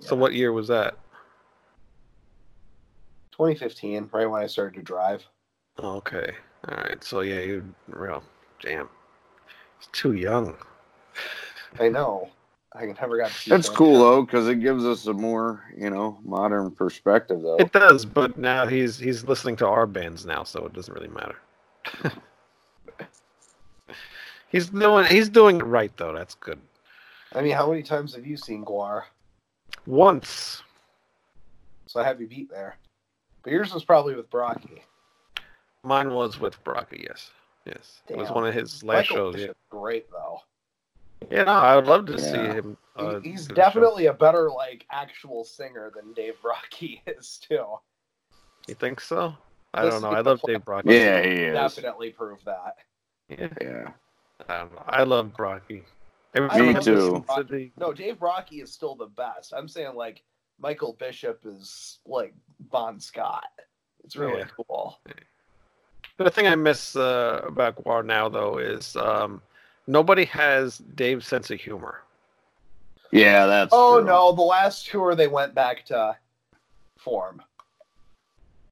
So 0.01 0.16
what 0.16 0.32
year 0.32 0.53
was 0.53 0.68
that? 0.68 0.97
2015, 3.32 4.09
right 4.12 4.26
when 4.26 4.43
I 4.43 4.47
started 4.47 4.78
to 4.78 4.82
drive. 4.82 5.24
Okay. 5.78 6.32
All 6.68 6.76
right. 6.76 7.03
So 7.05 7.20
yeah, 7.20 7.41
you 7.41 7.74
real 7.89 8.22
jam. 8.59 8.89
It's 9.78 9.89
too 9.93 10.14
young. 10.14 10.57
I 11.78 11.89
know. 11.89 12.30
I 12.75 12.85
never 12.85 13.16
got 13.16 13.31
to 13.31 13.49
That's 13.49 13.69
them. 13.69 13.77
cool 13.77 13.99
though, 13.99 14.23
because 14.23 14.47
it 14.47 14.57
gives 14.57 14.85
us 14.85 15.07
a 15.07 15.12
more, 15.12 15.64
you 15.77 15.89
know, 15.91 16.19
modern 16.23 16.71
perspective 16.71 17.41
though. 17.43 17.57
It 17.57 17.73
does, 17.73 18.05
but 18.05 18.37
now 18.39 18.66
he's 18.66 18.99
he's 18.99 19.25
listening 19.25 19.57
to 19.57 19.66
our 19.66 19.87
bands 19.87 20.27
now, 20.27 20.45
so 20.45 20.66
it 20.66 20.75
doesn't 20.75 20.93
really 20.93 21.09
matter. 21.09 21.37
he's 24.49 24.69
doing 24.69 25.07
he's 25.07 25.29
doing 25.29 25.57
it 25.57 25.64
right 25.64 25.93
though. 25.97 26.12
That's 26.12 26.35
good. 26.35 26.61
I 27.35 27.41
mean, 27.41 27.53
how 27.53 27.71
many 27.71 27.83
times 27.83 28.14
have 28.14 28.27
you 28.27 28.37
seen 28.37 28.64
GWAR? 28.64 29.05
Once. 29.87 30.62
So 31.87 32.01
I 32.01 32.05
have 32.05 32.21
you 32.21 32.27
beat 32.27 32.51
there. 32.51 32.77
But 33.43 33.53
yours 33.53 33.73
was 33.73 33.85
probably 33.85 34.14
with 34.14 34.31
Brockie. 34.31 34.81
Mine 35.83 36.11
was 36.11 36.39
with 36.39 36.62
Brockie, 36.64 37.07
yes. 37.09 37.31
Yes. 37.64 38.01
It 38.09 38.16
was 38.16 38.31
one 38.31 38.47
of 38.47 38.55
his 38.55 38.83
last 38.83 39.11
Michael 39.11 39.33
shows, 39.33 39.41
yeah. 39.41 39.53
Great 39.71 40.11
though. 40.11 40.41
Yeah, 41.31 41.45
no, 41.45 41.53
I 41.53 41.77
would 41.77 41.87
love 41.87 42.07
to 42.07 42.19
see 42.19 42.31
Yeah. 42.31 42.53
him. 42.55 42.77
He- 42.97 43.03
Uh, 43.05 43.21
He's 43.21 43.47
do 43.47 43.51
show. 43.51 43.55
definitely 43.55 44.07
a 44.07 44.12
better 44.12 44.51
like 44.51 44.85
actual 44.91 45.45
singer 45.45 45.91
than 45.95 46.12
Dave 46.14 46.35
Brockie 46.43 47.01
is 47.07 47.39
too. 47.39 47.64
You 48.66 48.75
think 48.75 49.01
so? 49.01 49.35
I 49.75 49.83
don't 49.89 50.03
know. 50.03 50.11
I 50.11 50.21
love 50.21 50.41
Dave 50.47 50.64
Brockie. 50.64 50.93
Yeah, 50.93 51.21
he 51.23 51.31
is. 51.45 51.55
Definitely 51.55 52.11
prove 52.11 52.43
that. 52.45 52.77
Yeah, 53.29 53.49
Yeah. 53.61 53.91
I. 54.49 54.66
I 54.87 55.03
love 55.05 55.33
Brockie. 55.37 55.83
Every 56.35 56.51
I 56.51 56.61
Me 56.61 56.81
too. 56.81 56.95
listen 57.23 57.25
to 57.37 57.45
the- 57.45 57.71
No, 57.77 57.93
Dave 57.93 58.19
Brockie 58.19 58.62
is 58.62 58.73
still 58.73 58.95
the 58.95 59.07
best. 59.07 59.53
I'm 59.55 59.69
saying 59.69 59.95
like 59.95 60.23
Michael 60.59 60.95
Bishop 60.95 61.41
is 61.45 62.01
like 62.07 62.35
Bon 62.59 62.99
Scott. 62.99 63.45
It's 64.05 64.16
really 64.16 64.39
Yeah. 64.39 64.47
cool. 64.66 64.99
The 66.16 66.31
thing 66.31 66.47
I 66.49 66.57
miss 66.57 66.97
uh, 66.97 67.43
about 67.47 67.77
GWAR 67.77 68.03
now, 68.05 68.29
though, 68.29 68.59
is 68.59 68.97
um, 68.97 69.41
nobody 69.89 70.24
has 70.26 70.78
Dave's 70.78 71.26
sense 71.26 71.51
of 71.51 71.59
humor. 71.61 72.03
Yeah, 73.11 73.47
that's. 73.47 73.70
Oh 73.72 73.99
true. 73.99 74.07
no, 74.07 74.32
the 74.32 74.43
last 74.43 74.86
tour 74.86 75.14
they 75.16 75.26
went 75.28 75.55
back 75.55 75.84
to 75.86 76.16
form. 76.99 77.43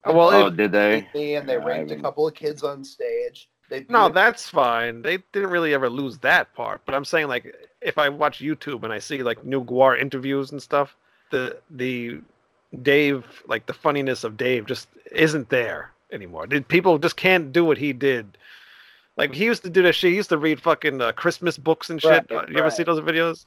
Well, 0.05 0.31
Oh, 0.31 0.47
it- 0.47 0.57
did 0.57 0.71
they? 0.73 1.09
They, 1.12 1.35
and 1.35 1.49
they 1.49 1.55
Yeah, 1.55 1.61
I 1.64 1.79
raped 1.79 1.91
a 1.91 1.97
couple 1.97 2.29
of 2.29 2.35
kids 2.35 2.62
on 2.62 2.85
stage. 2.85 3.49
They 3.69 3.85
No, 3.89 4.07
a- 4.07 4.12
that's 4.12 4.49
fine. 4.49 5.03
They 5.03 5.19
didn't 5.33 5.51
really 5.51 5.75
ever 5.75 5.91
lose 5.91 6.19
that 6.19 6.55
part. 6.55 6.83
But 6.87 6.95
I'm 6.95 7.05
saying, 7.05 7.27
like, 7.27 7.53
if 7.81 7.99
I 7.99 8.09
watch 8.09 8.39
YouTube 8.39 8.85
and 8.85 8.93
I 8.93 9.01
see 9.01 9.23
like 9.25 9.45
new 9.45 9.64
GWAR 9.64 9.99
interviews 9.99 10.53
and 10.53 10.62
stuff, 10.62 10.95
the 11.31 11.59
the 11.71 12.21
Dave, 12.83 13.25
like 13.49 13.67
the 13.67 13.73
funniness 13.73 14.23
of 14.23 14.37
Dave, 14.37 14.67
just 14.67 14.89
isn't 15.11 15.49
there 15.49 15.91
anymore. 16.12 16.47
Did 16.47 16.69
people 16.69 16.99
just 16.99 17.17
can't 17.17 17.53
do 17.53 17.64
what 17.64 17.79
he 17.79 17.93
did? 17.93 18.37
Like 19.17 19.35
he 19.35 19.45
used 19.47 19.62
to 19.62 19.71
do 19.71 19.83
that 19.83 19.95
shit. 19.95 20.11
He 20.11 20.17
used 20.17 20.29
to 20.29 20.37
read 20.39 20.61
fucking 20.61 21.01
uh, 21.01 21.12
Christmas 21.12 21.57
books 21.57 21.89
and 21.89 22.01
shit. 22.01 22.27
Right, 22.31 22.49
you 22.51 22.59
ever 22.59 22.71
see 22.71 22.83
those 22.83 23.01
videos? 23.01 23.47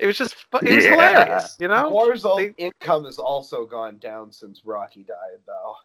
It 0.00 0.06
was 0.06 0.18
just 0.18 0.34
it 0.54 0.62
was 0.74 0.84
Yeah. 0.84 0.90
hilarious, 0.90 1.56
you 1.60 1.68
know. 1.68 1.90
GWAR's 1.90 2.24
own 2.24 2.36
They- 2.56 2.64
income 2.64 3.04
has 3.04 3.18
also 3.18 3.64
gone 3.66 3.98
down 3.98 4.32
since 4.32 4.62
Rocky 4.64 5.04
died, 5.04 5.38
though. 5.46 5.76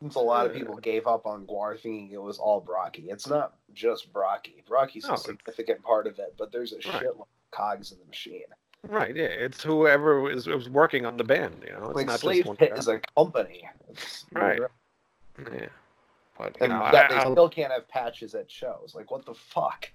Since 0.00 0.14
a 0.16 0.20
lot 0.20 0.46
of 0.46 0.52
people 0.54 0.76
gave 0.78 1.06
up 1.06 1.26
on 1.26 1.46
GWAR 1.46 1.78
thinking 1.78 2.10
it 2.10 2.20
was 2.22 2.38
all 2.38 2.60
Brockie. 2.60 3.12
It's 3.12 3.28
not 3.28 3.54
just 3.72 4.12
Brockie. 4.12 4.64
Brockie's 4.68 5.06
No, 5.06 5.14
a 5.14 5.18
significant 5.18 5.82
part 5.82 6.06
of 6.08 6.18
it, 6.18 6.34
but 6.38 6.50
there's 6.50 6.72
a 6.72 6.76
Right. 6.76 6.84
shitload 7.02 7.20
of 7.20 7.26
cogs 7.52 7.92
in 7.92 7.98
the 7.98 8.04
machine. 8.06 8.42
Right? 8.88 9.14
Yeah, 9.14 9.26
it's 9.26 9.62
whoever 9.62 10.28
is, 10.28 10.48
was 10.48 10.68
working 10.68 11.06
on 11.06 11.16
the 11.18 11.22
band. 11.24 11.62
You 11.64 11.74
know, 11.74 11.86
it's 11.90 11.94
like 11.96 12.06
not 12.06 12.18
Slave 12.18 12.38
just 12.38 12.48
one 12.48 12.56
Pit 12.56 12.72
is 12.76 12.88
a 12.88 12.98
company. 13.16 13.68
It's, 13.90 14.24
Right. 14.32 14.58
Yeah. 15.38 15.66
But 16.42 16.56
And 16.60 16.72
know, 16.72 16.88
that 16.92 17.12
I, 17.12 17.24
they 17.24 17.30
still 17.30 17.48
can't 17.48 17.72
have 17.72 17.88
patches 17.88 18.34
at 18.34 18.50
shows. 18.50 18.92
Like, 18.94 19.10
what 19.10 19.24
the 19.24 19.34
fuck? 19.34 19.90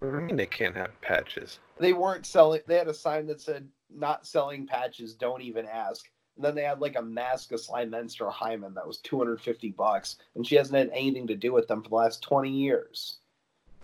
what 0.00 0.10
do 0.12 0.16
you 0.18 0.22
mean 0.22 0.36
they 0.36 0.46
can't 0.46 0.76
have 0.76 0.98
patches. 1.00 1.58
They 1.78 1.92
weren't 1.92 2.24
selling. 2.26 2.60
They 2.66 2.76
had 2.76 2.86
a 2.88 2.94
sign 2.94 3.26
that 3.26 3.40
said, 3.40 3.68
"Not 3.90 4.26
selling 4.26 4.66
patches. 4.66 5.14
Don't 5.14 5.42
even 5.42 5.66
ask." 5.66 6.08
And 6.36 6.44
then 6.44 6.54
they 6.54 6.62
had 6.62 6.80
like 6.80 6.94
a 6.96 7.02
mask 7.02 7.50
of 7.52 7.60
Slymenstra 7.60 8.30
Hymen 8.30 8.74
that 8.74 8.86
was 8.86 8.98
250 8.98 9.70
bucks, 9.70 10.16
and 10.36 10.46
she 10.46 10.54
hasn't 10.54 10.78
had 10.78 10.90
anything 10.92 11.26
to 11.26 11.34
do 11.34 11.52
with 11.52 11.66
them 11.66 11.82
for 11.82 11.88
the 11.88 11.94
last 11.96 12.22
20 12.22 12.48
years. 12.48 13.18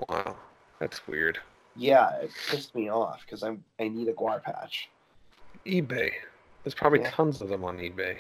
Wow, 0.09 0.37
that's 0.79 1.07
weird. 1.09 1.39
Yeah, 1.75 2.11
it 2.21 2.31
pissed 2.49 2.75
me 2.77 2.89
off 2.91 3.23
because 3.27 3.43
I'm 3.43 3.65
I 3.81 3.89
need 3.89 4.07
a 4.07 4.13
GWAR 4.13 4.41
patch. 4.43 4.89
eBay. 5.67 6.13
There's 6.63 6.75
probably 6.75 7.01
Yeah. 7.01 7.11
tons 7.11 7.41
of 7.41 7.49
them 7.49 7.65
on 7.65 7.79
eBay. 7.79 8.19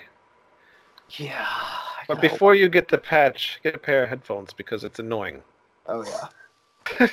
Yeah. 1.10 1.46
I 2.08 2.14
But 2.14 2.20
before 2.20 2.54
you 2.54 2.68
get 2.68 2.88
the 2.88 2.98
patch, 2.98 3.60
get 3.62 3.74
a 3.74 3.78
pair 3.78 4.02
of 4.04 4.08
headphones 4.10 4.52
because 4.52 4.84
it's 4.84 4.98
annoying. 4.98 5.42
oh 5.86 6.04
yeah, 6.04 6.28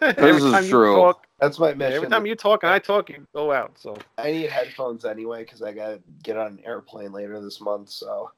every 0.00 0.42
is 0.42 0.50
time 0.52 0.64
you 0.64 0.70
true. 0.70 0.94
talk, 0.94 1.26
that's 1.40 1.58
my 1.58 1.74
mission. 1.74 1.94
every 1.94 2.08
time 2.08 2.26
you 2.26 2.34
talk 2.34 2.62
and 2.62 2.72
I 2.72 2.78
talk, 2.78 3.10
you 3.10 3.26
go 3.34 3.52
out. 3.52 3.72
So 3.78 3.96
I 4.18 4.32
need 4.32 4.50
headphones 4.50 5.04
anyway 5.04 5.44
because 5.44 5.62
I 5.62 5.72
gotta 5.72 6.00
get 6.22 6.36
on 6.36 6.46
an 6.46 6.60
airplane 6.64 7.12
later 7.12 7.40
this 7.40 7.60
month, 7.60 7.90
so 7.90 8.30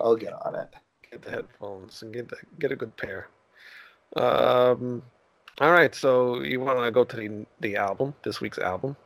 I'll 0.00 0.16
get 0.16 0.32
on 0.44 0.54
it. 0.56 0.74
get 1.10 1.22
the 1.22 1.30
headphones 1.30 2.02
and 2.02 2.12
get 2.12 2.28
the, 2.28 2.36
get 2.58 2.72
a 2.72 2.76
good 2.76 2.96
pair. 2.96 3.28
Um, 4.16 5.02
all 5.60 5.72
right. 5.72 5.94
So 5.94 6.40
you 6.40 6.60
want 6.60 6.78
to 6.80 6.90
go 6.90 7.04
to 7.04 7.16
the 7.16 7.46
the 7.60 7.76
album, 7.76 8.14
this 8.24 8.40
week's 8.40 8.58
album? 8.58 8.96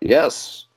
Yes. 0.00 0.67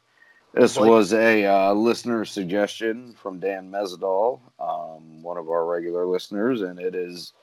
This 0.54 0.78
Blake- 0.78 0.90
was 0.90 1.14
a 1.14 1.46
uh, 1.46 1.74
listener 1.74 2.26
suggestion 2.26 3.14
from 3.14 3.40
Dan 3.40 3.72
Mesidal, 3.72 4.42
um, 4.60 5.24
one 5.24 5.38
of 5.38 5.50
our 5.50 5.66
regular 5.66 6.06
listeners, 6.06 6.62
and 6.62 6.78
it 6.80 6.94
is 6.94 7.34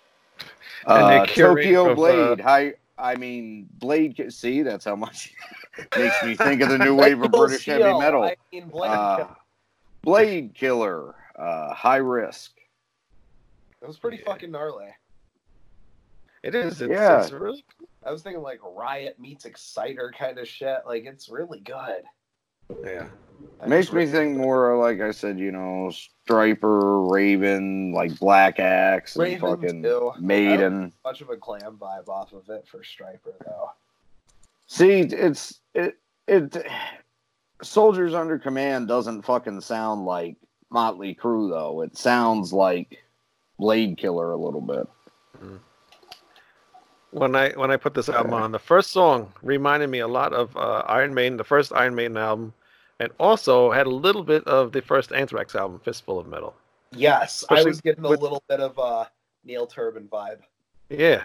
And 0.87 1.03
uh, 1.03 1.27
curate 1.27 1.65
Tokyo 1.65 1.85
of, 1.87 1.91
uh, 1.93 1.95
Blade. 1.95 2.41
Hi, 2.41 2.75
I 2.99 3.17
mean 3.17 3.67
Blade. 3.79 4.31
See, 4.33 4.61
that's 4.63 4.85
how 4.85 4.95
much 4.97 5.33
makes 5.97 6.23
me 6.23 6.35
think 6.37 6.61
of 6.61 6.69
the 6.69 6.77
new 6.79 6.95
wave 6.97 7.13
of 7.15 7.31
Michael 7.33 7.47
British 7.47 7.65
heavy 7.65 7.99
metal. 7.99 8.25
I 8.25 8.37
mean, 8.53 8.69
Blade 8.69 8.89
Uh, 8.91 9.17
Killer. 9.17 9.37
Blade 10.03 10.55
Killer, 10.55 11.15
uh, 11.39 11.73
High 11.73 11.97
Risk. 11.97 12.53
It 13.81 13.87
was 13.87 13.99
pretty 13.99 14.19
Yeah. 14.19 14.25
fucking 14.33 14.51
gnarly. 14.51 14.89
It 16.43 16.55
is. 16.55 16.83
It's, 16.83 16.91
Yeah. 16.91 17.23
it's 17.23 17.33
really. 17.33 17.65
I 18.05 18.13
was 18.13 18.23
thinking 18.23 18.43
like 18.43 18.61
Riot 18.63 19.19
meets 19.19 19.45
Exciter 19.47 20.13
kind 20.17 20.39
of 20.39 20.47
shit. 20.47 20.81
Like 20.87 21.05
it's 21.05 21.29
really 21.31 21.61
good. 21.61 22.03
Yeah. 22.85 23.07
Makes 23.67 23.93
me 23.93 24.07
think 24.07 24.37
more, 24.37 24.77
like 24.77 25.01
I 25.01 25.11
said, 25.11 25.39
you 25.39 25.51
know, 25.51 25.91
Stryper, 26.29 27.11
Raven, 27.11 27.93
like 27.93 28.17
Black 28.19 28.61
Axe, 28.61 29.17
and 29.17 29.25
Raven, 29.25 29.41
fucking 29.41 29.83
too. 29.83 30.13
Maiden. 30.21 30.93
much 31.05 31.21
of 31.21 31.31
a 31.31 31.37
glam 31.37 31.77
vibe 31.77 32.09
off 32.09 32.33
of 32.33 32.49
it 32.49 32.67
for 32.69 32.79
Stryper 32.79 33.35
though. 33.45 33.71
See, 34.67 35.01
it's 35.01 35.61
it 35.75 35.99
it. 36.29 36.67
Soldiers 37.61 38.15
Under 38.15 38.39
Command 38.39 38.87
doesn't 38.87 39.23
fucking 39.23 39.61
sound 39.61 40.05
like 40.05 40.37
Motley 40.71 41.15
Crue 41.15 41.51
though. 41.51 41.81
It 41.83 41.97
sounds 41.97 42.53
like 42.53 42.99
Blade 43.59 43.99
Killer 43.99 44.31
a 44.31 44.37
little 44.37 44.61
bit. 44.61 44.87
When 47.11 47.35
I 47.35 47.51
when 47.53 47.71
I 47.71 47.77
put 47.77 47.95
this 47.95 48.09
album 48.09 48.35
on, 48.35 48.53
the 48.53 48.59
first 48.59 48.91
song 48.91 49.33
reminded 49.43 49.91
me 49.91 50.01
a 50.01 50.09
lot 50.09 50.33
of 50.33 50.57
uh, 50.57 50.85
Iron 50.87 51.15
Maiden, 51.15 51.39
the 51.39 51.45
first 51.45 51.73
Iron 51.73 51.95
Maiden 51.95 52.17
album, 52.17 52.53
and 53.01 53.11
also 53.19 53.71
had 53.71 53.87
a 53.87 53.91
little 53.91 54.25
bit 54.25 54.45
of 54.47 54.73
the 54.73 54.83
first 54.83 55.13
Anthrax 55.13 55.55
album, 55.55 55.81
Fistful 55.85 56.19
of 56.19 56.27
Metal. 56.27 56.55
Yes, 56.93 57.45
I 57.51 57.63
was 57.63 57.81
getting 57.81 58.05
a 58.05 58.09
with- 58.09 58.21
little 58.23 58.43
bit 58.49 58.61
of 58.61 58.77
a 58.79 59.11
Neil 59.45 59.67
Turbin 59.67 60.09
vibe. 60.09 60.41
Yeah, 60.89 61.25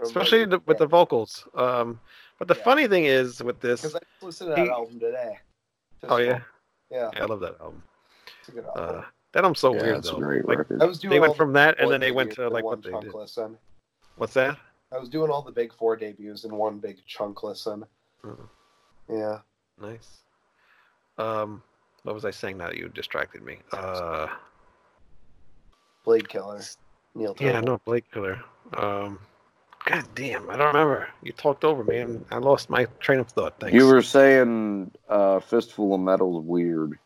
especially 0.00 0.44
the, 0.46 0.60
with 0.66 0.78
the 0.78 0.86
vocals. 0.86 1.46
Um, 1.54 2.00
but 2.38 2.48
the 2.48 2.54
Yeah. 2.56 2.64
funny 2.64 2.88
thing 2.88 3.04
is 3.04 3.42
with 3.42 3.60
this, 3.60 3.82
because 3.82 3.96
I 3.96 4.24
listened 4.24 4.50
to 4.50 4.54
that 4.56 4.64
He- 4.64 4.70
album 4.70 4.98
today. 4.98 5.38
oh 6.08 6.16
yeah, 6.16 6.40
yeah, 6.90 7.10
yeah, 7.12 7.22
I 7.22 7.26
love 7.26 7.40
that 7.40 7.60
album. 7.60 7.82
it's 8.40 8.48
a 8.48 8.52
good 8.52 8.64
album. 8.64 8.98
Uh, 9.00 9.04
that 9.32 9.44
album's 9.44 9.60
so 9.60 9.74
yeah, 9.74 9.82
weird 9.82 9.96
it's 9.98 10.10
though. 10.10 10.16
a 10.16 10.20
great 10.20 10.46
Like. 10.48 10.58
I 10.80 10.84
was 10.86 10.98
doing 10.98 11.10
they 11.10 11.20
went 11.20 11.36
from 11.36 11.52
that, 11.52 11.78
and 11.78 11.90
then 11.90 12.00
they 12.00 12.10
went 12.10 12.32
to 12.32 12.48
like 12.48 12.64
one 12.64 12.80
what 12.80 12.82
they 12.82 13.00
did. 13.06 13.14
Listen. 13.14 13.58
What's 14.16 14.34
that? 14.34 14.58
I 14.90 14.98
was 14.98 15.08
doing 15.08 15.30
all 15.30 15.40
the 15.42 15.52
big 15.52 15.72
four 15.74 15.96
debuts 15.96 16.44
in 16.44 16.54
one 16.54 16.78
big 16.78 16.98
chunk 17.06 17.42
listen. 17.42 17.84
Mhm. 18.24 18.48
Yeah. 19.08 19.38
Nice. 19.80 20.21
Um, 21.18 21.62
What 22.02 22.14
was 22.14 22.24
I 22.24 22.30
saying 22.30 22.58
now 22.58 22.68
that 22.68 22.76
you 22.76 22.88
distracted 22.88 23.42
me? 23.42 23.58
Uh, 23.72 24.26
Blade 26.04 26.28
Killer. 26.28 26.60
Neil 27.14 27.36
yeah, 27.38 27.60
no, 27.60 27.78
Blade 27.84 28.04
Killer. 28.12 28.42
Um, 28.76 29.18
God 29.84 30.04
damn, 30.14 30.48
I 30.48 30.56
don't 30.56 30.68
remember. 30.68 31.08
You 31.22 31.32
talked 31.32 31.64
over 31.64 31.84
me, 31.84 31.98
and 31.98 32.24
I 32.30 32.38
lost 32.38 32.70
my 32.70 32.86
train 33.00 33.18
of 33.20 33.28
thought. 33.28 33.58
Thanks. 33.60 33.74
You 33.74 33.86
were 33.86 34.02
saying 34.02 34.90
uh, 35.08 35.40
Fistful 35.40 35.94
of 35.94 36.00
Metal's 36.00 36.44
weird. 36.44 36.98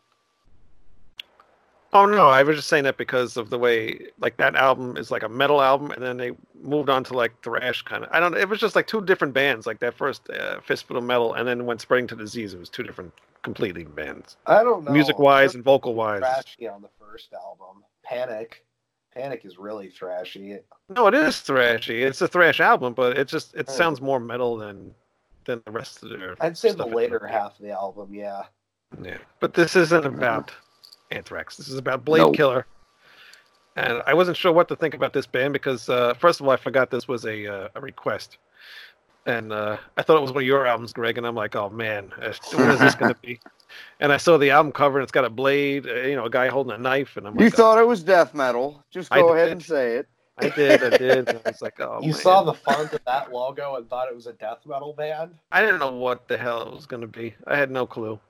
Oh 1.96 2.04
no, 2.04 2.28
I 2.28 2.42
was 2.42 2.56
just 2.56 2.68
saying 2.68 2.84
that 2.84 2.98
because 2.98 3.38
of 3.38 3.48
the 3.48 3.58
way 3.58 4.08
like 4.20 4.36
that 4.36 4.54
album 4.54 4.98
is 4.98 5.10
like 5.10 5.22
a 5.22 5.30
metal 5.30 5.62
album, 5.62 5.92
and 5.92 6.02
then 6.02 6.18
they 6.18 6.32
moved 6.60 6.90
on 6.90 7.02
to 7.04 7.14
like 7.14 7.40
thrash 7.42 7.80
kind 7.82 8.04
of. 8.04 8.10
I 8.12 8.20
don't. 8.20 8.36
It 8.36 8.50
was 8.50 8.60
just 8.60 8.76
like 8.76 8.86
two 8.86 9.00
different 9.00 9.32
bands. 9.32 9.66
Like 9.66 9.78
that 9.78 9.94
first 9.94 10.28
uh, 10.28 10.60
Fistful 10.60 10.98
of 10.98 11.04
Metal, 11.04 11.32
and 11.32 11.48
then 11.48 11.64
when 11.64 11.78
Spreading 11.78 12.06
the 12.06 12.16
Disease, 12.16 12.52
it 12.52 12.58
was 12.58 12.68
two 12.68 12.82
different 12.82 13.14
completely 13.42 13.84
bands, 13.84 14.36
I 14.46 14.62
don't 14.62 14.84
know. 14.84 14.90
music 14.90 15.18
wise 15.18 15.54
and 15.54 15.64
vocal 15.64 15.94
wise. 15.94 16.20
Thrashy 16.20 16.70
on 16.70 16.82
the 16.82 16.90
first 16.98 17.32
album. 17.32 17.84
Panic. 18.02 18.64
Panic 19.14 19.46
is 19.46 19.56
really 19.56 19.88
thrashy. 19.88 20.60
No, 20.90 21.06
it 21.06 21.14
is 21.14 21.36
thrashy. 21.36 22.04
It's 22.04 22.20
a 22.20 22.28
thrash 22.28 22.60
album, 22.60 22.92
but 22.92 23.16
it 23.16 23.26
just 23.28 23.54
it 23.54 23.70
sounds 23.70 24.02
more 24.02 24.20
metal 24.20 24.58
than 24.58 24.94
than 25.46 25.62
the 25.64 25.70
rest 25.70 26.02
of 26.02 26.10
their. 26.10 26.36
I'd 26.40 26.58
say 26.58 26.72
the 26.72 26.84
later 26.84 27.26
half 27.26 27.58
of 27.58 27.64
the 27.64 27.70
album, 27.70 28.12
yeah. 28.12 28.42
Yeah, 29.02 29.18
but 29.40 29.54
this 29.54 29.76
isn't 29.76 30.04
about 30.04 30.52
Anthrax. 31.10 31.56
This 31.56 31.68
is 31.68 31.78
about 31.78 32.04
Blade 32.04 32.20
No. 32.20 32.32
Killer. 32.32 32.66
And 33.76 34.02
I 34.06 34.14
wasn't 34.14 34.36
sure 34.38 34.52
what 34.52 34.68
to 34.68 34.76
think 34.76 34.94
about 34.94 35.12
this 35.12 35.26
band 35.26 35.52
because, 35.52 35.88
uh, 35.88 36.14
first 36.14 36.40
of 36.40 36.46
all, 36.46 36.52
I 36.52 36.56
forgot 36.56 36.90
this 36.90 37.06
was 37.06 37.26
a 37.26 37.46
uh, 37.46 37.68
a 37.74 37.80
request, 37.80 38.38
and 39.26 39.52
uh, 39.52 39.76
I 39.98 40.02
thought 40.02 40.16
it 40.16 40.22
was 40.22 40.32
one 40.32 40.44
of 40.44 40.46
your 40.46 40.66
albums, 40.66 40.94
Greg. 40.94 41.18
And 41.18 41.26
I'm 41.26 41.34
like, 41.34 41.54
oh 41.54 41.68
man, 41.68 42.10
uh, 42.22 42.32
what 42.54 42.70
is 42.70 42.78
this 42.80 42.94
going 42.94 43.12
to 43.14 43.20
be? 43.20 43.40
And 43.98 44.12
I 44.12 44.16
saw 44.16 44.38
the 44.38 44.50
album 44.50 44.70
cover, 44.70 44.98
and 44.98 45.02
it's 45.02 45.10
got 45.12 45.24
a 45.24 45.28
blade, 45.28 45.86
uh, 45.88 45.94
you 46.02 46.14
know, 46.14 46.24
a 46.26 46.30
guy 46.30 46.46
holding 46.46 46.72
a 46.72 46.78
knife, 46.78 47.16
and 47.16 47.26
I'm 47.26 47.34
like, 47.34 47.40
You 47.40 47.46
oh, 47.48 47.50
thought 47.50 47.78
it 47.78 47.86
was 47.86 48.02
death 48.02 48.32
metal. 48.32 48.82
Just 48.92 49.12
I 49.12 49.20
go 49.20 49.34
ahead 49.34 49.46
did. 49.46 49.52
and 49.52 49.62
say 49.62 49.96
it. 49.96 50.08
I 50.38 50.48
did, 50.50 50.82
I 50.84 50.96
did. 50.96 51.28
And 51.28 51.40
I 51.44 51.50
was 51.50 51.62
like, 51.62 51.80
oh, 51.80 51.98
you 52.00 52.12
man. 52.12 52.20
saw 52.20 52.42
the 52.44 52.54
font 52.54 52.92
of 52.92 53.04
that 53.06 53.32
logo 53.32 53.74
and 53.76 53.88
thought 53.90 54.08
it 54.08 54.14
was 54.14 54.26
a 54.28 54.34
death 54.34 54.58
metal 54.66 54.92
band? 54.92 55.34
I 55.50 55.62
didn't 55.62 55.80
know 55.80 55.92
what 55.92 56.28
the 56.28 56.38
hell 56.38 56.62
it 56.62 56.74
was 56.74 56.86
going 56.86 57.00
to 57.00 57.08
be. 57.08 57.34
I 57.46 57.56
had 57.56 57.70
no 57.70 57.86
clue. 57.86 58.20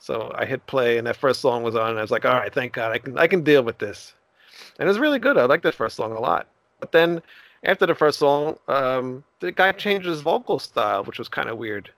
So 0.00 0.32
I 0.34 0.44
hit 0.46 0.66
play, 0.66 0.98
and 0.98 1.06
that 1.06 1.16
first 1.16 1.40
song 1.40 1.62
was 1.62 1.76
on. 1.76 1.90
And 1.90 1.98
I 1.98 2.02
was 2.02 2.10
like, 2.10 2.24
"All 2.24 2.34
right, 2.34 2.52
thank 2.52 2.72
God, 2.72 2.90
I 2.92 2.98
can 2.98 3.16
I 3.18 3.26
can 3.26 3.42
deal 3.44 3.62
with 3.62 3.78
this." 3.78 4.14
And 4.78 4.86
it 4.86 4.90
was 4.90 4.98
really 4.98 5.18
good. 5.18 5.36
I 5.38 5.44
liked 5.44 5.62
that 5.64 5.74
first 5.74 5.96
song 5.96 6.12
a 6.12 6.20
lot. 6.20 6.46
But 6.80 6.92
then 6.92 7.22
after 7.64 7.84
the 7.86 7.94
first 7.94 8.18
song, 8.18 8.58
um, 8.68 9.22
the 9.40 9.52
guy 9.52 9.72
changed 9.72 10.06
his 10.06 10.22
vocal 10.22 10.58
style, 10.58 11.04
which 11.04 11.18
was 11.18 11.28
kind 11.28 11.48
of 11.50 11.58
weird. 11.58 11.90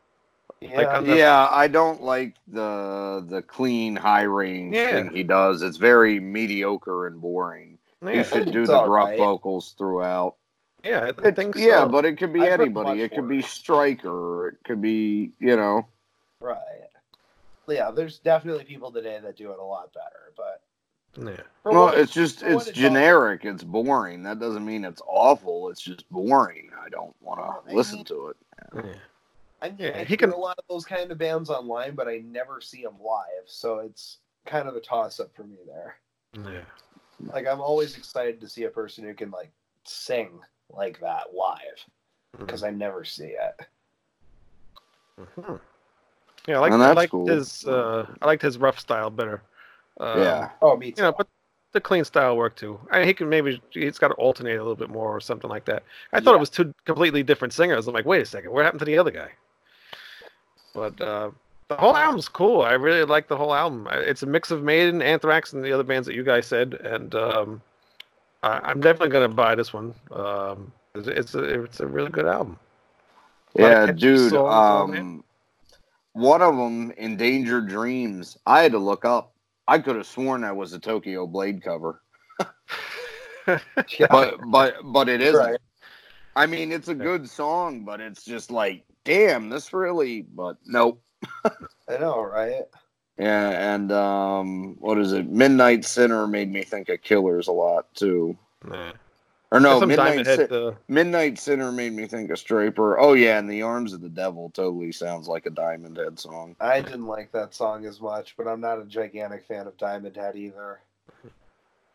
Yeah. 0.61 0.77
Like, 0.81 1.05
the- 1.07 1.17
Yeah, 1.17 1.49
I 1.51 1.69
don't 1.69 2.03
like 2.03 2.35
the 2.49 3.25
the 3.29 3.43
clean 3.43 3.95
high 3.97 4.23
range 4.23 4.75
Yeah. 4.75 4.91
thing 4.91 5.11
he 5.15 5.23
does. 5.23 5.63
It's 5.63 5.77
very 5.77 6.19
mediocre 6.21 7.07
and 7.07 7.21
boring. 7.21 7.79
He 8.05 8.15
Yeah, 8.17 8.23
should 8.25 8.51
do 8.53 8.67
the 8.67 8.83
gruff 8.85 9.09
right. 9.11 9.19
vocals 9.19 9.75
throughout. 9.79 10.35
yeah, 10.85 11.11
I 11.25 11.29
It- 11.29 11.37
think 11.37 11.55
so. 11.57 11.61
yeah, 11.63 11.85
but 11.85 12.05
it 12.05 12.19
could 12.19 12.33
be 12.33 12.41
I've 12.43 12.61
anybody. 12.61 13.03
It 13.03 13.13
could 13.15 13.29
be 13.29 13.37
worse. 13.37 13.47
Striker. 13.49 14.49
It 14.49 14.57
could 14.65 14.81
be 14.83 15.31
you 15.39 15.55
know. 15.57 15.87
Right. 16.41 16.59
Yeah, 17.69 17.91
there's 17.91 18.19
definitely 18.19 18.65
people 18.65 18.91
today 18.93 19.19
that 19.23 19.37
do 19.37 19.53
it 19.53 19.59
a 19.59 19.65
lot 19.65 19.93
better, 19.95 20.33
but 20.37 20.63
yeah. 21.17 21.43
Well, 21.65 21.85
what 21.87 21.99
it's 21.99 22.13
just 22.13 22.43
it's 22.43 22.69
it's 22.69 22.77
generic. 22.79 23.45
It's 23.45 23.63
boring. 23.63 24.23
That 24.23 24.39
doesn't 24.41 24.65
mean 24.65 24.85
it's 24.85 25.03
awful. 25.07 25.69
It's 25.69 25.81
just 25.81 26.09
boring. 26.11 26.71
I 26.85 26.89
don't 26.89 27.15
want 27.21 27.41
to 27.69 27.75
listen 27.75 27.97
mean- 27.99 28.05
to 28.07 28.29
it. 28.29 28.37
yeah. 28.75 28.93
I, 29.63 29.73
Yeah, 29.79 29.99
I 30.01 30.05
he 30.05 30.17
can- 30.17 30.33
a 30.33 30.37
lot 30.37 30.59
of 30.59 30.65
those 30.69 30.85
kind 30.85 31.13
of 31.13 31.19
bands 31.19 31.49
online, 31.51 31.95
but 31.95 32.09
I 32.09 32.19
never 32.27 32.61
see 32.61 32.83
them 32.83 32.97
live, 33.01 33.45
so 33.47 33.79
it's 33.79 34.19
kind 34.45 34.67
of 34.69 34.75
a 34.75 34.81
toss 34.81 35.21
up 35.21 35.33
for 35.35 35.45
me 35.45 35.59
there. 35.67 35.97
yeah. 36.35 36.63
Like 37.33 37.47
I'm 37.47 37.61
always 37.61 37.97
excited 37.97 38.41
to 38.41 38.49
see 38.49 38.65
a 38.65 38.71
person 38.71 39.05
who 39.05 39.15
can 39.15 39.31
like 39.31 39.51
sing 39.85 40.41
like 40.71 40.99
that 41.01 41.33
live 41.35 41.87
because 42.39 42.65
I 42.65 42.71
never 42.71 43.05
see 43.05 43.35
it. 43.39 43.61
Mhm. 45.21 45.61
Yeah, 46.47 46.57
I 46.57 46.61
like 46.61 46.73
I 46.73 46.77
that's 46.79 46.97
liked 46.97 47.11
cool. 47.13 47.27
his 47.27 47.67
uh, 47.67 48.07
I 48.21 48.27
liked 48.27 48.43
his 48.43 48.59
rough 48.59 48.79
style 48.79 49.11
better. 49.11 49.43
Um, 50.01 50.19
yeah. 50.21 50.51
Oh, 50.61 50.77
me 50.77 50.91
too. 50.93 51.03
you 51.03 51.09
know, 51.09 51.15
but 51.17 51.29
the 51.73 51.81
clean 51.81 52.05
style 52.05 52.37
work 52.37 52.57
too. 52.57 52.79
I 52.91 52.99
mean, 52.99 53.07
he 53.09 53.15
can 53.15 53.29
maybe 53.29 53.63
he's 53.71 53.99
got 53.99 54.09
to 54.09 54.15
alternate 54.15 54.57
a 54.57 54.59
little 54.59 54.75
bit 54.77 54.91
more 54.91 55.15
or 55.15 55.21
something 55.21 55.49
like 55.49 55.65
that. 55.67 55.85
I 56.13 56.21
thought 56.21 56.33
Yeah. 56.33 56.37
it 56.37 56.41
was 56.41 56.51
two 56.51 56.75
completely 56.85 57.23
different 57.23 57.55
singers. 57.55 57.87
I'm 57.87 57.95
like, 57.95 58.05
wait 58.07 58.23
a 58.23 58.27
second, 58.27 58.51
what 58.53 58.65
happened 58.65 58.81
to 58.81 58.85
the 58.85 58.99
other 58.99 59.11
guy? 59.11 59.29
But 60.75 61.01
uh, 61.01 61.31
the 61.69 61.77
whole 61.77 61.97
album's 61.97 62.29
cool. 62.29 62.63
I 62.63 62.73
really 62.73 63.05
like 63.05 63.29
the 63.29 63.37
whole 63.37 63.55
album. 63.55 63.87
It's 63.93 64.23
a 64.23 64.27
mix 64.27 64.51
of 64.51 64.63
Maiden, 64.63 65.01
Anthrax, 65.03 65.53
and 65.53 65.65
the 65.65 65.73
other 65.73 65.83
bands 65.85 66.07
that 66.07 66.15
you 66.15 66.25
guys 66.25 66.47
said. 66.47 66.75
And 66.75 67.15
um, 67.15 67.63
I, 68.43 68.59
I'm 68.65 68.81
definitely 68.81 69.11
gonna 69.11 69.29
buy 69.29 69.55
this 69.55 69.73
one. 69.73 69.95
Um, 70.11 70.73
it's, 70.95 71.09
it's 71.09 71.35
a 71.35 71.63
it's 71.63 71.81
a 71.81 71.87
really 71.87 72.11
good 72.11 72.27
album. 72.27 72.59
Yeah, 73.55 73.93
dude. 73.93 74.31
songs 74.31 74.33
on 74.33 74.91
there. 74.91 75.01
Um, 75.01 75.25
one 76.13 76.43
of 76.43 76.57
them, 76.57 76.93
"Endangered 76.97 77.69
Dreams," 77.69 78.37
I 78.47 78.63
had 78.63 78.73
to 78.73 78.79
look 78.79 79.05
up. 79.05 79.35
I 79.69 79.79
could 79.79 79.97
have 79.97 80.07
sworn 80.07 80.43
that 80.43 80.57
was 80.57 80.73
a 80.73 80.79
Tokyo 80.79 81.27
Blade 81.27 81.63
cover, 81.63 82.03
Yeah, 83.47 83.59
but 84.11 84.39
but 84.51 84.77
but 84.85 85.09
it 85.09 85.21
isn't. 85.21 85.39
right. 85.39 85.61
I 86.35 86.47
mean, 86.47 86.73
it's 86.73 86.89
a 86.89 86.95
good 86.95 87.29
song, 87.29 87.85
but 87.85 88.01
it's 88.01 88.25
just 88.25 88.51
like, 88.51 88.85
damn, 89.05 89.49
this 89.51 89.73
really. 89.73 90.23
But 90.23 90.57
nope. 90.65 91.03
I 91.45 91.99
know, 91.99 92.23
right? 92.23 92.65
Yeah, 93.19 93.75
and 93.75 93.93
um, 93.93 94.77
what 94.79 94.99
is 94.99 95.13
it? 95.13 95.29
Midnight 95.29 95.85
Sinner 95.85 96.27
made 96.27 96.51
me 96.51 96.63
think 96.63 96.89
of 96.89 97.03
Killers 97.03 97.49
a 97.49 97.53
lot 97.53 97.95
too. 97.95 98.37
Nah. 98.65 98.93
Or 99.53 99.61
no, 99.61 99.79
Midnight, 99.81 99.97
Diamond 100.09 100.27
Head. 100.27 100.49
Sin- 100.49 100.53
Uh, 100.69 100.73
Midnight 100.89 101.39
Sinner 101.39 101.71
made 101.71 101.93
me 101.93 102.07
think 102.07 102.31
of 102.31 102.39
Stryper. 102.39 102.97
Oh 102.99 103.13
yeah, 103.13 103.39
and 103.39 103.51
the 103.51 103.61
Arms 103.63 103.93
of 103.93 104.01
the 104.01 104.09
Devil 104.09 104.51
totally 104.55 104.93
sounds 104.93 105.29
like 105.29 105.45
a 105.47 105.51
Diamond 105.51 105.97
Head 105.99 106.19
song. 106.19 106.57
I 106.61 106.81
didn't 106.81 107.07
like 107.07 107.31
that 107.33 107.53
song 107.55 107.85
as 107.85 108.01
much, 108.01 108.35
but 108.37 108.49
I'm 108.49 108.61
not 108.61 108.79
a 108.81 108.85
gigantic 108.85 109.45
fan 109.45 109.67
of 109.67 109.77
Diamond 109.77 110.17
Head 110.17 110.37
either. 110.37 110.81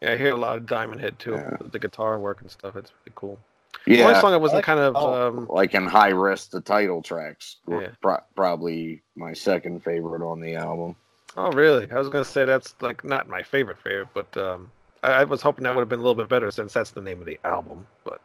yeah, 0.02 0.12
I 0.12 0.18
hear 0.18 0.34
a 0.34 0.38
lot 0.38 0.58
of 0.58 0.68
Diamond 0.68 1.02
Head 1.02 1.18
too. 1.18 1.32
Yeah. 1.32 1.58
The 1.72 1.80
guitar 1.80 2.20
work 2.20 2.42
and 2.42 2.52
stuff. 2.52 2.76
It's 2.76 2.92
pretty 2.92 3.14
cool. 3.16 3.40
Yeah, 3.88 3.96
The 3.98 4.02
only 4.04 4.14
Yeah, 4.16 4.22
song 4.22 4.34
I 4.34 4.38
wasn't 4.38 4.58
like- 4.58 4.66
kind 4.66 4.80
of 4.80 4.96
oh. 4.96 5.28
um, 5.28 5.48
like 5.50 5.74
in 5.74 5.88
High 5.88 6.10
Risk, 6.10 6.52
the 6.52 6.62
title 6.62 7.02
tracks 7.02 7.58
were 7.66 7.82
Yeah. 7.84 7.90
pro- 8.02 8.24
probably 8.36 9.02
my 9.16 9.34
second 9.34 9.84
favorite 9.84 10.22
on 10.22 10.40
the 10.42 10.56
album. 10.56 10.96
Oh, 11.36 11.52
really? 11.52 11.90
I 11.92 11.98
was 11.98 12.10
gonna 12.10 12.24
say 12.26 12.46
that's 12.46 12.76
like 12.82 13.04
not 13.04 13.28
my 13.28 13.42
favorite 13.42 13.78
favorite, 13.80 14.10
but 14.14 14.36
um, 14.38 14.70
I, 15.04 15.12
I 15.12 15.24
was 15.24 15.42
hoping 15.42 15.64
that 15.64 15.76
would 15.76 15.82
have 15.82 15.90
been 15.90 16.00
a 16.00 16.04
little 16.04 16.16
bit 16.16 16.30
better 16.30 16.52
since 16.52 16.74
that's 16.74 16.92
the 16.92 17.02
name 17.02 17.20
of 17.20 17.26
the 17.26 17.40
album. 17.44 17.88
But 18.04 18.22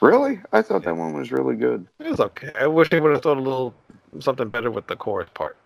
Really, 0.00 0.40
I 0.52 0.62
thought 0.62 0.84
that 0.84 0.96
one 0.96 1.12
was 1.12 1.32
really 1.32 1.56
good. 1.56 1.86
it 1.98 2.08
was 2.10 2.20
okay. 2.20 2.52
I 2.58 2.66
wish 2.68 2.88
they 2.88 3.00
would 3.00 3.12
have 3.12 3.22
thought 3.22 3.36
a 3.36 3.40
little 3.40 3.74
something 4.20 4.48
better 4.48 4.70
with 4.70 4.86
the 4.86 4.94
chorus 4.96 5.28
part 5.34 5.56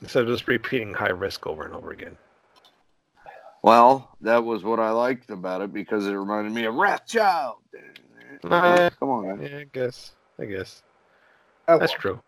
instead 0.00 0.22
of 0.22 0.28
just 0.28 0.46
repeating 0.46 0.94
"High 0.94 1.10
Risk" 1.10 1.46
over 1.46 1.64
and 1.64 1.74
over 1.74 1.90
again. 1.90 2.16
Well, 3.62 4.16
that 4.20 4.44
was 4.44 4.62
what 4.64 4.78
I 4.80 4.90
liked 4.90 5.30
about 5.30 5.62
it 5.62 5.72
because 5.72 6.06
it 6.06 6.12
reminded 6.12 6.52
me 6.52 6.64
of 6.64 6.74
Wrathchild. 6.74 7.56
Nah. 8.44 8.90
Come 8.98 9.08
on, 9.08 9.26
man. 9.38 9.42
Yeah, 9.50 9.58
I 9.58 9.64
guess. 9.72 10.12
I 10.38 10.44
guess 10.46 10.82
I 11.68 11.76
that's 11.78 11.92
love 11.92 12.00
true. 12.00 12.22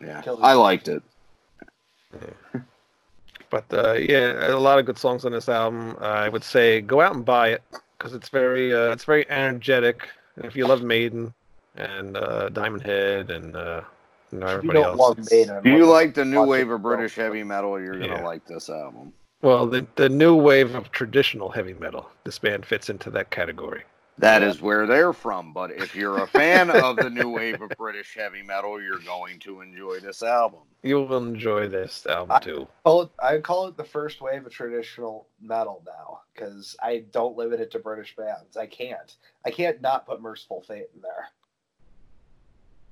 Yeah, 0.00 0.22
I 0.42 0.54
liked 0.54 0.88
it. 0.88 1.02
But 3.50 3.64
uh, 3.72 3.94
yeah, 3.94 4.48
a 4.48 4.58
lot 4.58 4.78
of 4.78 4.86
good 4.86 4.98
songs 4.98 5.24
on 5.24 5.32
this 5.32 5.48
album. 5.48 5.96
I 6.00 6.28
would 6.28 6.44
say 6.44 6.80
go 6.80 7.00
out 7.00 7.14
and 7.14 7.24
buy 7.24 7.48
it 7.50 7.62
because 7.96 8.14
it's 8.14 8.28
very 8.28 8.74
uh, 8.74 8.92
it's 8.92 9.04
very 9.04 9.28
energetic. 9.30 10.08
And 10.36 10.44
if 10.44 10.54
you 10.56 10.66
love 10.66 10.82
Maiden 10.82 11.32
and 11.76 12.16
uh, 12.16 12.48
Diamond 12.50 12.82
Head 12.82 13.30
and 13.30 13.56
uh, 13.56 13.82
you 14.32 14.38
know 14.38 14.46
If 14.46 14.64
you 14.64 14.70
everybody 14.70 14.78
don't 14.80 14.98
else, 15.00 15.18
love 15.18 15.30
Maiden, 15.30 15.56
If 15.56 15.64
you 15.66 15.86
like 15.86 16.14
the 16.14 16.24
new 16.24 16.42
wave 16.44 16.70
of 16.70 16.82
British 16.82 17.14
heavy 17.14 17.42
metal, 17.42 17.80
you're 17.80 17.98
gonna 17.98 18.06
Yeah. 18.14 18.24
like 18.24 18.46
this 18.46 18.68
album. 18.68 19.12
Well, 19.40 19.66
the 19.66 19.86
the 19.96 20.08
new 20.08 20.34
wave 20.34 20.74
of 20.74 20.90
traditional 20.90 21.50
heavy 21.50 21.74
metal. 21.74 22.10
This 22.24 22.38
band 22.38 22.66
fits 22.66 22.90
into 22.90 23.10
that 23.10 23.30
category. 23.30 23.84
That 24.18 24.42
Yeah. 24.42 24.48
is 24.48 24.60
where 24.60 24.86
they're 24.86 25.12
from. 25.12 25.52
But 25.52 25.70
if 25.70 25.94
you're 25.94 26.22
a 26.22 26.26
fan 26.26 26.70
of 26.70 26.96
the 26.96 27.08
new 27.08 27.28
wave 27.30 27.62
of 27.62 27.70
British 27.78 28.14
heavy 28.14 28.42
metal, 28.42 28.80
you're 28.82 28.98
going 28.98 29.38
to 29.40 29.60
enjoy 29.60 30.00
this 30.00 30.22
album. 30.24 30.60
You 30.82 31.02
will 31.02 31.16
enjoy 31.18 31.68
this 31.68 32.04
album 32.06 32.32
I- 32.32 32.40
too. 32.40 32.66
call 32.84 33.02
it, 33.02 33.10
I 33.20 33.38
call 33.38 33.66
it 33.68 33.76
the 33.76 33.84
first 33.84 34.20
wave 34.20 34.44
of 34.44 34.52
traditional 34.52 35.28
metal 35.40 35.82
now 35.86 36.22
because 36.34 36.76
I 36.82 37.04
don't 37.12 37.36
limit 37.36 37.60
it 37.60 37.70
to 37.72 37.78
British 37.78 38.16
bands. 38.16 38.56
I 38.56 38.66
can't. 38.66 39.16
I 39.46 39.50
can't 39.50 39.80
not 39.80 40.06
put 40.06 40.20
Mercyful 40.20 40.62
Fate 40.62 40.88
in 40.94 41.00
there. 41.00 41.28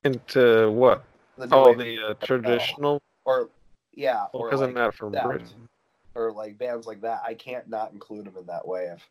Into 0.04 0.70
what? 0.70 1.04
The 1.36 1.48
Oh, 1.52 1.74
the 1.74 2.10
uh, 2.10 2.14
traditional. 2.24 3.02
or 3.24 3.50
yeah, 3.92 4.26
or 4.32 4.48
Because 4.48 4.60
like, 4.60 4.68
I'm 4.68 4.74
not 4.74 4.94
from 4.94 5.12
that. 5.12 5.24
Britain. 5.24 5.68
or 6.14 6.32
like 6.32 6.56
bands 6.56 6.86
like 6.86 7.00
that. 7.02 7.22
I 7.26 7.34
can't 7.34 7.68
not 7.68 7.92
include 7.92 8.26
them 8.26 8.36
in 8.38 8.46
that 8.46 8.66
wave. 8.66 9.04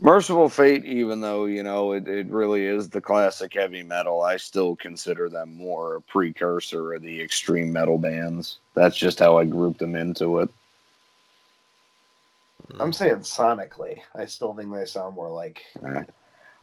Mercyful 0.00 0.50
Fate, 0.50 0.84
even 0.84 1.20
though 1.20 1.46
you 1.46 1.62
know 1.62 1.92
it, 1.92 2.06
it 2.06 2.26
really 2.28 2.66
is 2.66 2.88
the 2.88 3.00
classic 3.00 3.54
heavy 3.54 3.82
metal, 3.82 4.22
I 4.22 4.36
still 4.36 4.76
consider 4.76 5.28
them 5.28 5.54
more 5.54 5.96
a 5.96 6.00
precursor 6.02 6.94
of 6.94 7.02
the 7.02 7.20
extreme 7.20 7.72
metal 7.72 7.96
bands. 7.96 8.58
That's 8.74 8.96
just 8.96 9.18
how 9.18 9.38
I 9.38 9.44
group 9.44 9.78
them 9.78 9.96
into 9.96 10.40
it. 10.40 10.50
I'm 12.78 12.88
hmm. 12.88 12.92
saying 12.92 13.16
sonically. 13.16 14.00
I 14.14 14.26
still 14.26 14.54
think 14.54 14.72
they 14.72 14.84
sound 14.84 15.14
more 15.14 15.30
like. 15.30 15.64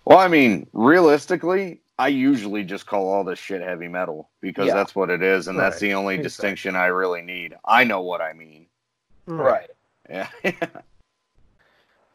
Well, 0.06 0.20
I 0.20 0.28
mean, 0.28 0.68
realistically, 0.74 1.80
I 1.98 2.10
usually 2.10 2.64
just 2.64 2.86
call 2.86 3.08
all 3.08 3.24
this 3.24 3.40
shit 3.40 3.62
heavy 3.62 3.88
metal 3.88 4.30
because 4.42 4.68
Yeah. 4.68 4.74
that's 4.74 4.96
what 4.96 5.10
it 5.10 5.22
is, 5.22 5.48
and 5.48 5.58
that's 5.58 5.80
the 5.80 5.94
only 5.94 6.16
Exactly. 6.16 6.24
distinction 6.24 6.76
I 6.76 6.88
really 6.88 7.22
need. 7.22 7.56
I 7.64 7.84
know 7.84 8.02
what 8.02 8.22
I 8.22 8.34
mean. 8.34 8.68
Right. 9.26 9.70
Yeah. 10.10 10.28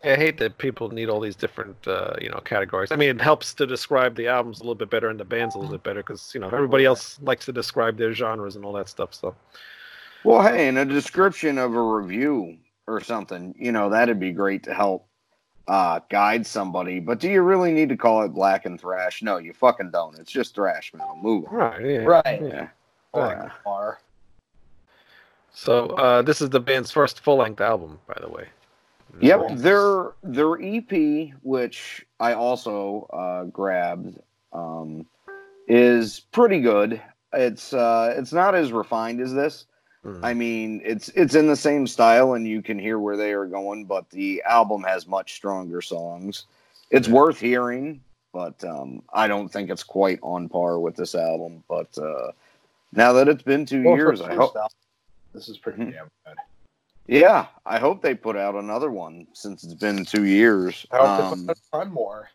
I 0.05 0.15
hate 0.15 0.39
that 0.39 0.59
people 0.59 0.91
need 0.91 1.09
all 1.09 1.19
these 1.19 1.35
different, 1.35 1.77
uh, 1.89 2.15
you 2.21 2.29
know, 2.29 2.39
categories. 2.45 2.93
I 2.93 2.97
mean, 2.97 3.11
it 3.11 3.21
helps 3.21 3.53
to 3.55 3.67
describe 3.67 4.15
the 4.15 4.29
albums 4.29 4.61
a 4.61 4.63
little 4.63 4.77
bit 4.77 4.91
better 4.91 5.09
and 5.09 5.19
the 5.19 5.25
bands 5.25 5.57
a 5.57 5.59
little 5.59 5.73
bit 5.73 5.83
better 5.83 6.01
because 6.03 6.33
you 6.35 6.41
know 6.41 6.49
everybody 6.49 6.85
else 6.85 7.19
likes 7.21 7.45
to 7.47 7.53
describe 7.53 7.97
their 7.97 8.13
genres 8.13 8.55
and 8.55 8.65
all 8.65 8.73
that 8.75 8.89
stuff. 8.89 9.13
So 9.13 9.35
well, 10.25 10.43
hey, 10.43 10.69
in 10.69 10.77
a 10.77 10.85
description 10.85 11.59
of 11.59 11.75
a 11.75 11.83
review 11.83 12.59
or 12.87 13.01
something, 13.01 13.55
you 13.59 13.73
know, 13.73 13.91
that'd 13.91 14.21
be 14.21 14.33
great 14.33 14.63
to 14.65 14.75
help 14.75 15.07
uh, 15.69 16.01
guide 16.11 16.47
somebody. 16.47 17.01
But 17.01 17.21
do 17.21 17.29
you 17.29 17.43
really 17.43 17.73
need 17.73 17.89
to 17.91 17.97
call 17.97 18.23
it 18.23 18.29
black 18.29 18.67
and 18.67 18.81
thrash? 18.81 19.23
No, 19.23 19.39
you 19.39 19.53
fucking 19.53 19.91
don't. 19.91 20.19
It's 20.19 20.33
just 20.33 20.55
thrash 20.55 20.93
metal. 20.95 21.17
Move 21.17 21.47
on. 21.47 21.55
right, 21.55 21.85
yeah, 21.85 21.99
Right. 21.99 22.43
Yeah. 22.43 23.51
Or. 23.65 24.01
So 25.53 25.89
uh, 25.91 26.23
this 26.23 26.41
is 26.41 26.51
the 26.51 26.61
band's 26.61 26.91
first 26.91 27.21
full-length 27.21 27.61
album, 27.61 27.99
by 28.07 28.17
the 28.21 28.29
way. 28.29 28.47
Yep, 29.21 29.49
their 29.51 30.13
their 30.23 30.55
EP, 30.63 31.33
which 31.43 32.07
I 32.21 32.35
also 32.35 33.09
uh, 33.13 33.45
grabbed, 33.45 34.19
um, 34.53 35.07
is 35.67 36.21
pretty 36.33 36.61
good. 36.61 37.01
It's 37.33 37.73
uh, 37.73 38.15
it's 38.17 38.33
not 38.33 38.55
as 38.55 38.73
refined 38.73 39.21
as 39.21 39.35
this. 39.35 39.67
Mm. 40.05 40.21
I 40.23 40.35
mean, 40.35 40.81
it's 40.85 41.09
it's 41.11 41.35
in 41.35 41.47
the 41.47 41.57
same 41.57 41.87
style, 41.87 42.35
and 42.35 42.47
you 42.47 42.63
can 42.63 42.79
hear 42.79 42.99
where 42.99 43.17
they 43.17 43.33
are 43.33 43.47
going. 43.47 43.85
But 43.85 44.09
the 44.11 44.43
album 44.47 44.83
has 44.85 45.07
much 45.07 45.35
stronger 45.35 45.83
songs. 45.83 46.45
It's 46.91 47.09
Yeah. 47.09 47.15
worth 47.15 47.39
hearing, 47.41 48.01
but 48.33 48.63
um, 48.65 49.03
I 49.13 49.27
don't 49.29 49.49
think 49.49 49.69
it's 49.69 49.83
quite 49.83 50.19
on 50.23 50.49
par 50.49 50.79
with 50.79 50.97
this 50.97 51.15
album. 51.15 51.65
But 51.69 51.97
uh, 51.99 52.33
now 52.93 53.13
that 53.15 53.29
it's 53.29 53.43
been 53.43 53.67
two 53.67 53.83
Well, 53.83 53.97
years, 53.97 54.21
I 54.21 54.35
hope. 54.35 54.57
This 55.35 55.49
is 55.49 55.59
pretty 55.59 55.83
Mhm. 55.83 55.93
damn 55.93 56.11
good. 56.25 56.37
Yeah, 57.09 57.47
I 57.65 57.79
hope 57.79 58.03
they 58.03 58.15
put 58.15 58.37
out 58.37 58.55
another 58.55 58.91
one 58.91 59.27
since 59.33 59.65
it's 59.65 59.73
been 59.75 60.05
two 60.05 60.27
years. 60.27 60.87
I 60.91 60.99
hope 60.99 61.09
Um, 61.33 61.47
they 61.47 61.55
put 61.55 61.59
a 61.59 61.71
ton 61.79 61.91
more. 61.91 62.29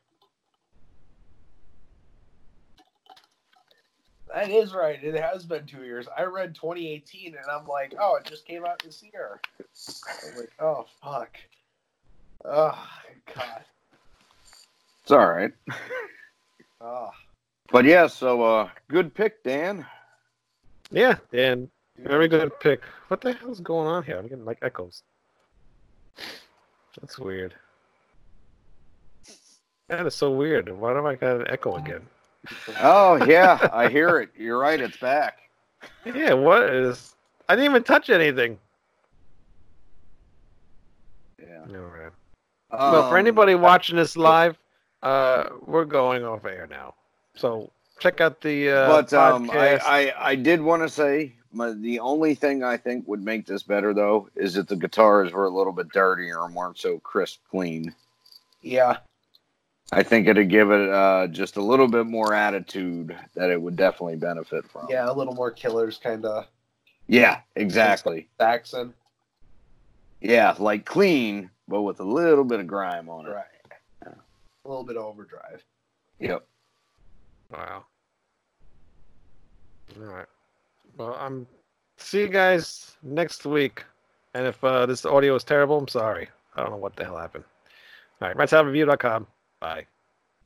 That 4.33 4.49
is 4.49 4.73
right. 4.73 5.01
It 5.03 5.13
has 5.13 5.45
been 5.45 5.67
two 5.67 5.83
years. 5.83 6.07
I 6.17 6.23
read 6.23 6.55
2018 6.55 7.35
and 7.35 7.45
I'm 7.51 7.67
like, 7.67 7.93
oh, 7.99 8.15
it 8.15 8.25
just 8.25 8.47
came 8.47 8.65
out 8.65 8.81
this 8.83 9.03
year. 9.03 9.39
I'm 9.59 10.37
like, 10.39 10.51
oh, 10.59 10.87
fuck. 11.03 11.37
Oh, 12.43 12.89
God. 13.35 13.63
It's 15.03 15.11
all 15.11 15.27
right. 15.27 15.51
Oh. 16.81 17.11
But 17.71 17.85
yeah, 17.85 18.07
so 18.07 18.41
uh 18.41 18.69
good 18.89 19.13
pick, 19.13 19.43
Dan. 19.43 19.85
Yeah, 20.91 21.15
and 21.31 21.69
very 22.03 22.27
good 22.27 22.51
pick. 22.59 22.81
What 23.07 23.21
the 23.21 23.33
hell's 23.33 23.59
going 23.59 23.87
on 23.87 24.03
here? 24.03 24.17
I'm 24.17 24.27
getting 24.27 24.45
like 24.45 24.59
echoes. 24.61 25.03
That's 26.99 27.17
weird. 27.17 27.53
That 29.87 30.05
is 30.05 30.15
so 30.15 30.31
weird. 30.31 30.69
Why 30.71 30.93
do 30.93 31.05
I 31.05 31.15
got 31.15 31.41
an 31.41 31.47
echo 31.49 31.75
again? 31.75 32.01
Oh 32.81 33.23
yeah, 33.25 33.69
I 33.71 33.89
hear 33.89 34.19
it. 34.19 34.29
You're 34.37 34.57
right, 34.59 34.79
it's 34.79 34.97
back. 34.97 35.39
Yeah, 36.05 36.33
what 36.33 36.63
is? 36.69 37.15
I 37.49 37.55
didn't 37.55 37.71
even 37.71 37.83
touch 37.83 38.09
anything. 38.09 38.57
Yeah. 41.41 41.59
All 41.69 41.81
right. 41.85 42.11
well, 42.71 43.09
for 43.09 43.15
Um, 43.15 43.19
anybody 43.19 43.55
watching 43.55 43.95
this 43.95 44.15
live, 44.17 44.57
uh, 45.03 45.49
we're 45.65 45.85
going 45.85 46.23
off 46.23 46.45
air 46.45 46.67
now. 46.69 46.95
So 47.35 47.71
check 47.99 48.21
out 48.21 48.41
the 48.41 48.69
uh, 48.69 48.87
but 48.87 49.13
um 49.13 49.49
I. 49.51 49.77
I 49.83 50.13
I 50.31 50.35
did 50.35 50.61
want 50.61 50.81
to 50.83 50.89
say 50.89 51.33
my, 51.53 51.71
the 51.71 51.99
only 51.99 52.35
thing 52.35 52.63
I 52.63 52.77
think 52.77 53.07
would 53.07 53.23
make 53.23 53.45
this 53.45 53.63
better 53.63 53.93
though 53.93 54.29
is 54.35 54.57
if 54.57 54.67
the 54.67 54.75
guitars 54.75 55.31
were 55.31 55.45
a 55.45 55.49
little 55.49 55.73
bit 55.73 55.89
dirtier 55.89 56.43
and 56.43 56.55
weren't 56.55 56.77
so 56.77 56.99
crisp 56.99 57.39
clean. 57.49 57.93
Yeah. 58.61 58.97
I 59.91 60.01
think 60.01 60.27
it'd 60.27 60.49
give 60.49 60.71
it 60.71 60.89
uh, 60.89 61.27
just 61.27 61.57
a 61.57 61.61
little 61.61 61.87
bit 61.87 62.07
more 62.07 62.33
attitude 62.33 63.15
that 63.35 63.49
it 63.49 63.61
would 63.61 63.75
definitely 63.75 64.15
benefit 64.15 64.67
from. 64.71 64.87
Yeah, 64.89 65.09
a 65.09 65.13
little 65.13 65.35
more 65.35 65.51
killers 65.51 65.97
kind 65.97 66.25
of 66.25 66.47
Yeah, 67.07 67.41
exactly. 67.55 68.27
Saxon. 68.39 68.93
Yeah, 70.21 70.55
like 70.57 70.85
clean, 70.85 71.51
but 71.67 71.81
with 71.81 71.99
a 71.99 72.03
little 72.03 72.45
bit 72.45 72.61
of 72.61 72.67
grime 72.67 73.09
on 73.09 73.27
it. 73.27 73.31
Right. 73.31 73.45
A 74.65 74.69
little 74.69 74.85
bit 74.85 74.95
of 74.95 75.03
overdrive. 75.03 75.63
Yep. 76.19 76.45
Wow. 77.51 77.83
All 79.99 80.03
right. 80.03 80.25
Well, 80.97 81.15
I'm 81.19 81.47
see 81.97 82.21
you 82.21 82.27
guys 82.27 82.95
next 83.03 83.45
week. 83.45 83.83
And 84.33 84.47
if 84.47 84.63
uh, 84.63 84.85
this 84.85 85.05
audio 85.05 85.35
is 85.35 85.43
terrible, 85.43 85.77
I'm 85.77 85.87
sorry. 85.87 86.27
I 86.55 86.61
don't 86.61 86.71
know 86.71 86.77
what 86.77 86.95
the 86.95 87.05
hell 87.05 87.17
happened. 87.17 87.43
All 88.21 88.31
right, 88.33 88.51
review.com. 88.65 89.27
Bye. 89.59 89.85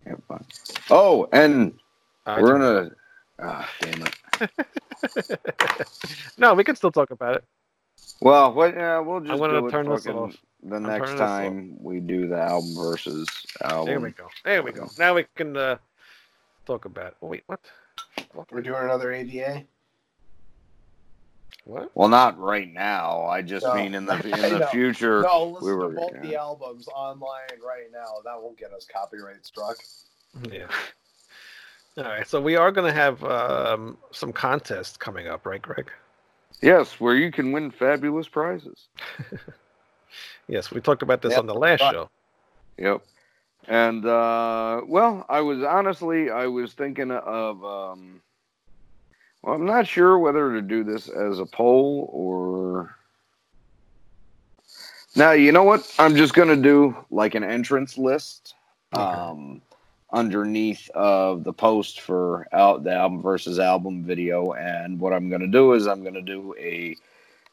Yep. 0.05 0.21
fine. 0.27 0.45
Oh, 0.89 1.27
and 1.31 1.73
Uh, 2.25 2.39
we're 2.41 2.51
gonna. 2.57 2.91
Ah, 3.39 3.69
damn 3.81 4.03
it. 4.03 5.87
no, 6.37 6.53
we 6.53 6.63
can 6.63 6.75
still 6.75 6.91
talk 6.91 7.11
about 7.11 7.35
it. 7.35 7.43
Well, 8.19 8.53
what? 8.53 8.73
Yeah, 8.73 8.99
we'll 8.99 9.19
just 9.19 9.31
I 9.33 9.37
gonna 9.37 9.61
do 9.61 9.67
it 9.67 9.71
turn 9.71 9.89
this 9.89 10.07
off. 10.07 10.35
the 10.63 10.75
I'm 10.75 10.83
next 10.83 10.99
turning 11.05 11.13
this 11.15 11.21
off. 11.21 11.39
time 11.43 11.77
we 11.79 11.99
do 11.99 12.27
the 12.27 12.39
album 12.39 12.73
versus 12.75 13.27
album. 13.63 13.85
There 13.85 13.99
we 13.99 14.11
go. 14.11 14.27
There 14.43 14.63
we 14.63 14.71
go. 14.71 14.87
Now 14.97 15.13
we 15.13 15.25
can 15.35 15.55
uh, 15.55 15.77
talk 16.65 16.85
about 16.85 17.07
it. 17.07 17.17
Wait, 17.21 17.43
what? 17.47 17.59
We're 18.51 18.61
doing 18.61 18.83
another 18.83 19.11
AVA. 19.13 19.63
What? 21.67 21.91
Well, 21.95 22.07
not 22.07 22.39
right 22.39 22.71
now. 22.73 23.25
I 23.25 23.41
just 23.41 23.65
No. 23.65 23.75
mean 23.75 23.93
in 23.93 24.05
the 24.05 24.13
in 24.23 24.59
the 24.59 24.67
future. 24.71 25.21
No, 25.23 25.43
listen 25.49 25.67
we 25.67 25.73
were- 25.73 25.89
to 25.91 25.95
both 25.97 26.11
yeah. 26.15 26.21
the 26.21 26.35
albums 26.37 26.87
online 26.95 27.59
right 27.61 27.91
now. 27.91 28.05
That 28.23 28.41
won't 28.41 28.57
get 28.57 28.71
us 28.71 28.87
copyright 28.91 29.45
struck. 29.45 29.77
Yeah. 30.49 30.67
All 31.97 32.03
right, 32.03 32.27
so 32.27 32.39
we 32.39 32.55
are 32.55 32.71
going 32.71 32.85
to 32.85 32.93
have 32.93 33.23
um, 33.23 33.97
some 34.11 34.31
contests 34.31 34.97
coming 34.97 35.27
up, 35.27 35.47
right, 35.47 35.59
Greg? 35.59 35.89
Yes, 36.61 36.99
where 36.99 37.15
you 37.15 37.31
can 37.31 37.51
win 37.51 37.71
fabulous 37.71 38.27
prizes. 38.27 38.87
Yes, 40.47 40.71
we 40.71 40.79
talked 40.79 41.01
about 41.01 41.21
this 41.21 41.31
Yep, 41.31 41.39
on 41.41 41.45
the 41.47 41.53
last 41.53 41.81
show. 41.81 42.09
Yep. 42.77 43.01
And 43.67 44.05
uh 44.05 44.81
well, 44.87 45.25
I 45.27 45.41
was 45.41 45.61
honestly 45.61 46.29
I 46.29 46.47
was 46.47 46.71
thinking 46.71 47.11
of 47.11 47.65
um 47.65 48.21
well, 49.47 49.55
I'm 49.55 49.65
not 49.65 49.87
sure 49.87 50.19
whether 50.19 50.53
to 50.53 50.61
do 50.61 50.83
this 50.83 51.09
as 51.09 51.39
a 51.39 51.45
poll 51.45 52.09
or 52.11 52.95
Now, 55.15 55.31
you 55.31 55.53
know 55.53 55.63
what? 55.63 55.89
I'm 55.99 56.15
just 56.15 56.33
going 56.33 56.49
to 56.49 56.57
do 56.57 56.97
like 57.11 57.35
an 57.35 57.43
entrance 57.45 57.97
list 57.97 58.55
Okay. 58.93 59.23
um 59.23 59.61
underneath 60.13 60.89
of 60.91 61.43
the 61.43 61.53
post 61.53 62.01
for 62.01 62.47
out 62.53 62.83
the 62.83 62.93
album 62.93 63.21
versus 63.21 63.59
album 63.59 64.03
video 64.03 64.53
and 64.53 64.99
what 64.99 65.13
I'm 65.13 65.29
going 65.29 65.41
to 65.41 65.47
do 65.47 65.73
is 65.73 65.87
I'm 65.87 66.01
going 66.03 66.13
to 66.15 66.21
do 66.21 66.55
a 66.59 66.95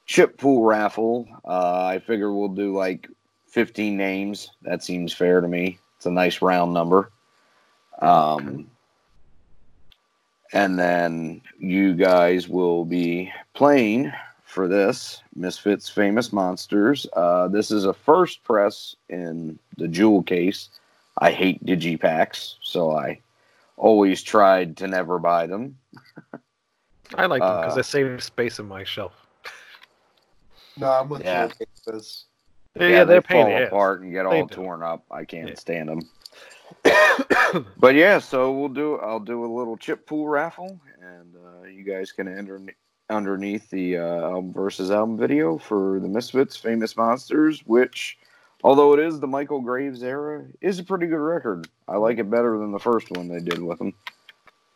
chip 0.07 0.39
pool 0.39 0.65
raffle. 0.65 1.29
Uh, 1.45 1.85
I 1.87 1.99
figure 2.01 2.33
we'll 2.33 2.49
do 2.49 2.77
like 2.77 3.09
15 3.49 3.97
names. 3.97 4.51
That 4.63 4.85
seems 4.85 5.13
fair 5.13 5.41
to 5.41 5.49
me. 5.49 5.79
It's 5.97 6.07
a 6.07 6.11
nice 6.13 6.43
round 6.43 6.75
number. 6.75 7.11
Um, 8.01 8.71
and 10.53 10.79
then 10.79 11.41
you 11.59 11.95
guys 11.95 12.49
will 12.49 12.85
be 12.85 13.33
playing 13.55 14.13
for 14.45 14.69
this 14.69 15.23
Misfits 15.35 15.89
Famous 15.89 16.33
Monsters. 16.33 17.07
Uh, 17.15 17.49
this 17.49 17.71
is 17.71 17.85
a 17.87 17.93
first 17.95 18.45
press 18.45 18.95
in 19.09 19.59
the 19.79 19.89
jewel 19.89 20.23
case. 20.23 20.69
I 21.19 21.31
hate 21.33 21.65
digipacks, 21.65 22.55
so 22.61 22.93
I 22.93 23.21
always 23.77 24.23
tried 24.23 24.77
to 24.79 24.87
never 24.87 25.19
buy 25.19 25.47
them. 25.47 25.77
I 27.17 27.27
like 27.27 27.41
them 27.43 27.57
because 27.57 27.73
Uh, 27.73 27.77
they 27.77 27.83
save 27.83 28.23
space 28.23 28.59
in 28.59 28.67
my 28.67 28.85
shelf. 28.85 29.13
No, 30.77 30.89
I'm 30.91 31.09
with 31.09 31.23
Yeah. 31.25 31.49
you. 31.61 31.67
This. 31.93 32.25
Yeah, 32.77 32.89
yeah, 32.89 33.05
they 33.05 33.13
they're 33.15 33.23
pain 33.23 33.43
fall 33.43 33.47
in 33.51 33.55
the 33.55 33.63
ass. 33.67 33.69
apart 33.69 34.01
and 34.03 34.13
get 34.13 34.25
They 34.29 34.41
all 34.41 34.47
do. 34.47 34.55
torn 34.57 34.83
up. 34.83 35.05
I 35.11 35.25
can't 35.25 35.49
Yeah. 35.51 35.55
stand 35.55 35.89
them. 35.89 36.09
But 37.79 37.95
yeah, 37.95 38.19
so 38.19 38.51
we'll 38.53 38.69
do. 38.69 38.97
I'll 38.99 39.21
do 39.21 39.45
a 39.45 39.51
little 39.53 39.77
chip 39.77 40.07
pool 40.07 40.27
raffle, 40.29 40.81
and 41.01 41.35
uh, 41.37 41.69
you 41.69 41.85
guys 41.85 42.11
can 42.11 42.27
enter 42.27 42.61
underneath 43.11 43.71
the 43.71 43.99
uh, 43.99 44.03
album 44.23 44.53
versus 44.53 44.91
album 44.91 45.17
video 45.17 45.57
for 45.59 46.01
the 46.01 46.09
Misfits 46.09 46.57
Famous 46.57 46.97
Monsters, 46.97 47.61
which, 47.67 48.19
although 48.65 48.93
it 48.95 48.99
is 48.99 49.21
the 49.21 49.27
Michael 49.29 49.61
Graves 49.61 50.03
era, 50.03 50.45
is 50.61 50.81
a 50.81 50.85
pretty 50.85 51.07
good 51.07 51.19
record. 51.21 51.69
I 51.87 51.97
like 51.97 52.19
it 52.19 52.29
better 52.29 52.59
than 52.59 52.73
the 52.73 52.79
first 52.81 53.09
one 53.13 53.29
they 53.29 53.41
did 53.41 53.63
with 53.63 53.81
him. 53.81 53.93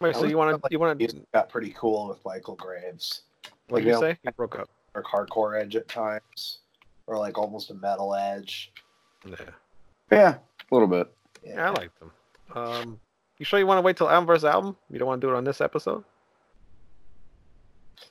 Wait, 0.01 0.15
so 0.15 0.27
you 0.27 0.37
want 0.39 0.63
to? 0.63 0.69
You 0.71 0.79
want 0.79 1.01
He's 1.01 1.15
to? 1.15 1.23
got 1.35 1.49
pretty 1.49 1.75
cool 1.77 2.09
with 2.09 2.25
Michael 2.25 2.55
Graves. 2.55 3.23
What 3.69 3.79
did 3.81 3.87
you 3.89 3.95
Yeah. 3.95 3.99
say? 4.01 4.19
You 4.23 4.31
broke 4.33 4.57
up. 4.59 4.69
Or 4.95 5.03
hardcore 5.03 5.61
edge 5.61 5.75
at 5.75 5.89
times. 5.89 6.61
or 7.09 7.17
like 7.19 7.39
almost 7.39 7.71
a 7.71 7.75
metal 7.75 8.15
edge. 8.15 8.71
Yeah. 9.27 9.35
Yeah, 10.13 10.35
a 10.71 10.75
little 10.75 10.87
bit. 10.89 11.11
Yeah, 11.49 11.69
I 11.69 11.71
like 11.71 11.91
them. 11.99 12.11
Um, 12.55 13.01
you 13.39 13.45
sure 13.45 13.59
you 13.59 13.67
want 13.67 13.79
to 13.79 13.83
wait 13.83 13.97
till 13.97 14.09
album 14.09 14.27
versus 14.27 14.45
album? 14.45 14.77
You 14.91 14.99
don't 14.99 15.09
want 15.09 15.21
to 15.21 15.27
do 15.27 15.33
it 15.33 15.37
on 15.37 15.45
this 15.45 15.61
episode? 15.61 16.05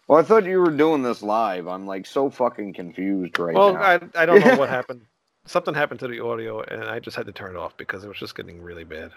Well, 0.08 0.20
I 0.20 0.24
thought 0.24 0.46
you 0.46 0.60
were 0.60 0.72
doing 0.72 1.02
this 1.02 1.22
live. 1.22 1.68
I'm 1.68 1.86
like 1.86 2.06
so 2.06 2.30
fucking 2.30 2.74
confused 2.74 3.40
right 3.40 3.56
well, 3.56 3.74
now. 3.74 3.82
I 3.82 4.00
I 4.16 4.26
don't 4.26 4.40
know 4.40 4.58
what 4.58 4.70
happened. 4.78 5.02
Something 5.46 5.74
happened 5.74 6.00
to 6.02 6.08
the 6.08 6.24
audio, 6.24 6.62
and 6.62 6.84
I 6.84 7.00
just 7.00 7.16
had 7.16 7.26
to 7.28 7.32
turn 7.32 7.56
it 7.56 7.58
off 7.58 7.78
because 7.78 8.04
it 8.04 8.08
was 8.08 8.18
just 8.18 8.36
getting 8.36 8.62
really 8.62 8.84
bad. 8.84 9.12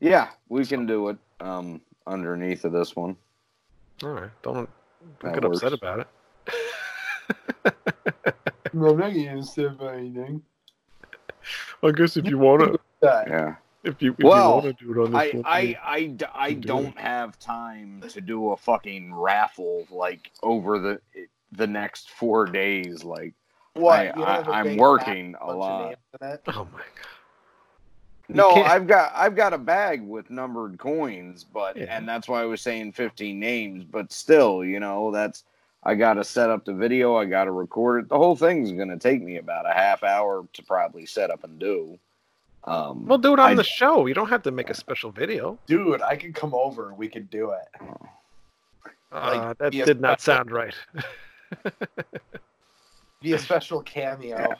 Yeah, 0.00 0.28
we 0.48 0.64
can 0.64 0.86
do 0.86 1.10
it 1.10 1.18
um, 1.40 1.80
underneath 2.06 2.64
of 2.64 2.72
this 2.72 2.96
one. 2.96 3.16
All 4.02 4.10
right, 4.10 4.30
don't 4.42 4.54
don't 4.54 4.68
That 5.20 5.34
get 5.34 5.44
upset 5.44 5.72
about 5.72 6.00
it. 6.00 6.06
No, 8.74 8.88
I'm 8.88 8.98
not 8.98 9.12
gonna 9.12 9.42
say 9.42 9.66
anything. 9.66 10.42
I 11.82 11.90
guess 11.90 12.16
if 12.16 12.26
you 12.26 12.38
want 12.38 12.62
to, 12.62 12.78
Yeah. 13.02 13.54
if 13.82 14.00
you 14.00 14.12
if 14.18 14.24
Well, 14.24 14.48
you 14.58 14.64
want 14.68 14.78
to 14.78 14.84
do 14.84 14.92
it 15.00 15.04
on 15.06 15.14
I, 15.14 15.24
this 15.26 15.34
one, 15.34 15.42
I, 15.46 15.76
I, 15.84 16.04
d- 16.06 16.24
I 16.34 16.48
can 16.52 16.60
do 16.60 16.68
don't 16.68 16.98
have 16.98 17.38
time 17.38 18.02
to 18.10 18.20
do 18.20 18.50
a 18.52 18.56
fucking 18.56 19.14
raffle 19.14 19.86
like 19.90 20.30
over 20.42 20.78
the 20.78 21.00
the 21.52 21.66
next 21.66 22.10
four 22.10 22.46
days. 22.46 23.04
Like, 23.04 23.34
What? 23.74 23.98
I- 23.98 24.04
you 24.06 24.12
don't 24.12 24.24
I- 24.28 24.34
have 24.34 24.66
a 24.66 24.70
I'm 24.70 24.76
working 24.76 25.34
a 25.40 25.52
lot. 25.52 25.84
names 25.86 25.96
in 26.20 26.28
it? 26.28 26.42
oh 26.48 26.68
my 26.72 26.78
god. 26.78 27.08
You 28.28 28.36
no, 28.36 28.54
can't- 28.54 28.68
I've 28.68 28.86
got 28.86 29.12
I've 29.16 29.34
got 29.34 29.52
a 29.52 29.58
bag 29.58 30.02
with 30.02 30.30
numbered 30.30 30.78
coins, 30.78 31.42
but 31.44 31.76
Yeah. 31.76 31.94
and 31.96 32.08
that's 32.08 32.28
why 32.28 32.40
I 32.42 32.44
was 32.46 32.60
saying 32.62 32.92
15 32.92 33.40
names. 33.40 33.82
But 33.84 34.12
still, 34.12 34.64
you 34.64 34.78
know, 34.78 35.10
that's 35.10 35.42
I 35.84 35.94
got 35.96 36.14
to 36.14 36.24
set 36.24 36.48
up 36.50 36.64
the 36.64 36.74
video. 36.74 37.16
I 37.16 37.24
got 37.24 37.44
to 37.44 37.50
record 37.52 38.04
it. 38.04 38.08
The 38.08 38.16
whole 38.16 38.36
thing's 38.36 38.70
gonna 38.72 38.98
take 38.98 39.22
me 39.22 39.36
about 39.38 39.68
a 39.68 39.72
half 39.74 40.02
hour 40.04 40.46
to 40.52 40.62
probably 40.62 41.06
set 41.06 41.30
up 41.30 41.42
and 41.44 41.58
do. 41.58 41.98
Um, 42.64 43.06
We'll 43.06 43.18
do 43.18 43.32
it 43.32 43.40
on 43.40 43.50
I- 43.50 43.54
the 43.54 43.64
show. 43.64 44.06
You 44.06 44.14
don't 44.14 44.28
have 44.28 44.42
to 44.44 44.52
make 44.52 44.70
a 44.70 44.74
special 44.74 45.10
video. 45.10 45.58
Dude, 45.66 46.00
I 46.02 46.14
could 46.16 46.34
come 46.34 46.54
over 46.54 46.94
we 46.94 47.08
could 47.08 47.28
do 47.30 47.50
it. 47.50 47.88
Uh, 49.10 49.54
that 49.58 49.72
be 49.72 49.80
a 49.80 49.84
did 49.86 50.00
not 50.00 50.20
special- 50.20 50.36
sound 50.44 50.50
right. 50.52 50.74
Be 53.20 53.32
a 53.34 53.38
special 53.38 53.82
cameo. 53.82 54.54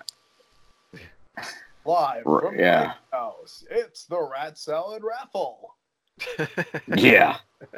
Live 1.85 2.27
R- 2.27 2.41
from 2.43 2.59
yeah. 2.59 2.95
the 3.11 3.17
house. 3.17 3.65
It's 3.71 4.05
the 4.05 4.21
rat 4.21 4.57
salad 4.59 5.03
raffle. 5.05 5.75
yeah. 6.97 7.39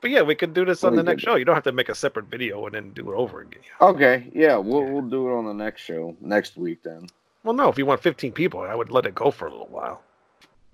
But 0.00 0.10
yeah, 0.10 0.22
we 0.22 0.34
could 0.34 0.52
do 0.54 0.64
this 0.64 0.82
on 0.82 0.96
the 0.96 1.02
next 1.02 1.22
show. 1.22 1.36
You 1.36 1.44
don't 1.44 1.54
have 1.54 1.62
to 1.64 1.72
make 1.72 1.88
a 1.88 1.94
separate 1.94 2.26
video 2.26 2.66
and 2.66 2.74
then 2.74 2.90
do 2.90 3.12
it 3.12 3.14
over 3.14 3.40
again. 3.42 3.62
Okay. 3.80 4.28
Yeah, 4.34 4.56
we'll 4.56 4.82
Yeah. 4.82 4.90
we'll 4.90 5.02
do 5.08 5.28
it 5.28 5.32
on 5.38 5.44
the 5.44 5.54
next 5.54 5.82
show 5.82 6.16
next 6.20 6.56
week 6.56 6.82
then. 6.82 7.06
Well, 7.44 7.54
no, 7.54 7.68
if 7.68 7.78
you 7.78 7.86
want 7.86 8.00
15 8.02 8.32
people, 8.32 8.60
I 8.60 8.74
would 8.74 8.90
let 8.90 9.06
it 9.06 9.14
go 9.14 9.30
for 9.30 9.46
a 9.46 9.50
little 9.50 9.68
while 9.68 10.02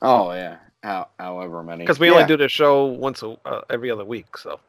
Oh 0.01 0.33
yeah. 0.33 0.57
How, 0.83 1.09
however 1.19 1.63
many. 1.63 1.85
because 1.85 1.99
we 1.99 2.07
Yeah. 2.09 2.15
only 2.15 2.27
do 2.27 2.37
the 2.37 2.49
show 2.49 2.85
once 2.87 3.23
a, 3.23 3.37
uh, 3.45 3.63
every 3.69 3.91
other 3.91 4.05
week. 4.05 4.37
So 4.39 4.61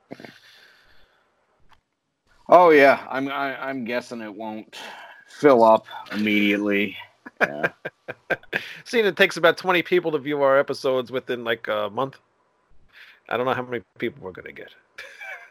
Oh 2.48 2.70
yeah. 2.72 3.06
I'm 3.10 3.28
I, 3.30 3.56
I'm 3.70 3.86
guessing 3.86 4.22
it 4.22 4.34
won't 4.34 4.76
fill 5.28 5.64
up 5.64 5.86
immediately. 6.12 6.98
Yeah. 7.40 7.70
seeing 8.84 9.06
it 9.06 9.16
takes 9.16 9.38
about 9.38 9.58
20 9.58 9.84
people 9.84 10.12
to 10.12 10.18
view 10.18 10.42
our 10.42 10.58
episodes 10.60 11.12
within 11.12 11.44
like 11.44 11.68
a 11.68 11.90
month. 11.90 12.18
I 13.30 13.38
don't 13.38 13.46
know 13.46 13.54
how 13.54 13.62
many 13.62 13.84
people 13.98 14.24
we're 14.24 14.32
gonna 14.32 14.52
get. 14.52 14.74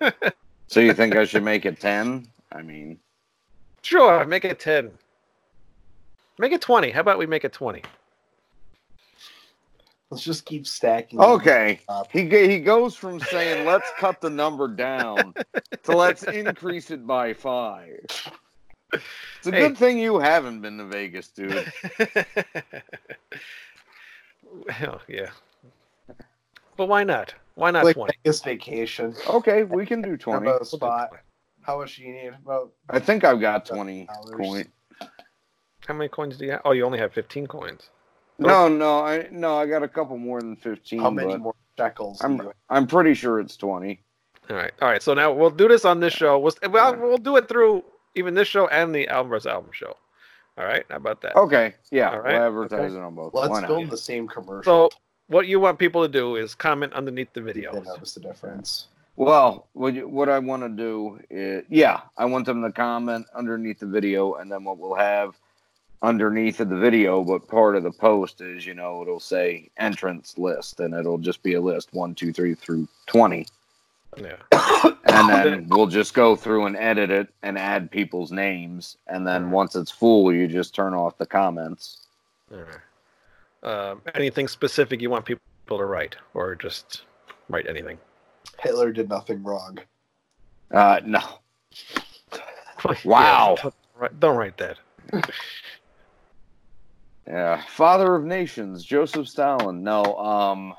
so 0.66 0.80
you 0.80 0.92
think 0.92 1.16
I 1.16 1.24
should 1.24 1.44
make 1.44 1.64
it 1.64 1.80
ten? 1.80 2.26
I 2.52 2.62
mean, 2.62 2.98
Sure, 3.82 4.24
make 4.26 4.44
it 4.44 4.58
10. 4.58 4.90
Make 6.38 6.52
it 6.52 6.60
20. 6.60 6.90
How 6.90 7.00
about 7.00 7.18
we 7.18 7.26
make 7.26 7.44
it 7.44 7.52
20? 7.52 7.82
Let's 10.10 10.24
just 10.24 10.44
keep 10.46 10.66
stacking. 10.66 11.20
okay. 11.20 11.80
He 12.10 12.28
he 12.28 12.60
goes 12.60 12.94
from 12.96 13.20
saying 13.20 13.64
let's 13.66 13.90
cut 13.98 14.20
the 14.20 14.30
number 14.30 14.66
down 14.68 15.34
to 15.84 15.96
let's 15.96 16.22
increase 16.24 16.90
it 16.90 17.06
by 17.06 17.34
five. 17.34 18.00
It's 18.92 19.46
a 19.46 19.50
Hey. 19.50 19.60
good 19.68 19.76
thing 19.76 19.98
you 19.98 20.18
haven't 20.18 20.62
been 20.62 20.78
to 20.78 20.86
Vegas, 20.86 21.28
dude. 21.28 21.70
Hell 24.70 25.00
yeah. 25.08 25.30
But 26.76 26.88
why 26.88 27.04
not? 27.04 27.34
Why 27.58 27.72
not 27.72 27.84
Like 27.84 27.96
20? 27.96 28.12
Vegas 28.22 28.40
vacation. 28.40 29.16
Okay, 29.28 29.64
we 29.64 29.84
can 29.84 30.00
do 30.00 30.16
20. 30.16 30.20
How 30.32 30.38
twenty. 30.38 30.48
about 30.48 30.54
a 30.54 30.58
We'll 30.60 30.64
spot? 30.66 31.08
20. 31.08 31.22
How 31.62 31.78
much 31.78 31.96
do 31.96 32.02
you 32.04 32.12
need? 32.12 32.28
About 32.44 32.70
I 32.88 33.00
think 33.00 33.24
I've 33.24 33.40
got 33.40 33.66
twenty 33.66 34.08
coins. 34.32 34.68
How 35.86 35.94
many 35.94 36.08
coins 36.08 36.36
do 36.36 36.44
you 36.44 36.52
have? 36.52 36.60
Oh, 36.64 36.70
you 36.70 36.84
only 36.84 36.98
have 37.00 37.12
15 37.12 37.48
coins. 37.48 37.90
No, 38.38 38.68
no, 38.68 39.00
I 39.00 39.26
no, 39.32 39.58
I 39.58 39.66
got 39.66 39.82
a 39.82 39.88
couple 39.88 40.16
more 40.16 40.40
than 40.40 40.54
fifteen. 40.54 41.00
how 41.00 41.10
many 41.10 41.36
more 41.36 41.54
shekels? 41.76 42.20
I'm 42.22 42.40
I'm 42.70 42.86
pretty 42.86 43.14
sure 43.14 43.40
it's 43.40 43.56
twenty. 43.56 44.02
All 44.48 44.56
right. 44.56 44.72
All 44.80 44.88
right. 44.88 45.02
So 45.02 45.12
now 45.12 45.32
we'll 45.32 45.50
do 45.50 45.66
this 45.66 45.84
on 45.84 45.98
this 45.98 46.12
show. 46.14 46.38
We'll, 46.38 46.54
well, 46.70 46.96
we'll 46.96 47.18
do 47.18 47.36
it 47.36 47.48
through 47.48 47.82
even 48.14 48.34
this 48.34 48.46
show 48.46 48.68
and 48.68 48.94
the 48.94 49.08
album 49.08 49.30
versus 49.30 49.48
album 49.48 49.70
show. 49.72 49.94
All 50.56 50.64
right. 50.64 50.84
How 50.88 50.96
about 50.96 51.20
that? 51.22 51.34
Okay, 51.36 51.74
yeah, 51.90 52.10
All 52.10 52.20
right, 52.20 52.34
we'll 52.34 52.46
advertise 52.46 52.94
it 52.94 53.00
on 53.00 53.14
both. 53.16 53.34
Let's 53.34 53.66
film 53.66 53.88
the 53.88 53.96
same 53.96 54.28
commercial. 54.28 54.90
So 54.90 54.96
what 55.28 55.46
you 55.46 55.60
want 55.60 55.78
people 55.78 56.02
to 56.02 56.08
do 56.08 56.36
is 56.36 56.54
comment 56.54 56.92
underneath 56.92 57.32
the 57.32 57.40
They 57.40 57.52
videos. 57.52 57.84
notice 57.84 58.12
the 58.14 58.20
difference. 58.20 58.88
Well, 59.16 59.66
what 59.72 59.94
you, 59.94 60.06
what 60.08 60.28
I 60.28 60.38
want 60.38 60.62
to 60.62 60.68
do 60.68 61.20
is, 61.30 61.64
yeah, 61.68 62.00
I 62.16 62.24
want 62.24 62.46
them 62.46 62.62
to 62.62 62.70
comment 62.70 63.26
underneath 63.34 63.80
the 63.80 63.86
video, 63.86 64.34
and 64.34 64.50
then 64.50 64.64
what 64.64 64.78
we'll 64.78 64.94
have 64.94 65.34
underneath 66.02 66.60
of 66.60 66.68
the 66.68 66.76
video, 66.76 67.24
but 67.24 67.48
part 67.48 67.74
of 67.74 67.82
the 67.82 67.90
post 67.90 68.40
is, 68.40 68.64
you 68.64 68.74
know, 68.74 69.02
it'll 69.02 69.18
say 69.18 69.68
entrance 69.76 70.38
list, 70.38 70.78
and 70.78 70.94
it'll 70.94 71.18
just 71.18 71.42
be 71.42 71.54
a 71.54 71.60
list 71.60 71.92
one, 71.92 72.14
two, 72.14 72.32
three 72.32 72.54
through 72.54 72.86
twenty, 73.06 73.46
Yeah. 74.16 74.36
and 75.06 75.28
then 75.28 75.66
we'll 75.68 75.88
just 75.88 76.14
go 76.14 76.36
through 76.36 76.66
and 76.66 76.76
edit 76.76 77.10
it 77.10 77.28
and 77.42 77.58
add 77.58 77.90
people's 77.90 78.30
names, 78.30 78.96
and 79.08 79.26
then 79.26 79.50
once 79.50 79.74
it's 79.74 79.90
full, 79.90 80.32
you 80.32 80.46
just 80.46 80.72
turn 80.76 80.94
off 80.94 81.18
the 81.18 81.26
comments. 81.26 82.06
All 82.52 82.58
right. 82.58 82.68
Um, 83.62 84.02
anything 84.14 84.46
specific 84.48 85.00
you 85.00 85.10
want 85.10 85.24
people 85.24 85.42
to 85.68 85.84
write, 85.84 86.16
or 86.34 86.54
just 86.54 87.02
write 87.48 87.66
anything? 87.68 87.98
Hitler 88.60 88.92
did 88.92 89.08
nothing 89.08 89.42
wrong. 89.42 89.78
Uh, 90.70 91.00
no, 91.04 91.20
Yeah, 92.84 92.94
Wow. 93.04 93.56
don't, 93.60 93.74
write- 93.96 94.20
don't 94.20 94.36
write 94.36 94.56
that. 94.58 94.78
yeah, 97.26 97.62
father 97.68 98.14
of 98.14 98.24
nations, 98.24 98.84
Joseph 98.84 99.28
Stalin. 99.28 99.82
No, 99.82 100.02
um. 100.18 100.74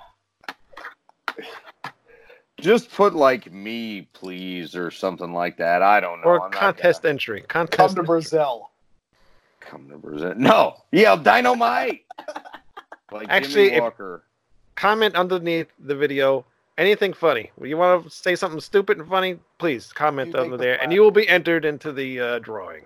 Just 2.60 2.92
put 2.92 3.16
like 3.16 3.52
me, 3.54 4.02
please, 4.14 4.76
or 4.76 4.92
something 4.92 5.32
like 5.32 5.56
that. 5.58 5.82
I 5.82 6.02
don't 6.02 6.20
know. 6.20 6.28
or 6.28 6.36
I'm 6.44 6.52
not 6.52 6.60
contest 6.60 7.04
gonna- 7.04 7.14
entry. 7.14 7.42
Come 7.48 7.68
Contest. 7.68 7.96
to 7.96 8.04
Brazil. 8.04 8.70
Come 9.62 9.88
to 9.90 9.98
Brazil. 9.98 10.34
No, 10.36 10.76
yeah, 10.92 11.16
dynamite. 11.16 12.02
Like 13.12 13.28
Actually, 13.30 13.70
Jimmy 13.72 13.88
if- 13.88 14.22
comment 14.76 15.16
underneath 15.16 15.68
the 15.80 15.96
video 15.96 16.46
anything 16.78 17.12
funny. 17.14 17.52
You 17.62 17.78
want 17.78 18.06
to 18.06 18.10
say 18.10 18.36
something 18.36 18.62
stupid 18.62 18.98
and 19.00 19.08
funny? 19.08 19.38
Please 19.58 19.92
comment 19.92 20.28
You 20.30 20.34
make 20.34 20.42
under 20.44 20.58
the 20.58 20.64
there, 20.64 20.82
and 20.82 20.94
you 20.94 21.02
will 21.02 21.12
be 21.12 21.28
entered 21.28 21.66
into 21.66 21.92
the 21.92 22.20
uh, 22.20 22.40
drawing. 22.40 22.84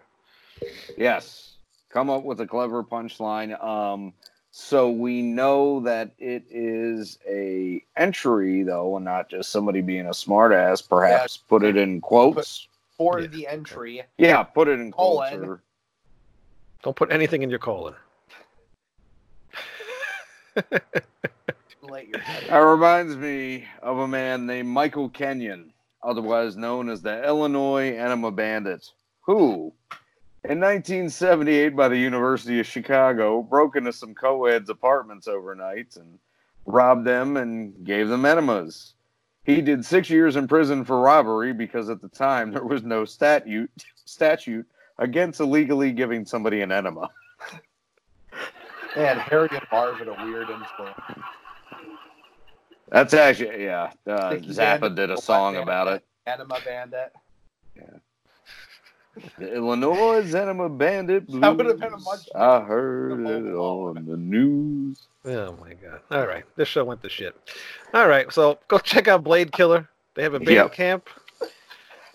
Yes, 0.97 1.55
come 1.89 2.09
up 2.09 2.24
with 2.24 2.39
a 2.41 2.47
clever 2.47 2.84
punchline. 2.84 3.61
Um, 3.63 4.13
so 4.51 4.89
we 4.89 5.21
know 5.21 5.80
that 5.82 6.11
it 6.19 6.43
is 6.49 7.19
a 7.28 7.84
entry 7.97 8.63
though, 8.63 8.95
and 8.95 9.05
not 9.05 9.30
just 9.30 9.51
somebody 9.51 9.82
being 9.82 10.05
a 10.07 10.11
smartass. 10.11 10.88
Perhaps 10.88 11.38
put 11.38 11.63
it 11.63 11.76
in 11.78 12.01
quotes. 12.01 12.67
For 12.97 13.21
Yeah. 13.21 13.28
the 13.28 13.47
entry, 13.47 14.03
Yeah, 14.19 14.43
put 14.43 14.67
it 14.67 14.80
in 14.80 14.91
quotes. 14.91 15.32
Colon. 15.32 15.45
Or, 15.49 15.61
Don't 16.84 16.95
put 16.95 17.11
anything 17.11 17.41
in 17.41 17.49
your 17.49 17.57
colon. 17.59 17.95
That 20.56 22.51
reminds 22.51 23.16
me 23.16 23.66
of 23.82 23.97
a 23.99 24.08
man 24.08 24.45
named 24.45 24.70
Michael 24.70 25.10
Kenyon, 25.10 25.74
otherwise 26.01 26.56
known 26.56 26.89
as 26.89 27.01
the 27.01 27.24
Illinois 27.26 27.95
Enema 27.95 28.32
Bandit, 28.32 28.89
who, 29.22 29.74
in 30.43 30.60
1978, 30.60 31.76
by 31.76 31.88
the 31.88 31.97
University 31.97 32.60
of 32.60 32.66
Chicago, 32.66 33.41
broke 33.41 33.76
into 33.76 33.93
some 33.93 34.14
co-eds' 34.14 34.70
apartments 34.70 35.28
overnight 35.28 35.95
and 35.95 36.20
robbed 36.66 37.06
them 37.06 37.38
and 37.38 37.86
gave 37.86 38.10
them 38.10 38.26
enemas. 38.26 38.93
He 39.43 39.62
did 39.62 39.86
six 39.86 40.10
years 40.10 40.36
in 40.36 40.47
prison 40.47 40.86
for 40.86 40.99
robbery 41.01 41.54
because 41.54 41.89
at 41.89 42.01
the 42.01 42.10
time 42.10 42.51
there 42.54 42.64
was 42.66 42.84
no 42.84 43.06
statute 43.06 43.72
statute 44.06 44.66
against 44.99 45.39
illegally 45.39 45.91
giving 45.91 46.26
somebody 46.26 46.62
an 46.62 46.72
enema. 46.72 47.10
Man, 48.96 49.18
Harry 49.20 49.50
and 49.52 49.66
Marvin 49.72 50.08
a 50.08 50.26
weird 50.26 50.50
influence. 50.50 51.00
That's 52.89 53.14
actually 53.14 53.64
yeah. 53.64 53.91
Uh, 54.06 54.32
Zappa 54.36 54.56
Bandit, 54.82 54.96
did 54.96 55.10
a 55.12 55.18
song 55.22 55.56
about 55.58 55.88
it. 55.88 56.04
Enema 56.28 56.60
Bandit. 56.64 57.12
The 59.38 59.54
Illinois 59.56 60.34
Enema 60.34 60.70
Bandit 60.70 61.28
Blues. 61.28 61.41
That 61.41 61.56
would 61.58 61.66
have 61.68 61.80
been 61.80 61.94
a 61.94 61.98
much- 61.98 62.30
I 62.36 62.62
heard 62.62 63.20
it 63.28 63.52
whole 63.54 63.89
on 63.96 64.06
the 64.06 64.18
news. 64.18 65.08
Oh 65.26 65.56
my 65.62 65.74
god. 65.74 66.02
All 66.12 66.26
right. 66.28 66.44
This 66.56 66.68
show 66.68 66.84
went 66.84 67.02
to 67.04 67.10
shit. 67.10 67.36
All 67.94 68.08
right. 68.08 68.32
So 68.34 68.58
go 68.68 68.80
check 68.80 69.08
out 69.08 69.24
Blade 69.24 69.52
Killer. 69.52 69.88
They 70.16 70.24
have 70.24 70.34
a 70.34 70.39
band 70.39 70.52
Yep. 70.52 70.74
camp. 70.74 71.10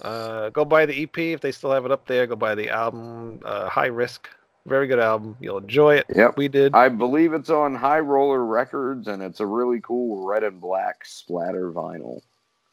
Uh, 0.03 0.51
go 0.51 0.65
buy 0.65 0.87
the 0.87 1.03
EP 1.03 1.19
if 1.33 1.41
they 1.41 1.51
still 1.53 1.73
have 1.73 1.85
it 1.85 1.91
up 1.91 2.07
there. 2.07 2.27
Go 2.27 2.37
buy 2.37 2.55
the 2.55 2.69
album, 2.69 3.41
uh, 3.45 3.69
High 3.69 3.87
Risk. 3.87 4.29
Very 4.69 4.87
good 4.87 4.99
album. 5.01 5.37
You'll 5.41 5.59
enjoy 5.59 5.97
it. 5.97 6.07
Yep. 6.15 6.37
We 6.37 6.49
did. 6.49 6.75
I 6.75 6.89
believe 6.89 7.33
it's 7.33 7.51
on 7.51 7.75
High 7.75 8.01
Roller 8.01 8.45
Records, 8.45 9.09
and 9.09 9.23
it's 9.23 9.41
a 9.41 9.47
really 9.47 9.81
cool 9.81 10.27
red 10.27 10.45
and 10.45 10.61
black 10.61 11.05
splatter 11.05 11.73
vinyl. 11.73 12.21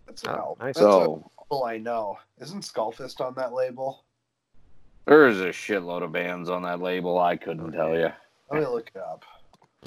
That's 0.05 0.25
Oh, 0.27 0.31
about. 0.31 0.59
nice. 0.59 0.75
That's 0.75 0.79
So 0.79 1.31
all 1.49 1.65
I 1.65 1.77
know. 1.77 2.17
Isn't 2.39 2.61
Skullfist 2.61 3.21
on 3.21 3.33
that 3.35 3.53
label? 3.53 4.03
there's 5.05 5.39
a 5.39 5.49
shitload 5.49 6.01
of 6.03 6.11
bands 6.11 6.49
on 6.49 6.63
that 6.63 6.81
label. 6.81 7.19
I 7.19 7.35
couldn't 7.37 7.71
tell 7.73 7.93
you. 7.95 8.09
Let 8.51 8.59
me 8.61 8.67
look 8.67 8.89
it 8.93 8.99
up. 8.99 9.23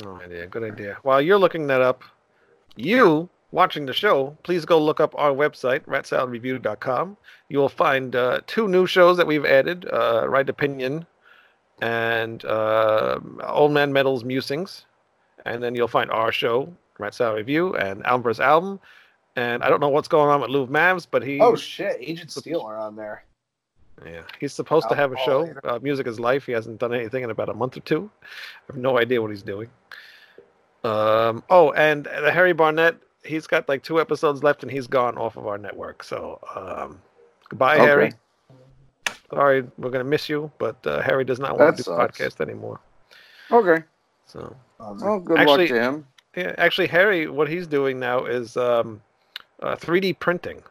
No 0.05 0.21
idea. 0.21 0.47
Good 0.47 0.63
idea. 0.63 0.97
While 1.03 1.21
you're 1.21 1.39
looking 1.39 1.67
that 1.69 1.81
up, 1.81 2.03
you 2.77 3.29
watching 3.51 3.85
the 3.87 3.93
show, 3.93 4.37
please 4.45 4.65
go 4.65 4.79
look 4.81 5.01
up 5.01 5.15
our 5.19 5.33
website, 5.33 5.81
ratsaladreview.com. 5.87 7.17
You 7.49 7.59
will 7.59 7.69
find 7.69 8.15
uh, 8.15 8.41
two 8.47 8.69
new 8.69 8.87
shows 8.87 9.17
that 9.17 9.27
we've 9.27 9.45
added 9.45 9.87
uh, 9.93 10.27
Right 10.29 10.49
Opinion 10.49 11.05
and 11.81 12.45
uh, 12.45 13.19
Old 13.45 13.73
Man 13.73 13.93
Metal's 13.93 14.25
Musings. 14.25 14.85
And 15.45 15.63
then 15.63 15.75
you'll 15.75 15.89
find 15.89 16.11
our 16.11 16.33
show, 16.33 16.73
Rat 16.99 17.15
Salad 17.15 17.37
Review, 17.39 17.75
and 17.77 18.05
Album. 18.05 18.35
Album. 18.41 18.81
And 19.37 19.63
I 19.63 19.69
don't 19.69 19.81
know 19.81 19.89
what's 19.89 20.09
going 20.09 20.29
on 20.31 20.41
with 20.41 20.51
Louv 20.51 20.69
Mavs, 20.69 21.07
but 21.11 21.23
he 21.23 21.41
Oh 21.41 21.55
shit, 21.55 21.97
Agent 22.01 22.33
Steel 22.33 22.61
are 22.63 22.77
on 22.77 22.97
there. 22.97 23.23
yeah, 24.05 24.23
he's 24.41 24.53
supposed 24.53 24.89
to 24.89 24.97
have 24.97 25.13
a 25.13 25.17
show. 25.19 25.53
Uh, 25.65 25.79
Music 25.81 26.07
is 26.09 26.19
life. 26.19 26.45
He 26.47 26.53
hasn't 26.53 26.81
done 26.81 26.93
anything 26.93 27.23
in 27.23 27.31
about 27.31 27.49
a 27.49 27.55
month 27.55 27.77
or 27.77 27.81
two. 27.81 28.11
I 28.23 28.73
have 28.73 28.77
no 28.77 28.99
idea 28.99 29.23
what 29.23 29.31
he's 29.31 29.43
doing. 29.43 29.71
Um, 30.85 31.43
oh, 31.51 31.73
and 31.73 32.05
the 32.05 32.31
Harry 32.33 32.53
Barnett, 32.53 32.97
he's 33.25 33.47
got 33.47 33.69
like 33.69 33.83
two 33.83 34.01
episodes 34.01 34.43
left, 34.43 34.63
and 34.63 34.71
he's 34.73 34.87
gone 34.87 35.17
off 35.17 35.37
of 35.37 35.47
our 35.47 35.59
network. 35.59 36.03
So 36.03 36.41
um, 36.55 37.01
goodbye, 37.49 37.77
Okay. 37.77 37.85
Harry. 37.87 38.13
Sorry, 39.31 39.65
we're 39.77 39.91
gonna 39.91 40.05
miss 40.05 40.29
you, 40.29 40.51
but 40.59 40.77
uh, 40.87 41.03
Harry 41.03 41.25
does 41.25 41.39
not 41.39 41.59
want 41.59 41.77
That 41.77 41.83
to 41.83 41.91
do 41.91 41.97
sucks. 41.97 42.19
podcast 42.19 42.41
anymore. 42.41 42.81
Okay. 43.51 43.85
So 44.27 44.57
Um, 44.81 44.99
Well, 45.01 45.19
good 45.21 45.39
Actually- 45.39 45.69
luck 45.69 45.77
to 45.77 45.81
him. 45.83 46.07
yeah, 46.37 46.55
actually, 46.59 46.87
Harry, 46.89 47.27
what 47.29 47.49
he's 47.49 47.67
doing 47.67 47.99
now 47.99 48.25
is 48.27 48.57
um, 48.57 49.03
uh, 49.63 49.75
3D 49.77 50.13
printing. 50.19 50.63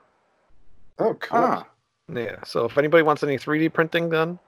oh, 1.00 1.14
cool. 1.16 1.40
Ah, 1.40 1.68
Yeah. 2.12 2.44
So 2.46 2.66
if 2.66 2.78
anybody 2.78 3.04
wants 3.04 3.22
any 3.24 3.38
3D 3.38 3.70
printing 3.74 4.10
done, 4.10 4.40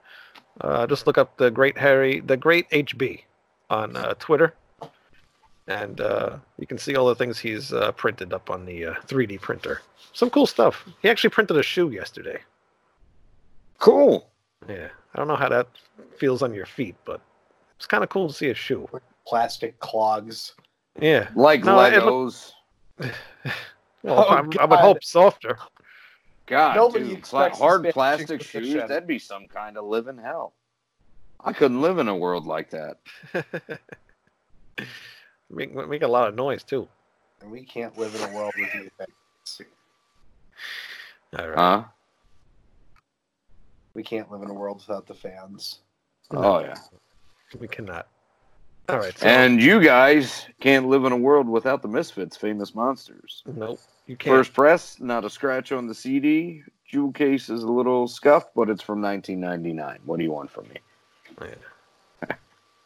uh, 0.62 0.86
just 0.86 1.06
look 1.06 1.18
up 1.18 1.36
the 1.36 1.50
Great 1.50 1.76
Harry, 1.78 2.20
the 2.20 2.36
Great 2.36 2.68
HB, 2.70 3.22
on 3.68 3.96
uh, 3.96 4.14
Twitter, 4.18 4.54
and 5.68 6.00
uh, 6.00 6.38
you 6.58 6.66
can 6.66 6.78
see 6.78 6.96
all 6.96 7.06
the 7.06 7.14
things 7.14 7.38
he's 7.38 7.72
uh, 7.72 7.92
printed 7.92 8.32
up 8.32 8.50
on 8.50 8.64
the 8.66 8.86
uh, 8.86 8.94
3D 9.06 9.40
printer. 9.40 9.82
Some 10.12 10.30
cool 10.30 10.46
stuff. 10.46 10.84
He 11.02 11.08
actually 11.08 11.30
printed 11.30 11.56
a 11.56 11.62
shoe 11.62 11.90
yesterday. 11.90 12.40
Cool. 13.80 14.30
Yeah. 14.68 14.88
I 15.14 15.18
don't 15.18 15.26
know 15.26 15.34
how 15.36 15.48
that 15.48 15.66
feels 16.16 16.42
on 16.42 16.54
your 16.54 16.66
feet, 16.66 16.94
but 17.04 17.20
it's 17.76 17.86
kind 17.86 18.04
of 18.04 18.10
cool 18.10 18.28
to 18.28 18.34
see 18.34 18.50
a 18.50 18.54
shoe. 18.54 18.88
Plastic 19.26 19.78
clogs. 19.80 20.54
Yeah. 21.00 21.28
Like 21.34 21.64
No, 21.64 21.80
it 21.80 21.94
look- 22.04 22.32
Legos. 22.32 22.52
Well, 24.02 24.18
Oh, 24.20 24.22
I, 24.32 24.36
I 24.38 24.40
would 24.42 24.52
God. 24.56 24.78
hope 24.80 25.04
softer. 25.04 25.58
God, 26.46 26.74
Nobody 26.74 27.04
dude, 27.08 27.18
expects 27.18 27.58
pla- 27.58 27.66
hard 27.66 27.82
this 27.82 27.94
man 27.94 28.18
to 28.18 28.24
plastic 28.26 28.42
shoes, 28.42 28.72
that'd 28.88 29.06
be 29.06 29.18
some 29.18 29.46
kind 29.46 29.76
of 29.76 29.84
living 29.84 30.16
hell. 30.16 30.54
I 31.44 31.52
couldn't 31.52 31.82
live 31.82 31.98
in 31.98 32.08
a 32.08 32.16
world 32.16 32.46
like 32.46 32.70
that. 32.70 32.96
make, 35.50 35.74
make 35.88 36.02
a 36.02 36.08
lot 36.08 36.28
of 36.28 36.34
noise 36.34 36.62
too. 36.62 36.88
And 37.42 37.50
we 37.50 37.62
can't 37.64 37.96
live 37.98 38.14
in 38.14 38.22
a 38.22 38.34
world 38.34 38.52
with 38.58 38.74
you. 38.74 38.90
All 41.38 41.48
right. 41.48 41.58
Huh? 41.58 41.84
We 43.94 44.02
can't 44.02 44.30
live 44.30 44.42
in 44.42 44.50
a 44.50 44.54
world 44.54 44.82
without 44.86 45.06
the 45.06 45.14
fans. 45.14 45.80
Oh, 46.30 46.60
yeah. 46.60 46.74
we 47.58 47.66
cannot. 47.68 48.06
All 48.88 48.98
right. 48.98 49.16
So, 49.18 49.26
And 49.26 49.60
you 49.60 49.82
guys 49.82 50.46
can't 50.60 50.88
live 50.88 51.04
in 51.04 51.12
a 51.12 51.16
world 51.16 51.48
without 51.48 51.82
the 51.82 51.88
Misfits, 51.88 52.36
famous 52.36 52.74
monsters. 52.74 53.42
nope, 53.46 53.80
you 54.06 54.16
can't. 54.16 54.36
First 54.36 54.52
press, 54.52 55.00
not 55.00 55.24
a 55.24 55.30
scratch 55.30 55.72
on 55.72 55.86
the 55.86 55.94
CD. 55.94 56.62
Jewel 56.86 57.12
case 57.12 57.48
is 57.50 57.62
a 57.62 57.70
little 57.70 58.08
scuffed, 58.08 58.50
but 58.54 58.68
it's 58.68 58.82
from 58.82 59.00
1999. 59.00 60.00
What 60.04 60.18
do 60.18 60.24
you 60.24 60.32
want 60.32 60.50
from 60.50 60.68
me? 60.68 60.76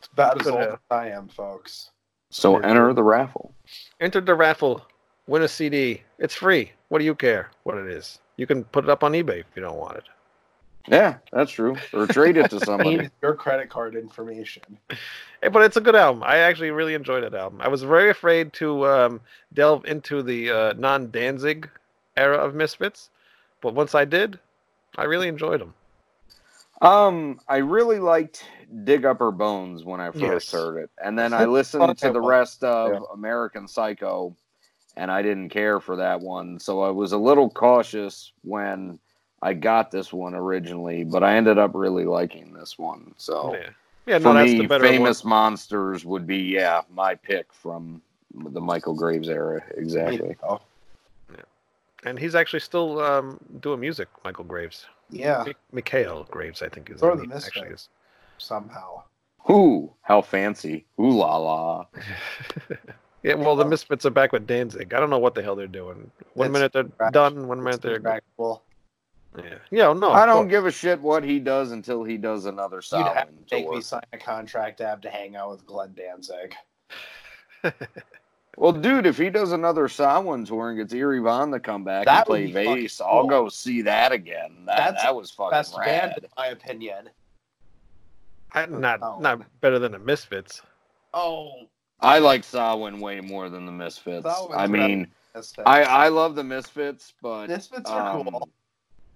It's 0.05 0.13
about 0.13 0.39
as 0.39 0.47
old 0.47 0.61
as 0.61 0.79
I 0.91 1.09
am, 1.09 1.29
folks. 1.29 1.91
So 2.29 2.59
enter 2.59 2.93
the 2.93 3.03
raffle. 3.03 3.55
Enter 4.01 4.21
the 4.21 4.35
raffle, 4.35 4.85
win 5.27 5.41
a 5.41 5.49
CD. 5.49 6.03
It's 6.19 6.35
free. 6.35 6.73
What 6.89 6.99
do 6.99 7.07
you 7.07 7.15
care 7.15 7.51
what 7.63 7.79
it 7.79 7.87
is? 7.87 8.19
You 8.37 8.47
can 8.47 8.65
put 8.65 8.85
it 8.85 8.91
up 8.91 9.03
on 9.03 9.13
eBay 9.13 9.41
if 9.41 9.47
you 9.57 9.63
don't 9.63 9.79
want 9.79 9.97
it. 9.97 10.05
Yeah, 10.87 11.16
that's 11.32 11.51
true. 11.51 11.76
Or 11.93 12.07
trade 12.07 12.37
it 12.37 12.51
to 12.51 12.61
I 12.61 12.64
somebody. 12.64 13.09
your 13.22 13.35
credit 13.35 13.70
card 13.70 13.97
information. 13.97 14.62
Hey, 15.43 15.49
but 15.49 15.62
it's 15.62 15.76
a 15.76 15.80
good 15.80 15.97
album. 15.97 16.22
I 16.24 16.39
actually 16.39 16.70
really 16.70 16.95
enjoyed 16.95 17.24
that 17.24 17.35
album. 17.35 17.61
I 17.61 17.68
was 17.68 17.82
very 17.82 18.11
afraid 18.11 18.53
to 18.55 18.87
um, 18.87 19.20
delve 19.53 19.85
into 19.87 20.22
the 20.22 20.51
uh, 20.51 20.72
non 20.74 21.11
Danzig 21.11 21.68
era 22.16 22.37
of 22.37 22.55
Misfits, 22.55 23.11
but 23.61 23.74
once 23.74 23.95
I 23.95 24.05
did, 24.05 24.39
I 24.97 25.05
really 25.05 25.28
enjoyed 25.28 25.61
them. 25.61 25.74
Um, 26.82 27.41
I 27.49 27.59
really 27.59 27.99
liked 27.99 28.45
Dig 28.85 29.05
Up 29.07 29.18
Her 29.20 29.30
Bones 29.30 29.85
when 29.85 30.01
I 30.01 30.11
first 30.11 30.20
Yes. 30.20 30.53
heard 30.53 30.78
it, 30.82 30.91
and 31.03 31.18
then 31.18 31.32
I 31.32 31.47
listened 31.47 31.97
to 31.99 32.12
the 32.12 32.20
rest 32.20 32.62
of 32.62 32.93
Yeah. 32.93 33.01
American 33.12 33.66
Psycho, 33.68 34.37
and 34.97 35.11
I 35.11 35.22
didn't 35.22 35.49
care 35.49 35.80
for 35.80 35.97
that 35.97 36.20
one. 36.20 36.59
So 36.59 36.82
I 36.82 36.91
was 36.91 37.12
a 37.12 37.18
little 37.18 37.49
cautious 37.49 38.32
when 38.43 38.99
I 39.45 39.53
got 39.53 39.90
this 39.90 40.11
one 40.11 40.34
originally, 40.34 41.05
but 41.05 41.22
I 41.22 41.36
ended 41.36 41.59
up 41.59 41.72
really 41.74 42.07
liking 42.07 42.55
this 42.55 42.78
one. 42.78 43.14
So 43.18 43.53
Yeah, 43.55 43.68
yeah. 44.07 44.18
for 44.18 44.24
No, 44.24 44.34
that's 44.34 44.51
me, 44.53 44.59
the 44.62 44.68
better 44.68 44.84
Famous 44.84 45.22
Monsters 45.22 46.07
would 46.07 46.26
be 46.26 46.38
yeah 46.38 46.80
my 46.90 47.14
pick 47.14 47.53
from 47.53 48.01
the 48.34 48.61
Michael 48.61 48.95
Graves 48.95 49.28
era. 49.28 49.62
Exactly. 49.76 50.34
Oh, 50.42 50.61
one. 51.28 51.42
And 52.05 52.18
he's 52.18 52.34
actually 52.34 52.61
still 52.61 53.01
um, 53.01 53.38
doing 53.61 53.80
music. 53.80 54.09
Michael 54.24 54.45
Graves, 54.45 54.86
yeah, 55.11 55.45
Mi- 55.47 55.55
Mikhail 55.72 56.26
Graves, 56.30 56.62
I 56.62 56.70
think 56.70 56.88
is 56.88 57.03
the 57.03 57.14
name, 57.14 57.30
actually 57.34 57.68
is. 57.68 57.90
somehow. 58.38 59.03
Ooh, 59.51 59.92
how 60.01 60.22
fancy! 60.22 60.86
Ooh 60.99 61.11
la 61.11 61.36
la! 61.36 61.86
Yeah, 63.22 63.34
well, 63.36 63.57
the 63.57 63.64
Misfits 63.64 64.05
are 64.05 64.11
back 64.11 64.32
with 64.32 64.47
Danzig. 64.47 64.92
I 64.92 65.01
don't 65.01 65.09
know 65.09 65.18
what 65.18 65.34
the 65.34 65.42
hell 65.42 65.57
they're 65.57 65.66
doing. 65.66 66.11
One 66.34 66.49
It's 66.49 66.53
minute 66.53 66.74
they're 66.74 66.82
trash. 66.82 67.11
done, 67.12 67.49
one 67.49 67.59
It's 67.59 67.64
minute 67.64 67.80
they're 67.80 67.95
respectable. 67.95 68.62
Yeah. 69.37 69.55
Yeah, 69.70 69.93
no, 69.93 70.12
I 70.12 70.26
don't 70.26 70.45
course. 70.45 70.51
give 70.51 70.66
a 70.66 70.70
shit 70.70 71.01
what 71.01 71.24
he 71.24 71.39
does 71.41 71.72
until 71.72 72.05
he 72.05 72.16
does 72.16 72.47
another 72.47 72.76
You'd 72.93 72.99
have 73.07 73.28
to 73.28 73.35
make 73.55 73.64
tour. 73.66 73.74
me 73.76 73.80
sign 73.80 74.03
a 74.12 74.18
contract 74.18 74.78
to 74.78 74.87
have 74.87 75.01
to 75.01 75.11
hang 75.11 75.35
out 75.37 75.51
with 75.51 75.66
Glenn 75.66 75.93
Danzig. 75.95 76.55
Well, 78.57 78.70
dude, 78.72 79.05
if 79.07 79.18
he 79.18 79.30
does 79.30 79.51
another 79.51 79.89
Samhain 79.89 80.45
tour 80.45 80.68
and 80.70 80.78
gets 80.78 80.93
Eerie 80.93 81.18
Von 81.18 81.51
to 81.51 81.59
come 81.59 81.82
back 81.82 82.05
That 82.05 82.18
and 82.18 82.26
play 82.26 82.47
be 82.47 82.53
fucking 82.53 82.74
bass, 82.82 83.01
I'll 83.01 83.26
go 83.26 83.49
see 83.49 83.82
that 83.82 84.12
again. 84.12 84.55
That 84.66 84.76
That's 84.93 85.03
that 85.03 85.16
was 85.16 85.32
fucking 85.32 85.51
Best 85.51 85.76
band, 85.76 86.12
in 86.18 86.28
my 86.37 86.47
opinion. 86.49 87.11
I, 88.53 88.66
not 88.66 89.01
Oh. 89.03 89.18
not 89.18 89.41
better 89.61 89.80
than 89.80 89.91
the 89.91 89.99
Misfits. 89.99 90.62
Oh, 91.12 91.62
I 91.99 92.20
like 92.20 92.45
Samhain 92.45 93.01
way 93.01 93.20
more 93.20 93.49
than 93.49 93.66
the 93.66 93.72
Misfits. 93.72 94.24
Samhain's 94.24 94.55
I 94.57 94.66
mean, 94.68 95.09
Misfits. 95.35 95.64
I 95.66 95.82
I 95.82 96.09
love 96.09 96.37
the 96.37 96.45
Misfits, 96.45 97.12
but 97.20 97.49
Misfits 97.49 97.91
are 97.91 98.16
um, 98.18 98.24
cool. 98.24 98.49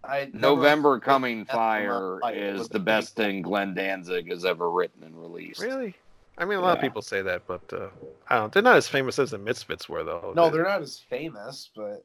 I 0.08 0.24
never- 0.24 0.38
November 0.38 0.98
Coming 1.00 1.40
That's 1.44 1.52
Fire 1.52 2.18
is 2.32 2.68
the 2.68 2.74
the 2.74 2.78
best 2.80 3.14
people. 3.16 3.24
thing 3.24 3.42
Glenn 3.42 3.74
Danzig 3.74 4.30
has 4.30 4.44
ever 4.44 4.70
written 4.70 5.02
and 5.04 5.20
released. 5.20 5.60
Really? 5.60 5.94
I 6.38 6.44
mean, 6.44 6.58
a 6.58 6.60
lot 6.60 6.76
of 6.76 6.80
people 6.80 7.02
say 7.02 7.20
that, 7.22 7.46
but 7.48 7.60
uh, 7.72 7.88
I 8.28 8.36
don't. 8.36 8.52
They're 8.52 8.62
not 8.62 8.76
as 8.76 8.86
famous 8.86 9.18
as 9.18 9.32
the 9.32 9.38
Misfits 9.38 9.88
were, 9.88 10.04
though. 10.04 10.32
No, 10.36 10.50
they're 10.50 10.62
not 10.62 10.80
as 10.80 10.98
famous, 10.98 11.68
but 11.74 12.04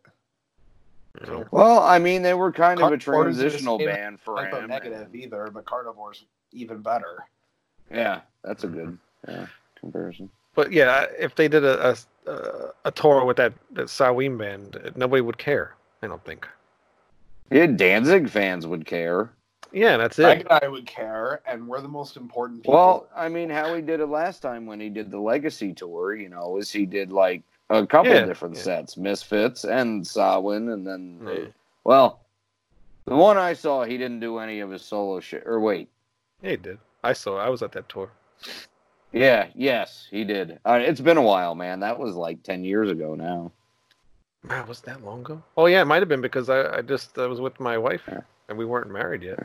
you 1.22 1.28
know. 1.28 1.46
Well, 1.52 1.80
I 1.80 2.00
mean, 2.00 2.24
they 2.24 2.34
were 2.34 2.52
kind 2.52 2.82
of 2.82 2.92
a 2.92 2.98
transitional 2.98 3.78
band 3.78 4.20
for 4.20 4.34
like 4.34 4.52
him. 4.52 4.68
negative 4.68 5.02
and- 5.14 5.16
either. 5.16 5.52
But 5.54 5.66
Carnivore's 5.66 6.26
even 6.52 6.82
better. 6.82 7.26
Yeah, 7.92 8.22
that's 8.44 8.64
a 8.64 8.68
good 8.68 8.98
yeah, 9.28 9.46
comparison. 9.80 10.30
But 10.56 10.72
yeah, 10.72 11.06
if 11.20 11.36
they 11.36 11.48
did 11.48 11.64
a 11.64 11.96
a, 12.26 12.70
a 12.86 12.92
tour 12.92 13.26
with 13.26 13.38
that, 13.38 13.54
that 13.74 13.90
Samhain 13.90 14.38
band, 14.38 14.94
nobody 14.96 15.22
would 15.22 15.38
care. 15.38 15.76
I 16.02 16.08
don't 16.08 16.24
think. 16.26 16.48
Yeah, 17.54 17.68
Danzig 17.68 18.30
fans 18.30 18.66
would 18.66 18.86
care. 18.86 19.32
Yeah, 19.72 19.98
that's 19.98 20.18
Greg 20.18 20.42
it. 20.42 20.48
and 20.50 20.60
I 20.64 20.68
would 20.68 20.86
care, 20.86 21.42
and 21.48 21.68
we're 21.68 21.82
the 21.82 21.88
most 21.88 22.18
important 22.18 22.64
people. 22.64 22.74
Well, 22.74 23.08
I 23.16 23.30
mean, 23.30 23.50
how 23.50 23.74
he 23.76 23.82
did 23.82 24.00
it 24.00 24.08
last 24.08 24.42
time 24.42 24.66
when 24.66 24.80
he 24.80 24.90
did 24.90 25.12
the 25.12 25.20
Legacy 25.20 25.74
tour, 25.74 26.16
you 26.16 26.30
know, 26.30 26.58
is 26.58 26.72
he 26.72 26.86
did 26.86 27.12
like 27.12 27.44
a 27.70 27.86
couple 27.86 28.12
Yeah, 28.14 28.26
different 28.26 28.56
yeah. 28.56 28.62
sets, 28.64 28.98
Misfits 28.98 29.66
and 29.66 30.06
Samhain, 30.06 30.70
and 30.70 30.86
then, 30.86 31.20
Mm. 31.22 31.54
well, 31.84 32.20
The 33.06 33.16
one 33.16 33.38
I 33.38 33.54
saw, 33.54 33.84
he 33.84 33.98
didn't 33.98 34.22
do 34.22 34.38
any 34.40 34.62
of 34.62 34.72
his 34.72 34.82
solo 34.82 35.20
shit. 35.20 35.44
Or 35.46 35.60
wait, 35.60 35.90
Yeah, 36.42 36.52
he 36.52 36.58
did. 36.58 36.80
I 37.04 37.14
saw. 37.14 37.38
I 37.38 37.50
was 37.50 37.62
at 37.62 37.74
that 37.74 37.90
tour. 37.90 38.10
yeah, 39.12 39.48
yes, 39.56 40.08
he 40.10 40.24
did. 40.24 40.60
Uh, 40.66 40.80
it's 40.82 41.02
been 41.02 41.18
a 41.18 41.22
while, 41.22 41.54
man. 41.54 41.82
That 41.82 42.00
was 42.00 42.16
like 42.16 42.42
ten 42.44 42.64
years 42.64 42.90
ago 42.90 43.14
now. 43.16 43.52
Man, 44.44 44.68
was 44.68 44.82
that 44.82 45.04
long 45.04 45.22
ago? 45.22 45.42
Oh 45.58 45.66
yeah, 45.68 45.82
it 45.82 45.86
might 45.86 46.02
have 46.02 46.10
been 46.10 46.22
because 46.22 46.50
I, 46.50 46.78
I 46.78 46.82
just 46.82 47.18
I 47.18 47.28
was 47.28 47.40
with 47.40 47.60
my 47.60 47.78
wife 47.78 48.02
Yeah. 48.08 48.22
and 48.50 48.58
we 48.58 48.66
weren't 48.66 48.92
married 48.92 49.24
yet. 49.24 49.40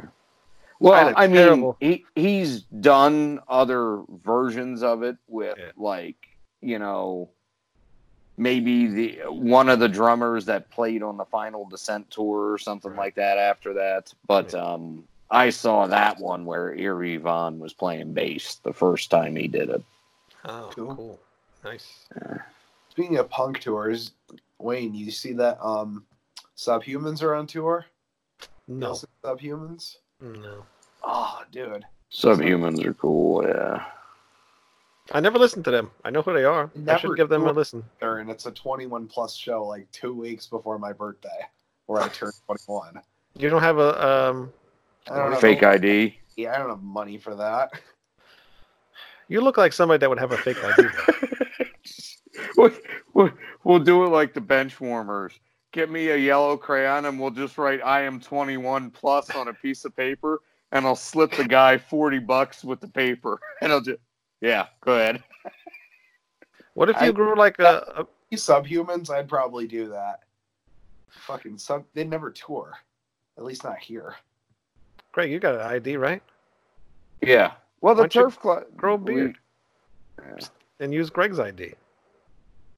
Well, 0.81 1.05
Kinda 1.07 1.19
I 1.21 1.27
mean, 1.27 1.75
he 1.81 2.05
he's 2.15 2.63
done 2.63 3.41
other 3.49 4.03
versions 4.25 4.83
of 4.83 5.03
it 5.03 5.17
with 5.29 5.57
Yeah. 5.59 5.71
like 5.77 6.17
you 6.61 6.79
know 6.79 7.31
maybe 8.37 8.87
the 8.87 9.21
one 9.31 9.69
of 9.69 9.79
the 9.81 9.89
drummers 9.89 10.45
that 10.47 10.71
played 10.71 11.03
on 11.03 11.17
the 11.17 11.25
Final 11.27 11.65
Descent 11.69 12.11
tour 12.11 12.53
or 12.53 12.59
something 12.59 12.91
Right. 12.93 12.99
like 12.99 13.15
that. 13.17 13.39
After 13.39 13.75
that, 13.75 14.13
but 14.27 14.53
um, 14.55 15.05
I 15.31 15.51
saw 15.51 15.87
that 15.87 16.19
one 16.19 16.45
where 16.45 16.75
Eerie 16.75 17.17
Von 17.19 17.59
was 17.61 17.73
playing 17.73 18.15
bass 18.15 18.57
the 18.65 18.73
first 18.73 19.11
time 19.11 19.37
he 19.37 19.47
did 19.49 19.69
it. 19.71 19.83
Oh, 20.45 20.71
Cool. 20.75 20.95
cool. 20.97 21.21
Nice. 21.65 22.07
Speaking 22.91 23.17
of 23.19 23.29
punk 23.29 23.61
tours, 23.61 24.13
Wayne, 24.59 24.95
you 24.95 25.11
see 25.11 25.33
that 25.35 25.59
um, 25.65 26.05
Subhumans 26.57 27.23
are 27.23 27.35
on 27.35 27.47
tour? 27.47 27.87
No, 28.67 28.89
Yes, 28.91 29.05
Subhumans. 29.25 29.97
no. 30.21 30.65
Oh, 31.03 31.43
dude. 31.53 31.85
Subhumans 32.13 32.85
are 32.85 32.95
cool, 32.95 33.45
yeah. 33.47 33.85
I 35.13 35.21
never 35.21 35.39
listened 35.39 35.65
to 35.65 35.71
them. 35.71 35.91
I 36.05 36.11
know 36.11 36.21
who 36.23 36.35
they 36.35 36.45
are. 36.45 36.65
I 36.75 36.79
Never 36.79 36.99
should 36.99 37.17
give 37.17 37.29
them 37.31 37.43
a 37.43 37.47
toured. 37.47 37.57
listen. 37.57 37.85
There, 38.01 38.19
and 38.19 38.31
it's 38.31 38.45
a 38.47 38.51
21 38.51 39.07
plus 39.07 39.35
show, 39.35 39.65
like 39.65 39.91
two 39.91 40.13
weeks 40.15 40.47
before 40.47 40.79
my 40.79 40.93
birthday, 40.93 41.29
where 41.87 42.03
I 42.03 42.09
turned 42.09 42.35
21. 42.47 43.01
You 43.39 43.49
don't 43.49 43.63
have 43.63 43.79
a 43.79 44.07
um. 44.29 44.53
I 45.11 45.17
don't 45.17 45.31
know. 45.31 45.39
Fake 45.39 45.63
ID. 45.63 46.15
Yeah, 46.37 46.55
I 46.55 46.59
don't 46.59 46.69
have 46.69 46.83
money 46.83 47.17
for 47.17 47.35
that. 47.37 47.71
You 49.29 49.41
look 49.41 49.57
like 49.57 49.73
somebody 49.73 49.99
that 50.01 50.09
would 50.11 50.19
have 50.19 50.33
a 50.33 50.37
fake 50.39 50.63
ID. 50.63 50.83
we, 52.59 52.65
we, 52.65 52.71
we'll 53.65 53.79
do 53.79 54.05
it 54.05 54.09
like 54.09 54.35
the 54.35 54.41
bench 54.41 54.81
warmers. 54.81 55.39
Get 55.73 55.91
me 55.91 56.09
a 56.09 56.17
yellow 56.17 56.57
crayon 56.57 57.05
and 57.05 57.21
we'll 57.21 57.31
just 57.31 57.59
write 57.59 57.81
I 57.85 58.03
am 58.03 58.21
21 58.21 58.91
plus 58.91 59.31
on 59.31 59.49
a 59.49 59.55
piece 59.55 59.85
of 59.85 59.95
paper 59.97 60.41
and 60.73 60.87
I'll 60.87 60.97
slip 60.97 61.33
the 61.33 61.45
guy 61.45 61.77
40 61.79 62.21
bucks 62.21 62.65
with 62.65 62.81
the 62.81 62.89
paper 62.89 63.39
and 63.63 63.73
I'll 63.73 63.81
just, 63.81 63.99
yeah, 64.41 64.67
go 64.81 64.95
ahead. 64.95 65.23
What 66.75 66.89
if 66.91 66.97
you 67.01 67.09
I- 67.09 67.13
grew 67.13 67.37
like 67.37 67.59
a, 67.59 68.05
a 68.31 68.37
Subhumans, 68.37 69.11
I'd 69.11 69.29
probably 69.29 69.67
do 69.67 69.89
that. 69.89 70.21
Fucking 71.09 71.57
sub, 71.59 71.85
they 71.95 72.05
never 72.05 72.31
tour, 72.31 72.73
at 73.37 73.45
least 73.45 73.65
not 73.65 73.79
here. 73.79 74.17
Greg? 75.13 75.31
You 75.31 75.41
got 75.41 75.55
an 75.55 75.63
ID, 75.63 75.97
right? 75.97 76.23
Yeah. 77.23 77.53
Well, 77.81 77.95
the 77.95 78.03
Why 78.03 78.09
turf 78.09 78.39
club. 78.39 78.65
grow 78.77 78.95
a 78.95 78.99
beard? 78.99 79.39
Yeah. 80.19 80.47
And 80.81 80.93
use 80.93 81.11
Greg's 81.11 81.39
ID. 81.41 81.73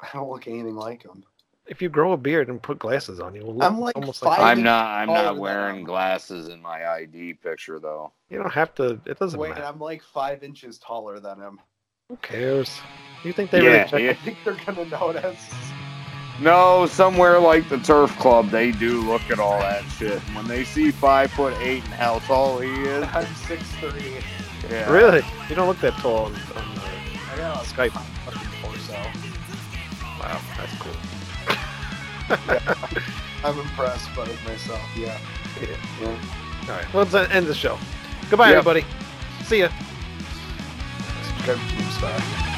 I 0.03 0.09
don't 0.13 0.31
look 0.31 0.47
anything 0.47 0.77
like 0.77 1.03
him. 1.05 1.25
If 1.67 1.81
you 1.81 1.89
grow 1.89 2.13
a 2.13 2.17
beard 2.17 2.49
and 2.49 2.61
put 2.61 2.79
glasses 2.81 3.21
on, 3.21 3.35
you 3.35 3.45
will 3.45 3.55
look 3.55 3.63
I'm 3.63 3.79
like 3.79 3.97
almost 3.97 4.23
like. 4.23 4.41
I'm 4.41 4.63
not. 4.63 4.87
I'm 4.87 5.07
not 5.07 5.37
wearing 5.37 5.85
glasses 5.85 6.49
in 6.49 6.61
my 6.61 6.87
ID 6.87 7.35
picture 7.35 7.79
though. 7.79 8.13
You 8.29 8.39
don't 8.39 8.53
have 8.53 8.75
to. 8.77 9.01
It 9.07 9.19
doesn't 9.19 9.39
Wait, 9.39 9.51
matter. 9.51 9.65
I'm 9.65 9.79
like 9.79 10.03
five 10.03 10.43
inches 10.43 10.79
taller 10.79 11.21
than 11.21 11.41
him. 11.41 11.61
Who 12.09 12.17
cares? 12.17 12.81
You 13.23 13.33
think 13.33 13.51
they 13.51 13.63
yeah, 13.63 13.69
really 13.69 13.85
check? 13.85 13.95
I 13.95 13.99
yeah. 13.99 14.13
think 14.15 14.39
they're 14.45 14.57
gonna 14.67 14.87
notice. 14.87 15.39
No, 16.41 16.87
somewhere 16.87 17.39
like 17.39 17.69
the 17.69 17.79
turf 17.79 18.19
club, 18.19 18.49
they 18.49 18.73
do 18.73 19.03
look 19.03 19.21
at 19.31 19.39
all 19.39 19.59
that 19.61 19.85
shit. 19.91 20.19
When 20.35 20.49
they 20.49 20.65
see 20.65 20.91
five 20.91 21.31
foot 21.31 21.55
eight 21.61 21.85
and 21.85 21.93
how 21.93 22.19
tall 22.21 22.59
he 22.59 22.71
is, 22.71 23.07
I'm 23.13 23.27
six 23.47 23.63
three. 23.73 24.17
yeah. 24.71 24.91
Really? 24.91 25.23
You 25.49 25.55
don't 25.55 25.69
look 25.69 25.81
that 25.81 25.93
tall 25.99 26.25
on, 26.25 26.33
on 26.33 26.41
uh, 26.57 26.89
I 27.31 27.37
got 27.37 27.65
a 27.65 27.69
Skype. 27.69 27.91
fucking 28.25 28.49
torso. 28.63 29.30
Wow, 30.21 30.41
that's 30.57 30.77
cool. 30.79 30.97
I'm 33.43 33.59
impressed 33.59 34.15
by 34.15 34.27
myself. 34.47 34.81
Yeah. 34.97 35.19
Yeah. 35.61 35.69
yeah. 36.01 36.09
All 36.09 36.77
right, 36.77 36.95
well, 36.95 37.07
let's 37.11 37.33
end 37.33 37.47
the 37.47 37.55
show. 37.55 37.79
Goodbye, 38.29 38.49
Yep. 38.51 38.59
everybody. 38.59 38.85
See 39.45 39.61
ya. 39.61 39.69
Subscribe 41.25 41.59
to. 41.59 42.50